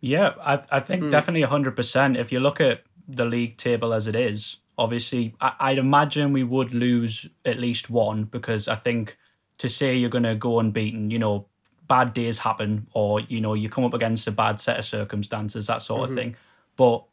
Yeah, 0.00 0.34
I, 0.40 0.60
I 0.70 0.80
think 0.80 1.04
hmm. 1.04 1.10
definitely 1.10 1.46
100%. 1.46 2.18
If 2.18 2.32
you 2.32 2.40
look 2.40 2.60
at 2.60 2.82
the 3.06 3.24
league 3.24 3.56
table 3.56 3.94
as 3.94 4.08
it 4.08 4.16
is, 4.16 4.56
obviously, 4.76 5.34
I, 5.40 5.52
I'd 5.60 5.78
imagine 5.78 6.32
we 6.32 6.42
would 6.42 6.74
lose 6.74 7.28
at 7.44 7.58
least 7.58 7.88
one 7.88 8.24
because 8.24 8.66
I 8.66 8.74
think 8.74 9.16
to 9.64 9.68
say 9.70 9.96
you're 9.96 10.10
going 10.10 10.24
to 10.24 10.34
go 10.34 10.60
unbeaten, 10.60 11.10
you 11.10 11.18
know, 11.18 11.46
bad 11.88 12.12
days 12.12 12.38
happen 12.38 12.86
or, 12.92 13.20
you 13.20 13.40
know, 13.40 13.54
you 13.54 13.70
come 13.70 13.84
up 13.84 13.94
against 13.94 14.26
a 14.26 14.30
bad 14.30 14.60
set 14.60 14.78
of 14.78 14.84
circumstances, 14.84 15.66
that 15.66 15.80
sort 15.80 16.02
mm-hmm. 16.02 16.12
of 16.12 16.18
thing. 16.18 16.36
But 16.76 17.04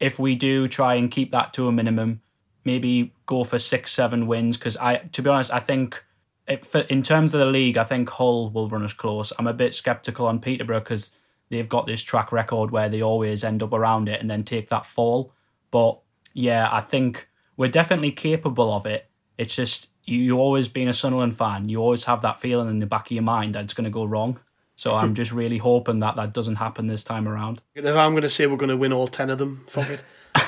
if 0.00 0.18
we 0.18 0.34
do 0.34 0.66
try 0.66 0.94
and 0.94 1.08
keep 1.08 1.30
that 1.30 1.52
to 1.54 1.68
a 1.68 1.72
minimum, 1.72 2.20
maybe 2.64 3.14
go 3.26 3.44
for 3.44 3.60
six, 3.60 3.92
seven 3.92 4.26
wins, 4.26 4.56
because 4.58 4.76
I, 4.76 4.96
to 4.96 5.22
be 5.22 5.30
honest, 5.30 5.52
I 5.52 5.60
think 5.60 6.04
in 6.88 7.02
terms 7.04 7.32
of 7.32 7.38
the 7.38 7.46
league, 7.46 7.76
I 7.76 7.84
think 7.84 8.10
Hull 8.10 8.50
will 8.50 8.68
run 8.68 8.82
us 8.82 8.92
close. 8.92 9.32
I'm 9.38 9.46
a 9.46 9.54
bit 9.54 9.72
skeptical 9.72 10.26
on 10.26 10.40
Peterborough 10.40 10.80
because 10.80 11.12
they've 11.48 11.68
got 11.68 11.86
this 11.86 12.02
track 12.02 12.32
record 12.32 12.72
where 12.72 12.88
they 12.88 13.02
always 13.02 13.44
end 13.44 13.62
up 13.62 13.72
around 13.72 14.08
it 14.08 14.20
and 14.20 14.28
then 14.28 14.42
take 14.42 14.68
that 14.70 14.84
fall. 14.84 15.32
But 15.70 16.00
yeah, 16.32 16.68
I 16.72 16.80
think 16.80 17.28
we're 17.56 17.68
definitely 17.68 18.10
capable 18.10 18.72
of 18.72 18.84
it. 18.84 19.08
It's 19.38 19.54
just 19.54 19.89
you 20.10 20.38
always 20.38 20.68
being 20.68 20.88
a 20.88 20.92
Sunderland 20.92 21.36
fan, 21.36 21.68
you 21.68 21.80
always 21.80 22.04
have 22.04 22.22
that 22.22 22.38
feeling 22.38 22.68
in 22.68 22.78
the 22.78 22.86
back 22.86 23.06
of 23.06 23.12
your 23.12 23.22
mind 23.22 23.54
that 23.54 23.64
it's 23.64 23.74
going 23.74 23.84
to 23.84 23.90
go 23.90 24.04
wrong. 24.04 24.38
So 24.76 24.94
I'm 24.96 25.14
just 25.14 25.32
really 25.32 25.58
hoping 25.58 26.00
that 26.00 26.16
that 26.16 26.32
doesn't 26.32 26.56
happen 26.56 26.86
this 26.86 27.04
time 27.04 27.28
around. 27.28 27.60
If 27.74 27.84
I'm 27.84 28.12
going 28.12 28.22
to 28.22 28.30
say 28.30 28.46
we're 28.46 28.56
going 28.56 28.70
to 28.70 28.76
win 28.76 28.92
all 28.92 29.08
ten 29.08 29.30
of 29.30 29.38
them, 29.38 29.64
fuck 29.66 29.88
it. 29.90 30.02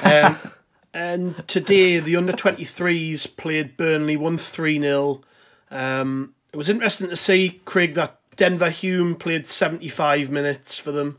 Um, 0.04 0.36
and 0.94 1.48
today 1.48 1.98
the 1.98 2.16
under 2.16 2.32
23s 2.32 3.36
played 3.36 3.76
Burnley 3.76 4.16
one 4.16 4.38
three 4.38 4.80
0 4.80 5.22
um, 5.70 6.34
it 6.52 6.56
was 6.56 6.68
interesting 6.68 7.08
to 7.08 7.16
see, 7.16 7.62
Craig, 7.64 7.94
that 7.94 8.20
Denver 8.36 8.70
Hume 8.70 9.16
played 9.16 9.46
75 9.46 10.30
minutes 10.30 10.76
for 10.76 10.92
them, 10.92 11.18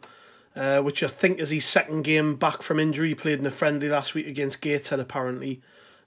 uh, 0.56 0.79
which 0.82 1.03
I 1.03 1.08
think 1.08 1.39
is 1.39 1.49
his 1.49 1.65
second 1.65 2.03
game 2.03 2.36
back 2.36 2.62
from 2.62 2.79
injury. 2.79 3.10
He 3.10 3.15
played 3.15 3.39
in 3.39 3.45
a 3.45 3.51
friendly 3.51 3.89
last 3.89 4.13
week 4.13 4.27
against 4.27 4.62
Gateshead, 4.62 4.99
apparently. 4.99 5.62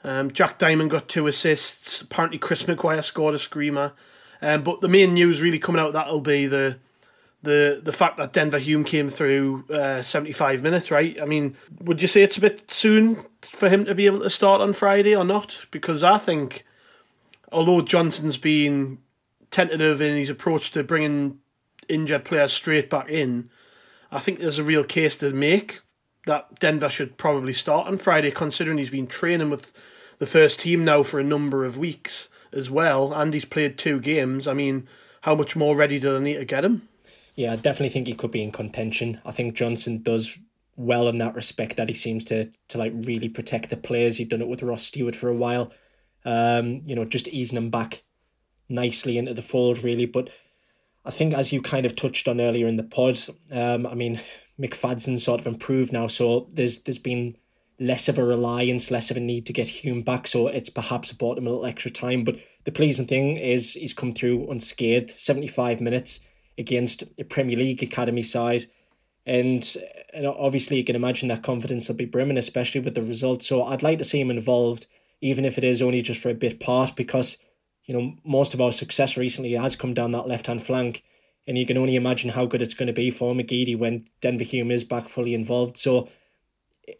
Um, 0.07 0.31
Jack 0.31 0.59
Diamond 0.59 0.93
got 0.93 1.09
two 1.09 1.27
assists. 1.27 2.01
Apparently, 2.01 2.39
Chris 2.39 2.69
Maguire 2.69 3.03
scored 3.03 3.35
a 3.35 3.41
screamer. 3.41 3.93
Um, 4.41 4.63
but 4.63 4.81
the 4.81 4.89
main 4.89 5.15
news 5.15 5.43
really 5.43 5.59
coming 5.59 5.81
out 5.81 5.89
of 5.89 5.93
that'll 5.95 6.21
be 6.21 6.47
the 6.47 6.79
the 7.43 7.81
the 7.83 7.93
fact 7.93 8.17
that 8.19 8.33
Denver 8.33 8.59
Hume 8.59 8.85
came 8.85 9.09
through 9.09 9.65
uh, 9.69 10.03
75 10.03 10.63
minutes, 10.63 10.93
right? 10.93 11.21
I 11.21 11.25
mean, 11.25 11.57
would 11.81 12.01
you 12.01 12.09
say 12.09 12.23
it's 12.23 12.37
a 12.37 12.41
bit 12.41 12.71
soon 12.71 13.25
for 13.43 13.69
him 13.69 13.85
to 13.87 13.97
be 13.97 14.07
able 14.07 14.21
to 14.21 14.31
start 14.31 14.61
on 14.61 14.73
Friday 14.73 15.15
or 15.15 15.25
not? 15.25 15.67
Because 15.73 16.05
I 16.05 16.19
think 16.19 16.65
although 17.51 17.81
Johnson's 17.81 18.37
been 18.37 18.99
tentative 19.51 20.01
in 20.01 20.17
his 20.17 20.31
approach 20.31 20.71
to 20.73 20.85
bringing 20.85 21.41
injured 21.89 22.25
players 22.25 22.53
straight 22.53 22.89
back 22.89 23.09
in, 23.09 23.51
I 24.13 24.21
think 24.21 24.39
there's 24.39 24.59
a 24.59 24.65
real 24.65 24.85
case 24.85 25.17
to 25.17 25.33
make 25.33 25.81
that 26.27 26.61
Denver 26.61 26.91
should 26.91 27.17
probably 27.17 27.53
start 27.53 27.89
on 27.89 27.99
Friday, 27.99 28.31
considering 28.31 28.79
he's 28.79 28.91
been 28.91 29.09
training 29.09 29.51
with 29.51 29.73
the 30.19 30.27
first 30.27 30.61
team 30.61 30.85
now 30.85 31.03
for 31.03 31.21
a 31.21 31.25
number 31.25 31.65
of 31.65 31.79
weeks 31.79 32.29
as 32.53 32.71
well, 32.71 33.13
and 33.13 33.35
he's 33.35 33.45
played 33.45 33.79
two 33.79 34.01
games. 34.01 34.47
I 34.47 34.55
mean, 34.55 34.89
how 35.23 35.35
much 35.35 35.57
more 35.57 35.77
ready 35.77 35.99
do 35.99 36.13
they 36.13 36.21
need 36.21 36.39
to 36.39 36.45
get 36.45 36.65
him? 36.65 36.89
Yeah, 37.35 37.53
I 37.53 37.57
definitely 37.57 37.91
think 37.91 38.07
he 38.07 38.15
could 38.15 38.31
be 38.31 38.43
in 38.43 38.53
contention. 38.53 39.21
I 39.25 39.33
think 39.33 39.55
Johnson 39.55 40.03
does 40.03 40.39
well 40.77 41.09
in 41.09 41.19
that 41.19 41.35
respect 41.35 41.77
that 41.77 41.89
he 41.89 41.95
seems 41.95 42.25
to 42.25 42.51
to 42.69 42.79
like 42.79 42.93
really 42.95 43.29
protect 43.29 43.71
the 43.71 43.77
players. 43.77 44.17
He'd 44.17 44.29
done 44.29 44.43
it 44.43 44.49
with 44.49 44.63
Ross 44.63 44.85
Stewart 44.85 45.17
for 45.17 45.29
a 45.29 45.35
while 45.35 45.73
um, 46.27 46.83
you 46.85 46.95
know, 46.95 47.05
just 47.05 47.29
easing 47.29 47.57
him 47.57 47.71
back 47.71 48.03
nicely 48.69 49.17
into 49.17 49.33
the 49.33 49.43
fold, 49.43 49.83
really. 49.83 50.07
But 50.07 50.29
I 51.05 51.11
think 51.11 51.33
as 51.33 51.53
you 51.53 51.63
kind 51.63 51.87
of 51.87 51.95
touched 51.95 52.29
on 52.29 52.41
earlier 52.41 52.67
in 52.67 52.77
the 52.77 52.83
pod, 52.83 53.19
um, 53.51 53.87
I 53.87 53.95
mean, 53.95 54.21
McFadzean 54.61 55.19
sort 55.19 55.41
of 55.41 55.47
improved 55.47 55.93
now, 55.93 56.07
so 56.09 56.49
there's 56.53 56.83
there's 56.83 56.99
been 56.99 57.37
less 57.79 58.09
of 58.09 58.19
a 58.19 58.25
reliance, 58.25 58.91
less 58.91 59.11
of 59.11 59.17
a 59.17 59.21
need 59.21 59.47
to 59.47 59.53
get 59.53 59.69
Hume 59.69 60.03
back, 60.03 60.27
so 60.27 60.49
it's 60.49 60.71
perhaps 60.71 61.13
bought 61.13 61.39
him 61.39 61.47
a 61.47 61.51
little 61.51 61.67
extra 61.67 61.91
time. 61.91 62.25
But 62.25 62.37
the 62.65 62.73
pleasing 62.73 63.07
thing 63.07 63.37
is 63.37 63.75
he's 63.75 63.93
come 63.93 64.13
through 64.13 64.51
unscathed, 64.51 65.15
75 65.19 65.81
minutes 65.81 66.21
against 66.59 67.05
a 67.19 67.25
Premier 67.25 67.57
League 67.57 67.83
academy 67.83 68.23
side. 68.23 68.65
And, 69.27 69.77
and 70.15 70.27
obviously 70.27 70.79
you 70.79 70.85
can 70.85 70.97
imagine 70.97 71.29
that 71.29 71.43
confidence 71.43 71.89
will 71.89 71.97
be 71.97 72.07
brimming, 72.07 72.39
especially 72.39 72.81
with 72.81 72.95
the 72.95 73.03
results. 73.03 73.47
So 73.47 73.65
I'd 73.65 73.83
like 73.83 73.99
to 73.99 74.05
see 74.05 74.21
him 74.21 74.31
involved, 74.31 74.87
even 75.21 75.45
if 75.45 75.59
it 75.59 75.65
is 75.65 75.83
only 75.83 76.01
just 76.01 76.21
for 76.21 76.31
a 76.31 76.35
bit 76.35 76.61
part, 76.61 76.97
because, 76.97 77.37
you 77.85 77.95
know, 77.95 78.15
most 78.25 78.55
of 78.55 78.61
our 78.61 78.73
success 78.73 79.17
recently 79.17 79.53
has 79.53 79.77
come 79.77 79.95
down 79.95 80.13
that 80.13 80.29
left-hand 80.29 80.63
flank. 80.63 81.03
And 81.47 81.59
you 81.59 81.67
can 81.67 81.77
only 81.77 81.95
imagine 81.95 82.31
how 82.31 82.47
good 82.47 82.63
it's 82.63 82.75
going 82.75 82.89
to 82.89 82.93
be 82.93 83.11
for 83.11 83.35
McGeady 83.35 83.79
when 83.79 84.09
Denver 84.21 84.45
Hume 84.45 84.71
is 84.71 84.83
back 84.83 85.09
fully 85.09 85.35
involved. 85.35 85.77
So 85.77 86.09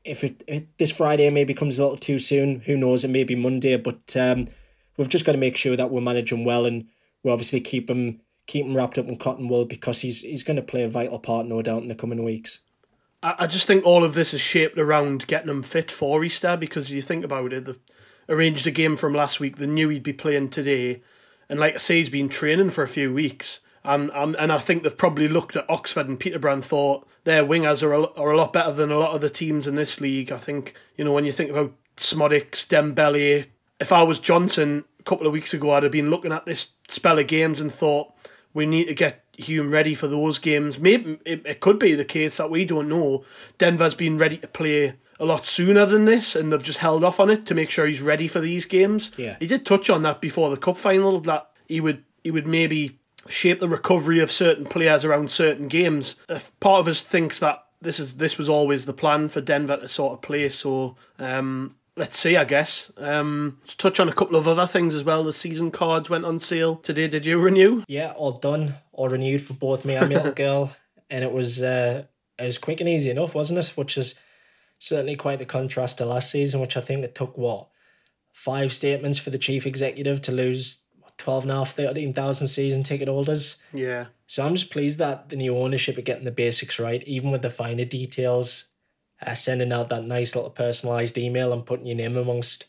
if 0.05 0.25
it, 0.25 0.79
this 0.79 0.91
Friday 0.91 1.31
maybe 1.31 1.55
comes 1.55 1.79
a 1.79 1.83
little 1.83 1.97
too 1.97 2.19
soon, 2.19 2.61
who 2.61 2.77
knows? 2.77 3.05
It 3.05 3.11
may 3.11 3.25
be 3.25 3.35
Monday, 3.35 3.77
but 3.77 4.17
um, 4.17 4.49
we've 4.97 5.09
just 5.09 5.25
got 5.25 5.33
to 5.33 5.39
make 5.39 5.57
sure 5.57 5.77
that 5.77 5.91
we're 5.91 6.01
managing 6.01 6.45
well 6.45 6.67
and 6.67 6.87
we 7.23 7.31
obviously 7.31 7.61
keep 7.61 7.91
him 7.91 8.21
keep 8.47 8.65
him 8.65 8.77
wrapped 8.77 8.97
up 8.97 9.09
in 9.09 9.17
cotton 9.17 9.49
wool 9.49 9.65
because 9.65 10.03
he's 10.03 10.21
he's 10.21 10.45
going 10.45 10.57
to 10.57 10.63
play 10.63 10.83
a 10.83 10.89
vital 10.89 11.19
part, 11.19 11.47
no 11.47 11.63
doubt, 11.63 11.83
in 11.83 11.89
the 11.89 11.95
coming 11.95 12.23
weeks. 12.23 12.61
I, 13.23 13.35
I 13.41 13.47
just 13.47 13.67
think 13.67 13.85
all 13.85 14.05
of 14.05 14.15
this 14.15 14.33
is 14.33 14.41
shaped 14.41 14.79
around 14.79 15.27
getting 15.27 15.51
him 15.51 15.63
fit 15.63 15.91
for 15.91 16.25
Easter 16.25 16.57
because 16.57 16.91
you 16.91 17.03
think 17.03 17.25
about 17.25 17.53
it, 17.53 17.69
arranged 18.29 18.67
a 18.67 18.71
game 18.71 18.97
from 18.97 19.15
last 19.15 19.41
week. 19.41 19.57
They 19.57 19.67
knew 19.67 19.89
he'd 19.89 20.03
be 20.03 20.13
playing 20.13 20.51
today, 20.51 21.03
and 21.49 21.59
like 21.59 21.75
I 21.75 21.79
say, 21.79 21.99
he's 21.99 22.09
been 22.09 22.29
training 22.29 22.71
for 22.71 22.83
a 22.83 22.89
few 22.89 23.13
weeks. 23.13 23.61
Um, 23.87 24.11
um, 24.15 24.37
and 24.39 24.53
I 24.53 24.59
think 24.59 24.83
they've 24.83 24.97
probably 24.97 25.29
looked 25.29 25.57
at 25.57 25.69
Oxford 25.69 26.09
and 26.09 26.19
Peterborough 26.19 26.55
and 26.55 26.65
thought 26.65 27.07
their 27.25 27.45
wingers 27.45 27.83
are 27.83 27.93
a, 27.93 28.05
are 28.15 28.31
a 28.31 28.37
lot 28.37 28.53
better 28.53 28.73
than 28.73 28.91
a 28.91 28.99
lot 28.99 29.15
of 29.15 29.21
the 29.21 29.31
teams 29.31 29.67
in 29.67 29.75
this 29.75 30.01
league. 30.01 30.33
I 30.33 30.39
think, 30.39 30.75
you 30.97 31.05
know, 31.05 31.13
when 31.13 31.25
you 31.25 31.33
think 31.33 31.51
about 31.51 31.73
Szmodics, 31.97 32.67
Dembele, 32.67 33.47
if 33.81 33.93
I 33.93 34.03
was 34.03 34.19
Johnson 34.19 34.85
a 35.01 35.03
couple 35.03 35.27
of 35.27 35.33
weeks 35.33 35.55
ago, 35.55 35.71
I'd 35.71 35.83
have 35.83 35.93
been 35.93 36.11
looking 36.11 36.33
at 36.33 36.47
this 36.47 36.69
spell 36.89 37.19
of 37.19 37.27
games 37.27 37.61
and 37.61 37.73
thought, 37.73 38.13
we 38.55 38.67
need 38.67 38.87
to 38.87 38.95
get 38.95 39.23
Hume 39.37 39.71
ready 39.71 39.95
for 39.95 40.09
those 40.09 40.39
games. 40.39 40.79
Maybe 40.79 41.19
it, 41.27 41.43
it 41.45 41.61
could 41.61 41.79
be 41.79 41.95
the 41.95 42.07
case 42.07 42.39
that 42.39 42.51
we 42.51 42.65
don't 42.65 42.89
know. 42.89 43.23
Denver's 43.59 43.95
been 43.95 44.17
ready 44.17 44.39
to 44.39 44.49
play 44.49 44.95
a 45.21 45.25
lot 45.25 45.45
sooner 45.45 45.85
than 45.85 46.07
this, 46.07 46.35
and 46.35 46.51
they've 46.51 46.63
just 46.63 46.79
held 46.79 47.05
off 47.05 47.21
on 47.21 47.29
it 47.29 47.45
to 47.47 47.55
make 47.55 47.71
sure 47.71 47.87
he's 47.87 48.01
ready 48.01 48.29
for 48.29 48.41
these 48.41 48.65
games. 48.65 49.11
Yeah. 49.19 49.37
He 49.39 49.47
did 49.47 49.67
touch 49.67 49.91
on 49.91 50.03
that 50.03 50.21
before 50.21 50.49
the 50.51 50.57
cup 50.57 50.79
final 50.79 51.21
that 51.21 51.51
he 51.69 51.81
would 51.81 52.05
he 52.25 52.31
would 52.31 52.47
maybe 52.47 52.99
shape 53.29 53.61
the 53.61 53.69
recovery 53.69 54.21
of 54.21 54.31
certain 54.31 54.65
players 54.65 55.05
around 55.05 55.31
certain 55.31 55.69
games. 55.69 56.17
If 56.29 56.59
part 56.61 56.81
of 56.81 56.89
us 56.89 57.03
thinks 57.03 57.39
that 57.41 57.65
this 57.81 58.01
is 58.01 58.15
this 58.17 58.39
was 58.39 58.49
always 58.49 58.87
the 58.87 58.93
plan 58.93 59.29
for 59.29 59.41
Denver 59.41 59.77
to 59.77 59.89
sort 59.89 60.15
of 60.15 60.23
play, 60.23 60.49
so 60.49 60.97
um, 61.19 61.77
let's 61.97 62.19
see, 62.19 62.37
I 62.37 62.45
guess. 62.45 62.91
Um, 62.97 63.59
let's 63.61 63.75
touch 63.75 64.01
on 64.01 64.09
a 64.09 64.13
couple 64.13 64.37
of 64.37 64.47
other 64.47 64.67
things 64.67 64.95
as 64.95 65.05
well. 65.05 65.25
The 65.25 65.33
season 65.33 65.71
cards 65.71 66.11
went 66.11 66.25
on 66.25 66.39
sale 66.39 66.77
today. 66.77 67.09
Did 67.09 67.27
you 67.27 67.39
renew? 67.39 67.85
Yeah, 67.89 68.13
all 68.13 68.33
done, 68.33 68.75
all 68.93 69.09
renewed 69.09 69.43
for 69.43 69.55
both 69.55 69.85
me 69.85 69.95
and 69.95 70.09
my 70.09 70.17
little 70.17 70.33
girl, 70.45 70.77
and 71.11 71.25
it 71.25 71.33
was 71.33 71.63
uh, 71.63 72.05
it 72.39 72.47
was 72.47 72.59
quick 72.59 72.81
and 72.81 72.89
easy 72.89 73.11
enough, 73.11 73.35
wasn't 73.35 73.59
it? 73.59 73.69
Which 73.77 73.99
is 73.99 74.15
certainly 74.79 75.17
quite 75.17 75.39
the 75.39 75.47
contrast 75.47 75.99
to 75.99 76.07
last 76.07 76.31
season, 76.31 76.61
which 76.61 76.77
I 76.77 76.81
think 76.81 77.05
it 77.05 77.15
took 77.15 77.37
what 77.39 77.69
five 78.33 78.73
statements 78.73 79.19
for 79.19 79.31
the 79.31 79.39
chief 79.39 79.67
executive 79.67 80.21
to 80.23 80.33
lose 80.33 80.83
12 81.19 81.45
and 81.45 81.53
a 81.53 81.55
half, 81.57 81.73
13,000 81.73 82.47
season 82.47 82.83
ticket 82.83 83.09
holders. 83.09 83.63
Yeah. 83.73 84.07
So 84.27 84.45
I'm 84.45 84.55
just 84.55 84.71
pleased 84.71 84.99
that 84.99 85.29
the 85.29 85.37
new 85.37 85.57
ownership 85.57 85.97
are 85.97 86.03
getting 86.03 86.25
the 86.25 86.31
basics 86.31 86.79
right, 86.79 87.03
even 87.05 87.31
with 87.31 87.43
the 87.43 87.51
finer 87.51 87.85
details. 87.85 88.71
Uh, 89.25 89.35
sending 89.35 89.73
out 89.73 89.89
that 89.89 90.05
nice 90.05 90.37
little 90.37 90.51
personalised 90.51 91.17
email 91.17 91.51
and 91.51 91.65
putting 91.65 91.87
your 91.87 91.97
name 91.97 92.19
amongst 92.19 92.67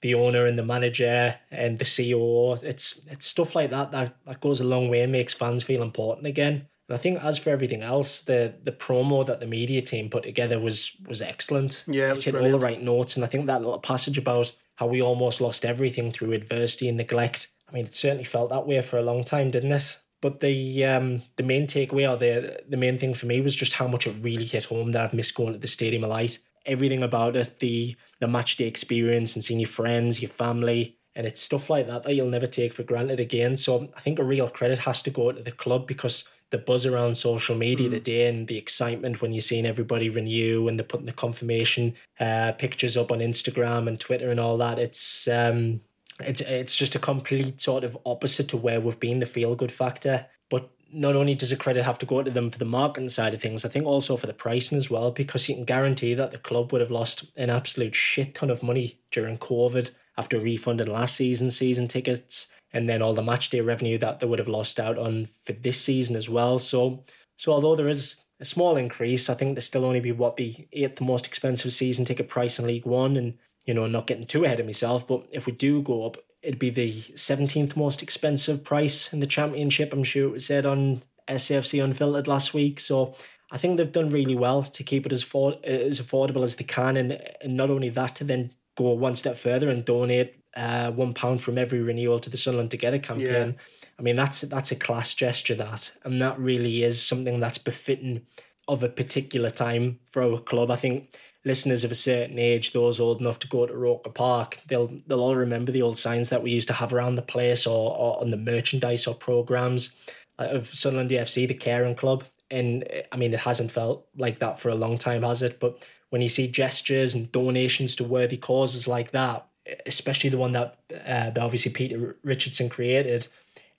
the 0.00 0.14
owner 0.14 0.46
and 0.46 0.58
the 0.58 0.64
manager 0.64 1.38
and 1.50 1.78
the 1.78 1.84
CEO. 1.84 2.62
It's 2.62 3.06
it's 3.10 3.26
stuff 3.26 3.54
like 3.54 3.70
that 3.70 3.92
that, 3.92 4.16
that 4.24 4.40
goes 4.40 4.62
a 4.62 4.64
long 4.64 4.88
way 4.88 5.02
and 5.02 5.12
makes 5.12 5.34
fans 5.34 5.62
feel 5.62 5.82
important 5.82 6.26
again. 6.26 6.66
And 6.88 6.96
I 6.96 6.96
think 6.96 7.22
as 7.22 7.36
for 7.36 7.50
everything 7.50 7.82
else, 7.82 8.22
the 8.22 8.54
the 8.64 8.72
promo 8.72 9.24
that 9.26 9.40
the 9.40 9.46
media 9.46 9.82
team 9.82 10.08
put 10.08 10.22
together 10.22 10.58
was 10.58 10.96
was 11.06 11.20
excellent. 11.20 11.84
Yeah, 11.86 12.08
it 12.08 12.10
it's 12.10 12.16
was 12.18 12.24
hit 12.24 12.30
brilliant. 12.32 12.54
all 12.54 12.58
the 12.58 12.64
right 12.64 12.82
notes, 12.82 13.16
and 13.16 13.24
I 13.24 13.28
think 13.28 13.46
that 13.46 13.60
little 13.60 13.78
passage 13.78 14.16
about 14.16 14.50
how 14.76 14.86
we 14.86 15.02
almost 15.02 15.40
lost 15.42 15.64
everything 15.64 16.10
through 16.10 16.32
adversity 16.32 16.88
and 16.88 16.96
neglect. 16.96 17.48
I 17.72 17.76
mean, 17.76 17.86
it 17.86 17.94
certainly 17.94 18.24
felt 18.24 18.50
that 18.50 18.66
way 18.66 18.80
for 18.82 18.98
a 18.98 19.02
long 19.02 19.24
time, 19.24 19.50
didn't 19.50 19.72
it? 19.72 19.96
But 20.20 20.40
the 20.40 20.84
um 20.84 21.22
the 21.36 21.42
main 21.42 21.66
takeaway 21.66 22.08
or 22.08 22.16
the 22.16 22.62
the 22.68 22.76
main 22.76 22.98
thing 22.98 23.14
for 23.14 23.26
me 23.26 23.40
was 23.40 23.56
just 23.56 23.72
how 23.74 23.88
much 23.88 24.06
it 24.06 24.14
really 24.22 24.44
hit 24.44 24.64
home 24.64 24.92
that 24.92 25.02
I've 25.02 25.14
missed 25.14 25.34
going 25.34 25.54
to 25.54 25.58
the 25.58 25.66
stadium 25.66 26.04
a 26.04 26.08
light. 26.08 26.38
Everything 26.64 27.02
about 27.02 27.34
it, 27.34 27.58
the 27.58 27.96
the 28.20 28.28
match 28.28 28.56
day 28.56 28.66
experience 28.66 29.34
and 29.34 29.42
seeing 29.42 29.58
your 29.58 29.68
friends, 29.68 30.22
your 30.22 30.28
family, 30.28 30.96
and 31.16 31.26
it's 31.26 31.40
stuff 31.40 31.68
like 31.70 31.88
that 31.88 32.04
that 32.04 32.14
you'll 32.14 32.28
never 32.28 32.46
take 32.46 32.72
for 32.72 32.84
granted 32.84 33.18
again. 33.18 33.56
So 33.56 33.88
I 33.96 34.00
think 34.00 34.18
a 34.18 34.24
real 34.24 34.48
credit 34.48 34.78
has 34.80 35.02
to 35.02 35.10
go 35.10 35.32
to 35.32 35.42
the 35.42 35.50
club 35.50 35.86
because 35.88 36.28
the 36.50 36.58
buzz 36.58 36.86
around 36.86 37.16
social 37.16 37.56
media 37.56 37.88
today 37.88 38.28
and 38.28 38.46
the 38.46 38.58
excitement 38.58 39.22
when 39.22 39.32
you're 39.32 39.40
seeing 39.40 39.66
everybody 39.66 40.08
renew 40.10 40.68
and 40.68 40.78
they're 40.78 40.86
putting 40.86 41.06
the 41.06 41.12
confirmation 41.12 41.94
uh, 42.20 42.52
pictures 42.52 42.96
up 42.96 43.10
on 43.10 43.20
Instagram 43.20 43.88
and 43.88 43.98
Twitter 43.98 44.30
and 44.30 44.38
all 44.38 44.58
that. 44.58 44.78
It's 44.78 45.26
um 45.26 45.80
it's 46.24 46.40
it's 46.40 46.76
just 46.76 46.94
a 46.94 46.98
complete 46.98 47.60
sort 47.60 47.84
of 47.84 47.96
opposite 48.04 48.48
to 48.48 48.56
where 48.56 48.80
we've 48.80 49.00
been, 49.00 49.20
the 49.20 49.26
feel 49.26 49.54
good 49.54 49.72
factor. 49.72 50.26
But 50.50 50.70
not 50.92 51.16
only 51.16 51.34
does 51.34 51.50
the 51.50 51.56
credit 51.56 51.84
have 51.84 51.98
to 51.98 52.06
go 52.06 52.22
to 52.22 52.30
them 52.30 52.50
for 52.50 52.58
the 52.58 52.64
marketing 52.64 53.08
side 53.08 53.34
of 53.34 53.40
things, 53.40 53.64
I 53.64 53.68
think 53.68 53.86
also 53.86 54.16
for 54.16 54.26
the 54.26 54.34
pricing 54.34 54.78
as 54.78 54.90
well, 54.90 55.10
because 55.10 55.48
you 55.48 55.54
can 55.54 55.64
guarantee 55.64 56.14
that 56.14 56.30
the 56.30 56.38
club 56.38 56.72
would 56.72 56.80
have 56.80 56.90
lost 56.90 57.24
an 57.36 57.50
absolute 57.50 57.94
shit 57.94 58.34
ton 58.34 58.50
of 58.50 58.62
money 58.62 58.98
during 59.10 59.38
COVID 59.38 59.90
after 60.18 60.38
refunding 60.38 60.88
last 60.88 61.16
season's 61.16 61.56
season 61.56 61.88
tickets 61.88 62.52
and 62.72 62.88
then 62.88 63.02
all 63.02 63.14
the 63.14 63.22
match 63.22 63.50
day 63.50 63.60
revenue 63.60 63.98
that 63.98 64.20
they 64.20 64.26
would 64.26 64.38
have 64.38 64.48
lost 64.48 64.80
out 64.80 64.98
on 64.98 65.26
for 65.26 65.52
this 65.52 65.80
season 65.80 66.16
as 66.16 66.28
well. 66.28 66.58
So 66.58 67.04
so 67.36 67.52
although 67.52 67.76
there 67.76 67.88
is 67.88 68.18
a 68.40 68.44
small 68.44 68.76
increase, 68.76 69.28
I 69.28 69.34
think 69.34 69.54
there'll 69.54 69.62
still 69.62 69.84
only 69.84 70.00
be 70.00 70.12
what 70.12 70.36
the 70.36 70.66
eighth 70.72 71.00
most 71.00 71.26
expensive 71.26 71.72
season 71.72 72.04
ticket 72.04 72.28
price 72.28 72.58
in 72.58 72.66
League 72.66 72.86
One 72.86 73.16
and 73.16 73.34
you 73.64 73.74
know, 73.74 73.86
not 73.86 74.06
getting 74.06 74.26
too 74.26 74.44
ahead 74.44 74.60
of 74.60 74.66
myself, 74.66 75.06
but 75.06 75.26
if 75.30 75.46
we 75.46 75.52
do 75.52 75.82
go 75.82 76.06
up, 76.06 76.16
it'd 76.42 76.58
be 76.58 76.70
the 76.70 77.00
17th 77.14 77.76
most 77.76 78.02
expensive 78.02 78.64
price 78.64 79.12
in 79.12 79.20
the 79.20 79.26
championship. 79.26 79.92
I'm 79.92 80.02
sure 80.02 80.28
it 80.28 80.32
was 80.32 80.46
said 80.46 80.66
on 80.66 81.02
SAFC 81.28 81.82
Unfiltered 81.82 82.26
last 82.26 82.52
week. 82.52 82.80
So 82.80 83.14
I 83.50 83.58
think 83.58 83.76
they've 83.76 83.92
done 83.92 84.10
really 84.10 84.34
well 84.34 84.62
to 84.62 84.82
keep 84.82 85.06
it 85.06 85.12
as, 85.12 85.22
for, 85.22 85.54
as 85.62 86.00
affordable 86.00 86.42
as 86.42 86.56
they 86.56 86.64
can. 86.64 86.96
And, 86.96 87.20
and 87.40 87.56
not 87.56 87.70
only 87.70 87.90
that, 87.90 88.16
to 88.16 88.24
then 88.24 88.52
go 88.74 88.92
one 88.92 89.14
step 89.14 89.36
further 89.36 89.68
and 89.68 89.84
donate 89.84 90.42
uh, 90.56 90.90
one 90.90 91.14
pound 91.14 91.42
from 91.42 91.58
every 91.58 91.80
renewal 91.80 92.18
to 92.18 92.30
the 92.30 92.36
Sunderland 92.36 92.70
Together 92.70 92.98
campaign. 92.98 93.56
I 93.98 94.02
mean, 94.02 94.16
that's 94.16 94.42
that's 94.42 94.72
a 94.72 94.76
class 94.76 95.14
gesture, 95.14 95.54
that. 95.54 95.92
And 96.04 96.20
that 96.20 96.38
really 96.38 96.82
is 96.82 97.00
something 97.00 97.40
that's 97.40 97.58
befitting 97.58 98.26
of 98.68 98.82
a 98.82 98.88
particular 98.88 99.50
time 99.50 99.98
for 100.06 100.22
our 100.22 100.38
club. 100.38 100.70
I 100.70 100.76
think 100.76 101.14
listeners 101.44 101.84
of 101.84 101.90
a 101.90 101.96
certain 101.96 102.38
age, 102.38 102.72
those 102.72 103.00
old 103.00 103.20
enough 103.20 103.38
to 103.40 103.48
go 103.48 103.66
to 103.66 103.76
Roker 103.76 104.10
Park, 104.10 104.58
they'll 104.68 104.92
they'll 105.06 105.20
all 105.20 105.36
remember 105.36 105.72
the 105.72 105.82
old 105.82 105.98
signs 105.98 106.28
that 106.30 106.42
we 106.42 106.50
used 106.50 106.68
to 106.68 106.74
have 106.74 106.92
around 106.92 107.16
the 107.16 107.22
place 107.22 107.66
or, 107.66 107.96
or 107.96 108.20
on 108.20 108.30
the 108.30 108.36
merchandise 108.36 109.06
or 109.06 109.14
programs 109.14 110.08
of 110.38 110.74
Sunderland 110.74 111.10
FC, 111.10 111.46
the 111.46 111.54
Caring 111.54 111.94
Club. 111.94 112.24
And 112.50 112.84
I 113.10 113.16
mean, 113.16 113.32
it 113.32 113.40
hasn't 113.40 113.72
felt 113.72 114.06
like 114.16 114.38
that 114.38 114.58
for 114.58 114.68
a 114.68 114.74
long 114.74 114.98
time, 114.98 115.22
has 115.22 115.42
it? 115.42 115.58
But 115.58 115.88
when 116.10 116.22
you 116.22 116.28
see 116.28 116.48
gestures 116.48 117.14
and 117.14 117.32
donations 117.32 117.96
to 117.96 118.04
worthy 118.04 118.36
causes 118.36 118.86
like 118.86 119.12
that, 119.12 119.46
especially 119.86 120.30
the 120.30 120.38
one 120.38 120.52
that, 120.52 120.78
uh, 120.90 121.30
that 121.30 121.38
obviously 121.38 121.72
Peter 121.72 122.16
Richardson 122.22 122.68
created, 122.68 123.26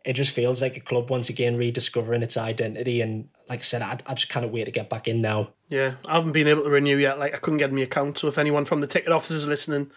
it 0.04 0.14
just 0.14 0.32
feels 0.32 0.62
like 0.62 0.76
a 0.76 0.82
club 0.82 1.10
once 1.10 1.30
again 1.30 1.56
rediscovering 1.56 2.24
its 2.24 2.36
identity. 2.36 3.02
And 3.02 3.30
like 3.50 3.60
I 3.60 3.64
said, 3.64 3.82
I, 3.82 3.98
I 4.06 4.14
just 4.14 4.30
kind 4.30 4.46
of 4.46 4.52
wait 4.52 4.66
to 4.66 4.72
get 4.72 4.90
back 4.90 5.08
in 5.08 5.22
now. 5.22 5.50
Yeah, 5.70 5.96
I 6.06 6.16
haven't 6.16 6.32
been 6.32 6.48
able 6.48 6.64
to 6.64 6.70
renew 6.70 6.98
yet. 6.98 7.20
Like 7.20 7.34
I 7.34 7.38
couldn't 7.38 7.60
get 7.60 7.72
my 7.74 7.82
account. 7.82 8.18
So 8.18 8.28
if 8.28 8.38
anyone 8.38 8.66
from 8.66 8.82
the 8.82 8.88
ticket 8.88 9.12
office 9.12 9.32
is 9.32 9.48
listening, 9.48 9.92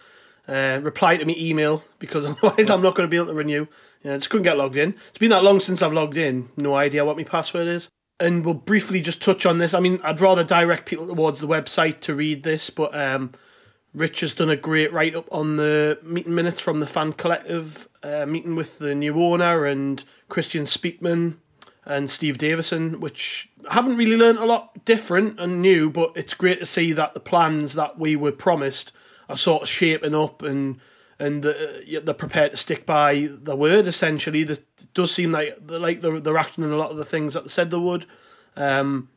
uh, 0.47 0.79
reply 0.81 1.17
to 1.17 1.25
me 1.25 1.35
email 1.37 1.83
because 1.99 2.25
otherwise 2.43 2.69
I'm 2.69 2.81
not 2.81 2.95
going 2.95 3.07
to 3.07 3.11
be 3.11 3.17
able 3.17 3.27
to 3.27 3.33
renew. 3.33 3.67
Yeah, 4.03 4.15
I 4.15 4.17
just 4.17 4.29
couldn't 4.29 4.43
get 4.43 4.57
logged 4.57 4.75
in. 4.75 4.95
It's 5.09 5.17
been 5.17 5.31
that 5.31 5.43
long 5.43 5.59
since 5.59 5.81
I've 5.81 5.93
logged 5.93 6.17
in. 6.17 6.49
No 6.55 6.75
idea 6.75 7.05
what 7.05 7.17
my 7.17 7.23
password 7.23 7.67
is. 7.67 7.89
And 8.19 8.43
we'll 8.43 8.55
briefly 8.55 9.01
just 9.01 9.21
touch 9.21 9.45
on 9.45 9.59
this. 9.59 9.73
I 9.73 9.79
mean, 9.79 9.99
I'd 10.03 10.19
rather 10.19 10.43
direct 10.43 10.87
people 10.87 11.07
towards 11.07 11.39
the 11.39 11.47
website 11.47 11.99
to 12.01 12.15
read 12.15 12.43
this, 12.43 12.71
but 12.71 12.97
um, 12.97 13.31
Rich 13.93 14.21
has 14.21 14.33
done 14.33 14.49
a 14.49 14.55
great 14.55 14.91
write 14.91 15.15
up 15.15 15.27
on 15.31 15.57
the 15.57 15.99
meeting 16.01 16.33
minutes 16.33 16.59
from 16.59 16.79
the 16.79 16.87
fan 16.87 17.13
collective 17.13 17.87
uh, 18.01 18.25
meeting 18.25 18.55
with 18.55 18.79
the 18.79 18.95
new 18.95 19.21
owner 19.21 19.65
and 19.65 20.03
Kristjaan 20.29 20.63
Speakman 20.63 21.37
and 21.87 22.11
Steve 22.11 22.37
Davison, 22.37 22.99
which 22.99 23.49
I 23.67 23.75
haven't 23.75 23.95
really 23.95 24.17
learned 24.17 24.39
a 24.39 24.45
lot 24.45 24.83
different 24.83 25.39
and 25.39 25.61
new, 25.61 25.89
but 25.89 26.11
it's 26.15 26.33
great 26.33 26.59
to 26.59 26.65
see 26.65 26.91
that 26.91 27.13
the 27.13 27.21
plans 27.21 27.73
that 27.75 27.97
we 27.97 28.15
were 28.17 28.33
promised 28.33 28.91
are 29.29 29.37
sort 29.37 29.63
of 29.63 29.69
shaping 29.69 30.13
up 30.13 30.43
and 30.43 30.79
and 31.19 31.41
the, 31.41 32.01
they're 32.03 32.13
prepared 32.13 32.51
to 32.51 32.57
stick 32.57 32.85
by 32.85 33.27
the 33.31 33.55
word. 33.55 33.87
Essentially, 33.87 34.41
it 34.41 34.63
does 34.93 35.13
seem 35.13 35.31
like 35.31 35.57
like 35.65 36.01
they're, 36.01 36.19
they're 36.19 36.37
acting 36.37 36.65
in 36.65 36.71
a 36.71 36.77
lot 36.77 36.91
of 36.91 36.97
the 36.97 37.05
things 37.05 37.33
that 37.33 37.43
they 37.43 37.49
said 37.49 37.71
they 37.71 37.77
would. 37.77 38.05
Um, 38.57 39.09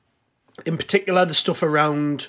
in 0.65 0.77
particular, 0.77 1.25
the 1.25 1.35
stuff 1.35 1.63
around 1.63 2.29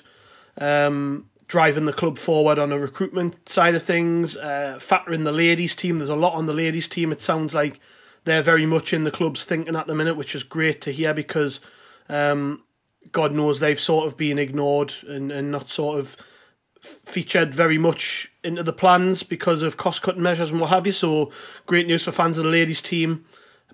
um, 0.58 1.30
driving 1.46 1.84
the 1.84 1.92
club 1.92 2.18
forward 2.18 2.58
on 2.58 2.72
a 2.72 2.78
recruitment 2.78 3.48
side 3.48 3.76
of 3.76 3.82
things, 3.82 4.36
uh, 4.36 4.76
factoring 4.80 5.22
the 5.22 5.32
ladies' 5.32 5.76
team. 5.76 5.98
There's 5.98 6.10
a 6.10 6.16
lot 6.16 6.34
on 6.34 6.46
the 6.46 6.52
ladies' 6.52 6.88
team. 6.88 7.12
It 7.12 7.22
sounds 7.22 7.54
like 7.54 7.78
they're 8.24 8.42
very 8.42 8.66
much 8.66 8.92
in 8.92 9.04
the 9.04 9.10
club's 9.10 9.44
thinking 9.44 9.76
at 9.76 9.86
the 9.86 9.94
minute, 9.94 10.16
which 10.16 10.34
is 10.34 10.42
great 10.42 10.80
to 10.82 10.92
hear 10.92 11.12
because 11.12 11.60
um, 12.08 12.62
God 13.10 13.32
knows 13.32 13.60
they've 13.60 13.80
sort 13.80 14.06
of 14.06 14.16
been 14.16 14.38
ignored 14.38 14.94
and, 15.08 15.32
and 15.32 15.50
not 15.50 15.70
sort 15.70 15.98
of 15.98 16.16
featured 16.80 17.54
very 17.54 17.78
much 17.78 18.30
into 18.42 18.62
the 18.62 18.72
plans 18.72 19.22
because 19.22 19.62
of 19.62 19.76
cost 19.76 20.02
cutting 20.02 20.22
measures 20.22 20.50
and 20.50 20.60
what 20.60 20.70
have 20.70 20.86
you. 20.86 20.92
So 20.92 21.30
great 21.66 21.86
news 21.86 22.04
for 22.04 22.12
fans 22.12 22.38
of 22.38 22.44
the 22.44 22.50
ladies 22.50 22.82
team. 22.82 23.24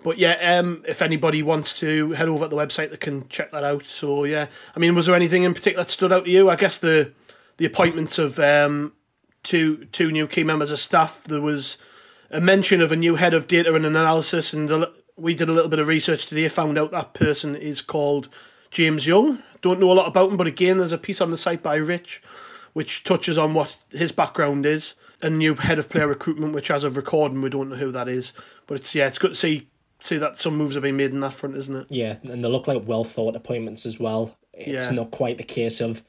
But 0.03 0.19
yeah, 0.19 0.59
um, 0.59 0.85
if 0.87 1.03
anybody 1.03 1.43
wants 1.43 1.79
to 1.81 2.13
head 2.13 2.29
over 2.29 2.45
to 2.45 2.49
the 2.49 2.57
website, 2.57 2.91
they 2.91 2.97
can 2.97 3.29
check 3.29 3.51
that 3.53 3.65
out. 3.65 3.85
So 3.85 4.25
yeah, 4.25 4.47
I 4.77 4.79
mean, 4.79 4.95
was 4.95 5.07
there 5.07 5.15
anything 5.15 5.43
in 5.43 5.55
particular 5.55 5.85
that 5.85 5.91
stood 5.91 6.13
out 6.13 6.25
to 6.27 6.31
you? 6.31 6.49
I 6.49 6.57
guess 6.57 6.79
the 6.79 7.13
the 7.57 7.65
appointments 7.65 8.19
of 8.19 8.39
um, 8.39 8.93
two 9.43 9.87
two 9.87 10.13
new 10.13 10.29
key 10.29 10.45
members 10.45 10.71
of 10.71 10.79
staff. 10.79 11.25
There 11.25 11.41
was 11.41 11.79
a 12.31 12.41
mention 12.41 12.81
of 12.81 12.93
a 12.93 12.97
new 12.97 13.17
head 13.17 13.35
of 13.35 13.47
data 13.47 13.75
and 13.75 13.87
analysis, 13.87 14.53
and 14.53 14.87
we 15.17 15.35
did 15.35 15.49
a 15.49 15.53
little 15.53 15.71
bit 15.71 15.79
of 15.79 15.89
research 15.89 16.27
today. 16.27 16.49
Found 16.49 16.79
out 16.79 16.91
that 16.91 17.15
person 17.15 17.57
is 17.57 17.83
called 17.83 18.29
James 18.71 19.07
Young. 19.07 19.43
Don't 19.61 19.81
know 19.81 19.91
a 19.91 19.95
lot 19.95 20.09
about 20.09 20.31
him, 20.31 20.37
but 20.37 20.47
again, 20.47 20.79
there's 20.79 20.93
a 20.93 20.99
piece 20.99 21.21
on 21.21 21.31
the 21.31 21.37
site 21.37 21.63
by 21.63 21.77
Rich 21.77 22.23
which 22.79 23.03
touches 23.03 23.37
on 23.37 23.55
what 23.55 23.77
his 23.91 24.13
background 24.13 24.65
is. 24.65 24.95
A 25.21 25.29
new 25.29 25.57
head 25.57 25.81
of 25.81 25.89
player 25.89 26.07
recruitment, 26.07 26.55
which 26.55 26.71
as 26.71 26.85
of 26.85 26.97
recording, 26.97 27.43
we 27.43 27.51
don't 27.51 27.71
know 27.71 27.75
who 27.75 27.91
that 27.91 28.07
is. 28.07 28.33
But 28.69 28.79
it's 28.79 28.95
yeah, 28.95 29.09
it's 29.09 29.19
good 29.19 29.33
to 29.33 29.35
see 29.35 29.69
see 29.99 30.17
that 30.17 30.39
some 30.39 30.57
moves 30.57 30.75
have 30.75 30.85
been 30.85 30.97
made 30.97 31.11
in 31.11 31.19
that 31.19 31.35
front, 31.35 31.57
isn't 31.57 31.75
it? 31.75 31.87
Yeah, 31.91 32.19
and 32.23 32.45
they 32.45 32.49
look 32.49 32.69
like 32.69 32.87
well 32.87 33.03
thought 33.03 33.35
appointments 33.35 33.85
as 33.85 33.99
well. 33.99 34.37
It's 34.53 34.91
yeah. 34.91 34.95
not 34.95 35.11
quite 35.11 35.39
the 35.39 35.43
case 35.43 35.81
of 35.81 36.05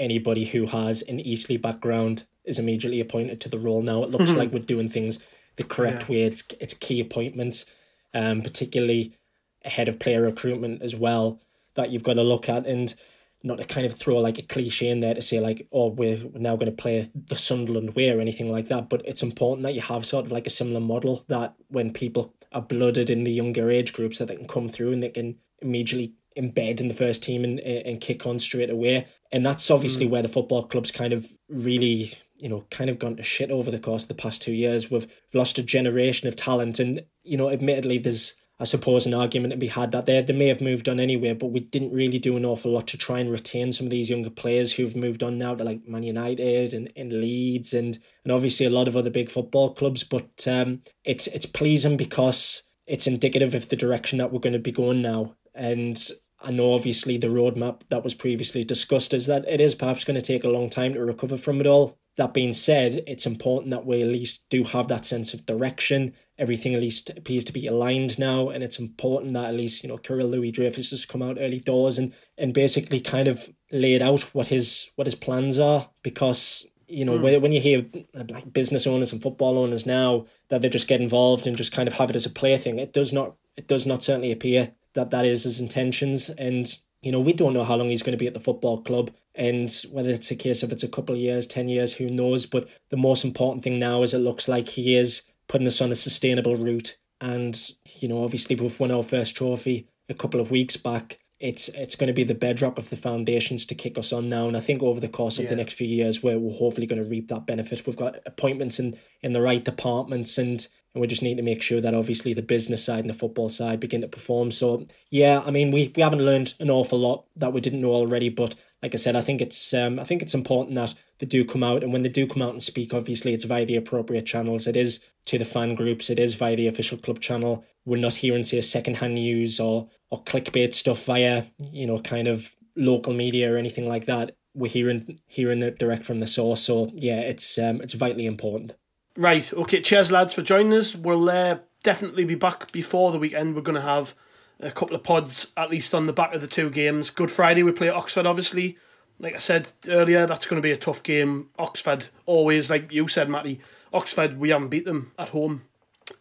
anybody 0.00 0.46
who 0.46 0.66
has 0.66 1.02
an 1.02 1.20
Eastleigh 1.20 1.58
background 1.58 2.24
is 2.44 2.58
immediately 2.58 2.98
appointed 2.98 3.40
to 3.42 3.48
the 3.48 3.58
role 3.58 3.80
now. 3.82 4.02
It 4.02 4.10
looks 4.10 4.30
mm-hmm. 4.30 4.38
like 4.38 4.52
we're 4.52 4.60
doing 4.60 4.88
things 4.88 5.20
the 5.60 5.66
correct 5.66 6.08
yeah. 6.08 6.14
way. 6.14 6.22
It's 6.22 6.42
it's 6.60 6.74
key 6.74 7.00
appointments, 7.00 7.66
um, 8.14 8.42
particularly 8.42 9.16
ahead 9.64 9.88
of 9.88 9.98
player 9.98 10.22
recruitment 10.22 10.82
as 10.82 10.96
well 10.96 11.40
that 11.74 11.90
you've 11.90 12.02
got 12.02 12.14
to 12.14 12.22
look 12.22 12.48
at 12.48 12.66
and 12.66 12.94
not 13.42 13.58
to 13.58 13.64
kind 13.64 13.86
of 13.86 13.96
throw 13.96 14.18
like 14.18 14.38
a 14.38 14.42
cliche 14.42 14.88
in 14.88 15.00
there 15.00 15.14
to 15.14 15.22
say 15.22 15.40
like, 15.40 15.66
oh, 15.72 15.88
we're 15.88 16.18
now 16.34 16.56
going 16.56 16.74
to 16.74 16.82
play 16.82 17.10
the 17.14 17.36
Sunderland 17.36 17.94
way 17.94 18.10
or 18.10 18.20
anything 18.20 18.50
like 18.50 18.68
that. 18.68 18.88
But 18.88 19.02
it's 19.06 19.22
important 19.22 19.62
that 19.62 19.74
you 19.74 19.80
have 19.80 20.04
sort 20.04 20.26
of 20.26 20.32
like 20.32 20.46
a 20.46 20.50
similar 20.50 20.80
model 20.80 21.24
that 21.28 21.54
when 21.68 21.92
people 21.92 22.34
are 22.52 22.60
blooded 22.62 23.08
in 23.08 23.24
the 23.24 23.32
younger 23.32 23.70
age 23.70 23.92
groups 23.92 24.18
that 24.18 24.28
they 24.28 24.36
can 24.36 24.48
come 24.48 24.68
through 24.68 24.92
and 24.92 25.02
they 25.02 25.08
can 25.08 25.36
immediately 25.62 26.14
embed 26.36 26.80
in 26.80 26.88
the 26.88 26.94
first 26.94 27.22
team 27.22 27.44
and 27.44 27.58
and 27.60 28.00
kick 28.00 28.26
on 28.26 28.38
straight 28.38 28.70
away. 28.70 29.06
And 29.32 29.44
that's 29.44 29.70
obviously 29.70 30.06
mm. 30.06 30.10
where 30.10 30.22
the 30.22 30.28
football 30.28 30.64
club's 30.64 30.90
kind 30.90 31.12
of 31.12 31.32
really 31.48 32.12
you 32.40 32.48
know, 32.48 32.66
kind 32.70 32.90
of 32.90 32.98
gone 32.98 33.16
to 33.16 33.22
shit 33.22 33.50
over 33.50 33.70
the 33.70 33.78
course 33.78 34.04
of 34.04 34.08
the 34.08 34.14
past 34.14 34.42
two 34.42 34.54
years. 34.54 34.90
We've 34.90 35.06
lost 35.34 35.58
a 35.58 35.62
generation 35.62 36.28
of 36.28 36.36
talent, 36.36 36.78
and 36.78 37.02
you 37.22 37.36
know, 37.36 37.50
admittedly, 37.50 37.98
there's 37.98 38.34
I 38.60 38.64
suppose, 38.64 39.06
an 39.06 39.14
argument 39.14 39.52
to 39.52 39.56
be 39.56 39.68
had 39.68 39.90
that 39.92 40.04
they, 40.04 40.20
they 40.20 40.34
may 40.34 40.48
have 40.48 40.60
moved 40.60 40.86
on 40.86 41.00
anyway, 41.00 41.32
but 41.32 41.46
we 41.46 41.60
didn't 41.60 41.94
really 41.94 42.18
do 42.18 42.36
an 42.36 42.44
awful 42.44 42.72
lot 42.72 42.86
to 42.88 42.98
try 42.98 43.18
and 43.18 43.30
retain 43.30 43.72
some 43.72 43.86
of 43.86 43.90
these 43.90 44.10
younger 44.10 44.28
players 44.28 44.74
who've 44.74 44.94
moved 44.94 45.22
on 45.22 45.38
now 45.38 45.54
to 45.54 45.64
like 45.64 45.88
Man 45.88 46.02
United 46.02 46.74
and, 46.74 46.92
and 46.94 47.10
Leeds 47.10 47.72
and, 47.72 47.98
and 48.22 48.30
obviously 48.30 48.66
a 48.66 48.70
lot 48.70 48.86
of 48.86 48.96
other 48.96 49.08
big 49.08 49.30
football 49.30 49.72
clubs. 49.72 50.04
But 50.04 50.46
um, 50.46 50.82
it's 51.04 51.26
it's 51.28 51.46
pleasing 51.46 51.96
because 51.96 52.64
it's 52.86 53.06
indicative 53.06 53.54
of 53.54 53.70
the 53.70 53.76
direction 53.76 54.18
that 54.18 54.30
we're 54.30 54.40
going 54.40 54.52
to 54.52 54.58
be 54.58 54.72
going 54.72 55.00
now. 55.00 55.36
And 55.54 55.98
I 56.42 56.50
know 56.50 56.74
obviously 56.74 57.16
the 57.16 57.28
roadmap 57.28 57.80
that 57.88 58.04
was 58.04 58.12
previously 58.12 58.62
discussed 58.62 59.14
is 59.14 59.26
that 59.26 59.48
it 59.48 59.60
is 59.60 59.74
perhaps 59.74 60.04
going 60.04 60.16
to 60.16 60.22
take 60.22 60.44
a 60.44 60.50
long 60.50 60.68
time 60.68 60.92
to 60.92 61.00
recover 61.02 61.38
from 61.38 61.60
it 61.62 61.66
all. 61.66 61.98
That 62.16 62.34
being 62.34 62.52
said, 62.52 63.02
it's 63.06 63.26
important 63.26 63.70
that 63.70 63.86
we 63.86 64.02
at 64.02 64.08
least 64.08 64.44
do 64.50 64.64
have 64.64 64.88
that 64.88 65.04
sense 65.04 65.32
of 65.32 65.46
direction. 65.46 66.12
Everything 66.38 66.74
at 66.74 66.80
least 66.80 67.10
appears 67.10 67.44
to 67.44 67.52
be 67.52 67.66
aligned 67.66 68.18
now, 68.18 68.48
and 68.48 68.64
it's 68.64 68.78
important 68.78 69.34
that 69.34 69.46
at 69.46 69.54
least, 69.54 69.82
you 69.82 69.88
know, 69.88 69.98
Kyril 69.98 70.30
Louis 70.30 70.50
Dreyfus 70.50 70.90
has 70.90 71.06
come 71.06 71.22
out 71.22 71.38
early 71.40 71.60
doors 71.60 71.98
and, 71.98 72.12
and 72.36 72.52
basically 72.52 73.00
kind 73.00 73.28
of 73.28 73.50
laid 73.70 74.02
out 74.02 74.22
what 74.34 74.48
his 74.48 74.90
what 74.96 75.06
his 75.06 75.14
plans 75.14 75.58
are 75.58 75.88
because 76.02 76.66
you 76.90 77.04
know, 77.04 77.18
mm. 77.18 77.40
when 77.40 77.52
you 77.52 77.60
hear 77.60 77.86
like 78.14 78.52
business 78.52 78.86
owners 78.86 79.12
and 79.12 79.22
football 79.22 79.58
owners 79.58 79.86
now 79.86 80.26
that 80.48 80.60
they 80.60 80.68
just 80.68 80.88
get 80.88 81.00
involved 81.00 81.46
and 81.46 81.56
just 81.56 81.72
kind 81.72 81.86
of 81.86 81.94
have 81.94 82.10
it 82.10 82.16
as 82.16 82.26
a 82.26 82.30
plaything, 82.30 82.78
it 82.78 82.92
does 82.92 83.12
not 83.12 83.36
it 83.56 83.68
does 83.68 83.86
not 83.86 84.02
certainly 84.02 84.32
appear 84.32 84.72
that 84.94 85.10
that 85.10 85.24
is 85.24 85.44
his 85.44 85.60
intentions. 85.60 86.30
And 86.30 86.66
you 87.02 87.12
know, 87.12 87.20
we 87.20 87.32
don't 87.32 87.54
know 87.54 87.64
how 87.64 87.76
long 87.76 87.88
he's 87.88 88.02
going 88.02 88.12
to 88.12 88.22
be 88.22 88.26
at 88.26 88.34
the 88.34 88.40
football 88.40 88.82
club 88.82 89.10
and 89.34 89.70
whether 89.90 90.10
it's 90.10 90.30
a 90.30 90.36
case 90.36 90.62
of 90.62 90.72
it's 90.72 90.82
a 90.82 90.88
couple 90.88 91.14
of 91.14 91.20
years, 91.20 91.46
10 91.46 91.68
years, 91.68 91.94
who 91.94 92.10
knows. 92.10 92.46
But 92.46 92.68
the 92.90 92.96
most 92.96 93.24
important 93.24 93.62
thing 93.62 93.78
now 93.78 94.02
is 94.02 94.12
it 94.12 94.18
looks 94.18 94.48
like 94.48 94.68
he 94.68 94.96
is 94.96 95.22
putting 95.48 95.66
us 95.66 95.80
on 95.80 95.92
a 95.92 95.96
sustainable 95.96 96.56
route. 96.56 96.96
And, 97.20 97.56
you 97.98 98.08
know, 98.08 98.24
obviously 98.24 98.56
we've 98.56 98.78
won 98.80 98.90
our 98.90 99.02
first 99.02 99.36
trophy 99.36 99.88
a 100.08 100.14
couple 100.14 100.40
of 100.40 100.50
weeks 100.50 100.76
back. 100.76 101.18
It's 101.38 101.68
it's 101.68 101.96
going 101.96 102.08
to 102.08 102.12
be 102.12 102.24
the 102.24 102.34
bedrock 102.34 102.76
of 102.76 102.90
the 102.90 102.96
foundations 102.96 103.64
to 103.66 103.74
kick 103.74 103.96
us 103.96 104.12
on 104.12 104.28
now. 104.28 104.46
And 104.46 104.56
I 104.56 104.60
think 104.60 104.82
over 104.82 105.00
the 105.00 105.08
course 105.08 105.38
of 105.38 105.44
yeah. 105.44 105.50
the 105.50 105.56
next 105.56 105.72
few 105.72 105.86
years, 105.86 106.22
we're, 106.22 106.38
we're 106.38 106.56
hopefully 106.56 106.86
going 106.86 107.02
to 107.02 107.08
reap 107.08 107.28
that 107.28 107.46
benefit. 107.46 107.86
We've 107.86 107.96
got 107.96 108.18
appointments 108.26 108.78
in, 108.78 108.94
in 109.22 109.32
the 109.32 109.40
right 109.40 109.64
departments 109.64 110.36
and 110.36 110.66
and 110.92 111.00
we 111.00 111.06
just 111.06 111.22
need 111.22 111.36
to 111.36 111.42
make 111.42 111.62
sure 111.62 111.80
that 111.80 111.94
obviously 111.94 112.34
the 112.34 112.42
business 112.42 112.84
side 112.84 113.00
and 113.00 113.08
the 113.08 113.14
football 113.14 113.48
side 113.48 113.78
begin 113.78 114.00
to 114.00 114.08
perform. 114.08 114.50
So 114.50 114.86
yeah, 115.10 115.40
I 115.46 115.50
mean 115.50 115.70
we, 115.70 115.92
we 115.94 116.02
haven't 116.02 116.24
learned 116.24 116.54
an 116.60 116.68
awful 116.68 116.98
lot 116.98 117.24
that 117.36 117.52
we 117.52 117.60
didn't 117.60 117.80
know 117.80 117.92
already, 117.92 118.28
but 118.28 118.54
like 118.82 118.94
I 118.94 118.98
said, 118.98 119.16
I 119.16 119.20
think 119.20 119.40
it's 119.40 119.74
um, 119.74 119.98
I 119.98 120.04
think 120.04 120.22
it's 120.22 120.34
important 120.34 120.74
that 120.76 120.94
they 121.18 121.26
do 121.26 121.44
come 121.44 121.62
out, 121.62 121.82
and 121.82 121.92
when 121.92 122.02
they 122.02 122.08
do 122.08 122.26
come 122.26 122.42
out 122.42 122.52
and 122.52 122.62
speak, 122.62 122.94
obviously 122.94 123.34
it's 123.34 123.44
via 123.44 123.66
the 123.66 123.76
appropriate 123.76 124.26
channels. 124.26 124.66
It 124.66 124.76
is 124.76 125.04
to 125.26 125.38
the 125.38 125.44
fan 125.44 125.74
groups. 125.74 126.08
It 126.10 126.18
is 126.18 126.34
via 126.34 126.56
the 126.56 126.66
official 126.66 126.98
club 126.98 127.20
channel. 127.20 127.64
We're 127.84 127.98
not 127.98 128.16
hearing 128.16 128.44
say 128.44 128.60
secondhand 128.60 129.14
news 129.14 129.60
or 129.60 129.88
or 130.10 130.22
clickbait 130.24 130.74
stuff 130.74 131.04
via 131.04 131.44
you 131.58 131.86
know 131.86 131.98
kind 131.98 132.28
of 132.28 132.56
local 132.76 133.12
media 133.12 133.52
or 133.52 133.56
anything 133.56 133.86
like 133.86 134.06
that. 134.06 134.36
We're 134.54 134.70
hearing 134.70 135.20
hearing 135.26 135.62
it 135.62 135.78
direct 135.78 136.06
from 136.06 136.18
the 136.18 136.26
source. 136.26 136.62
So 136.62 136.90
yeah, 136.94 137.20
it's 137.20 137.58
um, 137.58 137.80
it's 137.80 137.94
vitally 137.94 138.26
important. 138.26 138.74
Right. 139.16 139.52
Okay. 139.52 139.80
Cheers, 139.80 140.10
lads, 140.10 140.34
for 140.34 140.42
joining 140.42 140.72
us. 140.72 140.94
We'll 140.94 141.28
uh, 141.28 141.58
definitely 141.82 142.24
be 142.24 142.36
back 142.36 142.72
before 142.72 143.12
the 143.12 143.18
weekend. 143.18 143.54
We're 143.54 143.62
going 143.62 143.74
to 143.74 143.80
have 143.82 144.14
a 144.60 144.70
couple 144.70 144.94
of 144.94 145.02
pods 145.02 145.46
at 145.56 145.70
least 145.70 145.94
on 145.94 146.06
the 146.06 146.12
back 146.12 146.34
of 146.34 146.40
the 146.40 146.46
two 146.46 146.70
games. 146.70 147.10
Good 147.10 147.30
Friday 147.30 147.62
we 147.62 147.72
play 147.72 147.88
Oxford 147.88 148.26
obviously. 148.26 148.78
Like 149.18 149.34
I 149.34 149.38
said 149.38 149.72
earlier, 149.86 150.26
that's 150.26 150.46
going 150.46 150.60
to 150.60 150.66
be 150.66 150.72
a 150.72 150.76
tough 150.78 151.02
game. 151.02 151.50
Oxford 151.58 152.06
always, 152.24 152.70
like 152.70 152.90
you 152.90 153.06
said, 153.08 153.28
Matty. 153.28 153.60
Oxford 153.92 154.38
we 154.38 154.50
haven't 154.50 154.68
beat 154.68 154.84
them 154.84 155.12
at 155.18 155.30
home 155.30 155.62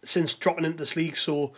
since 0.03 0.33
dropping 0.33 0.65
into 0.65 0.77
this 0.77 0.95
league, 0.95 1.17
so 1.17 1.53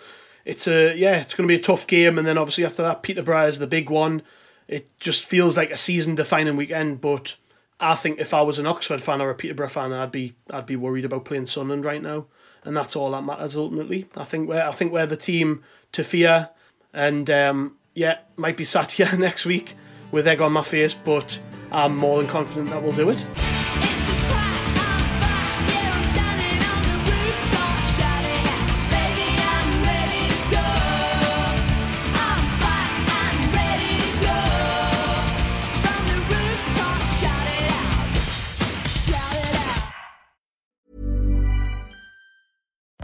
it's 0.46 0.68
a 0.68 0.96
yeah, 0.96 1.22
it's 1.22 1.34
going 1.34 1.48
to 1.48 1.52
be 1.52 1.60
a 1.60 1.64
tough 1.64 1.88
game. 1.88 2.18
And 2.18 2.28
then 2.28 2.38
obviously 2.38 2.66
after 2.66 2.84
that, 2.84 3.04
Peterborough 3.04 3.48
is 3.48 3.60
the 3.60 3.68
big 3.68 3.90
one. 3.90 4.22
It 4.68 4.98
just 5.00 5.26
feels 5.26 5.58
like 5.58 5.72
a 5.72 5.78
season-defining 5.78 6.56
weekend, 6.56 7.02
but 7.02 7.36
I 7.80 7.96
think 7.96 8.20
if 8.20 8.34
I 8.34 8.42
was 8.42 8.60
an 8.60 8.68
Oxford 8.68 9.02
fan 9.02 9.22
or 9.22 9.30
a 9.30 9.36
Peterborough 9.36 9.70
fan, 9.70 9.92
I'd 9.92 10.12
be 10.12 10.36
I'd 10.50 10.66
be 10.66 10.76
worried 10.76 11.06
about 11.06 11.26
playing 11.26 11.48
Sunderland 11.48 11.84
right 11.84 12.02
now, 12.02 12.28
and 12.64 12.78
that's 12.78 12.96
all 12.96 13.12
that 13.12 13.24
matters 13.24 13.56
ultimately. 13.56 14.08
I 14.16 14.24
think 14.24 14.48
we're 14.48 14.62
I 14.62 14.72
think 14.72 14.92
we're 14.92 15.08
the 15.08 15.18
team 15.18 15.64
to 15.92 16.04
fear 16.04 16.50
and 16.94 17.30
um, 17.30 17.78
yeah, 17.94 18.20
might 18.36 18.58
be 18.58 18.66
sat 18.66 18.92
here 18.94 19.12
next 19.18 19.46
week 19.46 19.76
with 20.12 20.28
egg 20.28 20.42
on 20.42 20.54
my 20.54 20.64
face, 20.64 20.94
but 20.94 21.39
I'm 21.72 21.96
more 21.96 22.18
than 22.20 22.30
confident 22.30 22.70
that 22.70 22.82
we'll 22.84 22.94
do 22.94 23.10
it. 23.10 23.26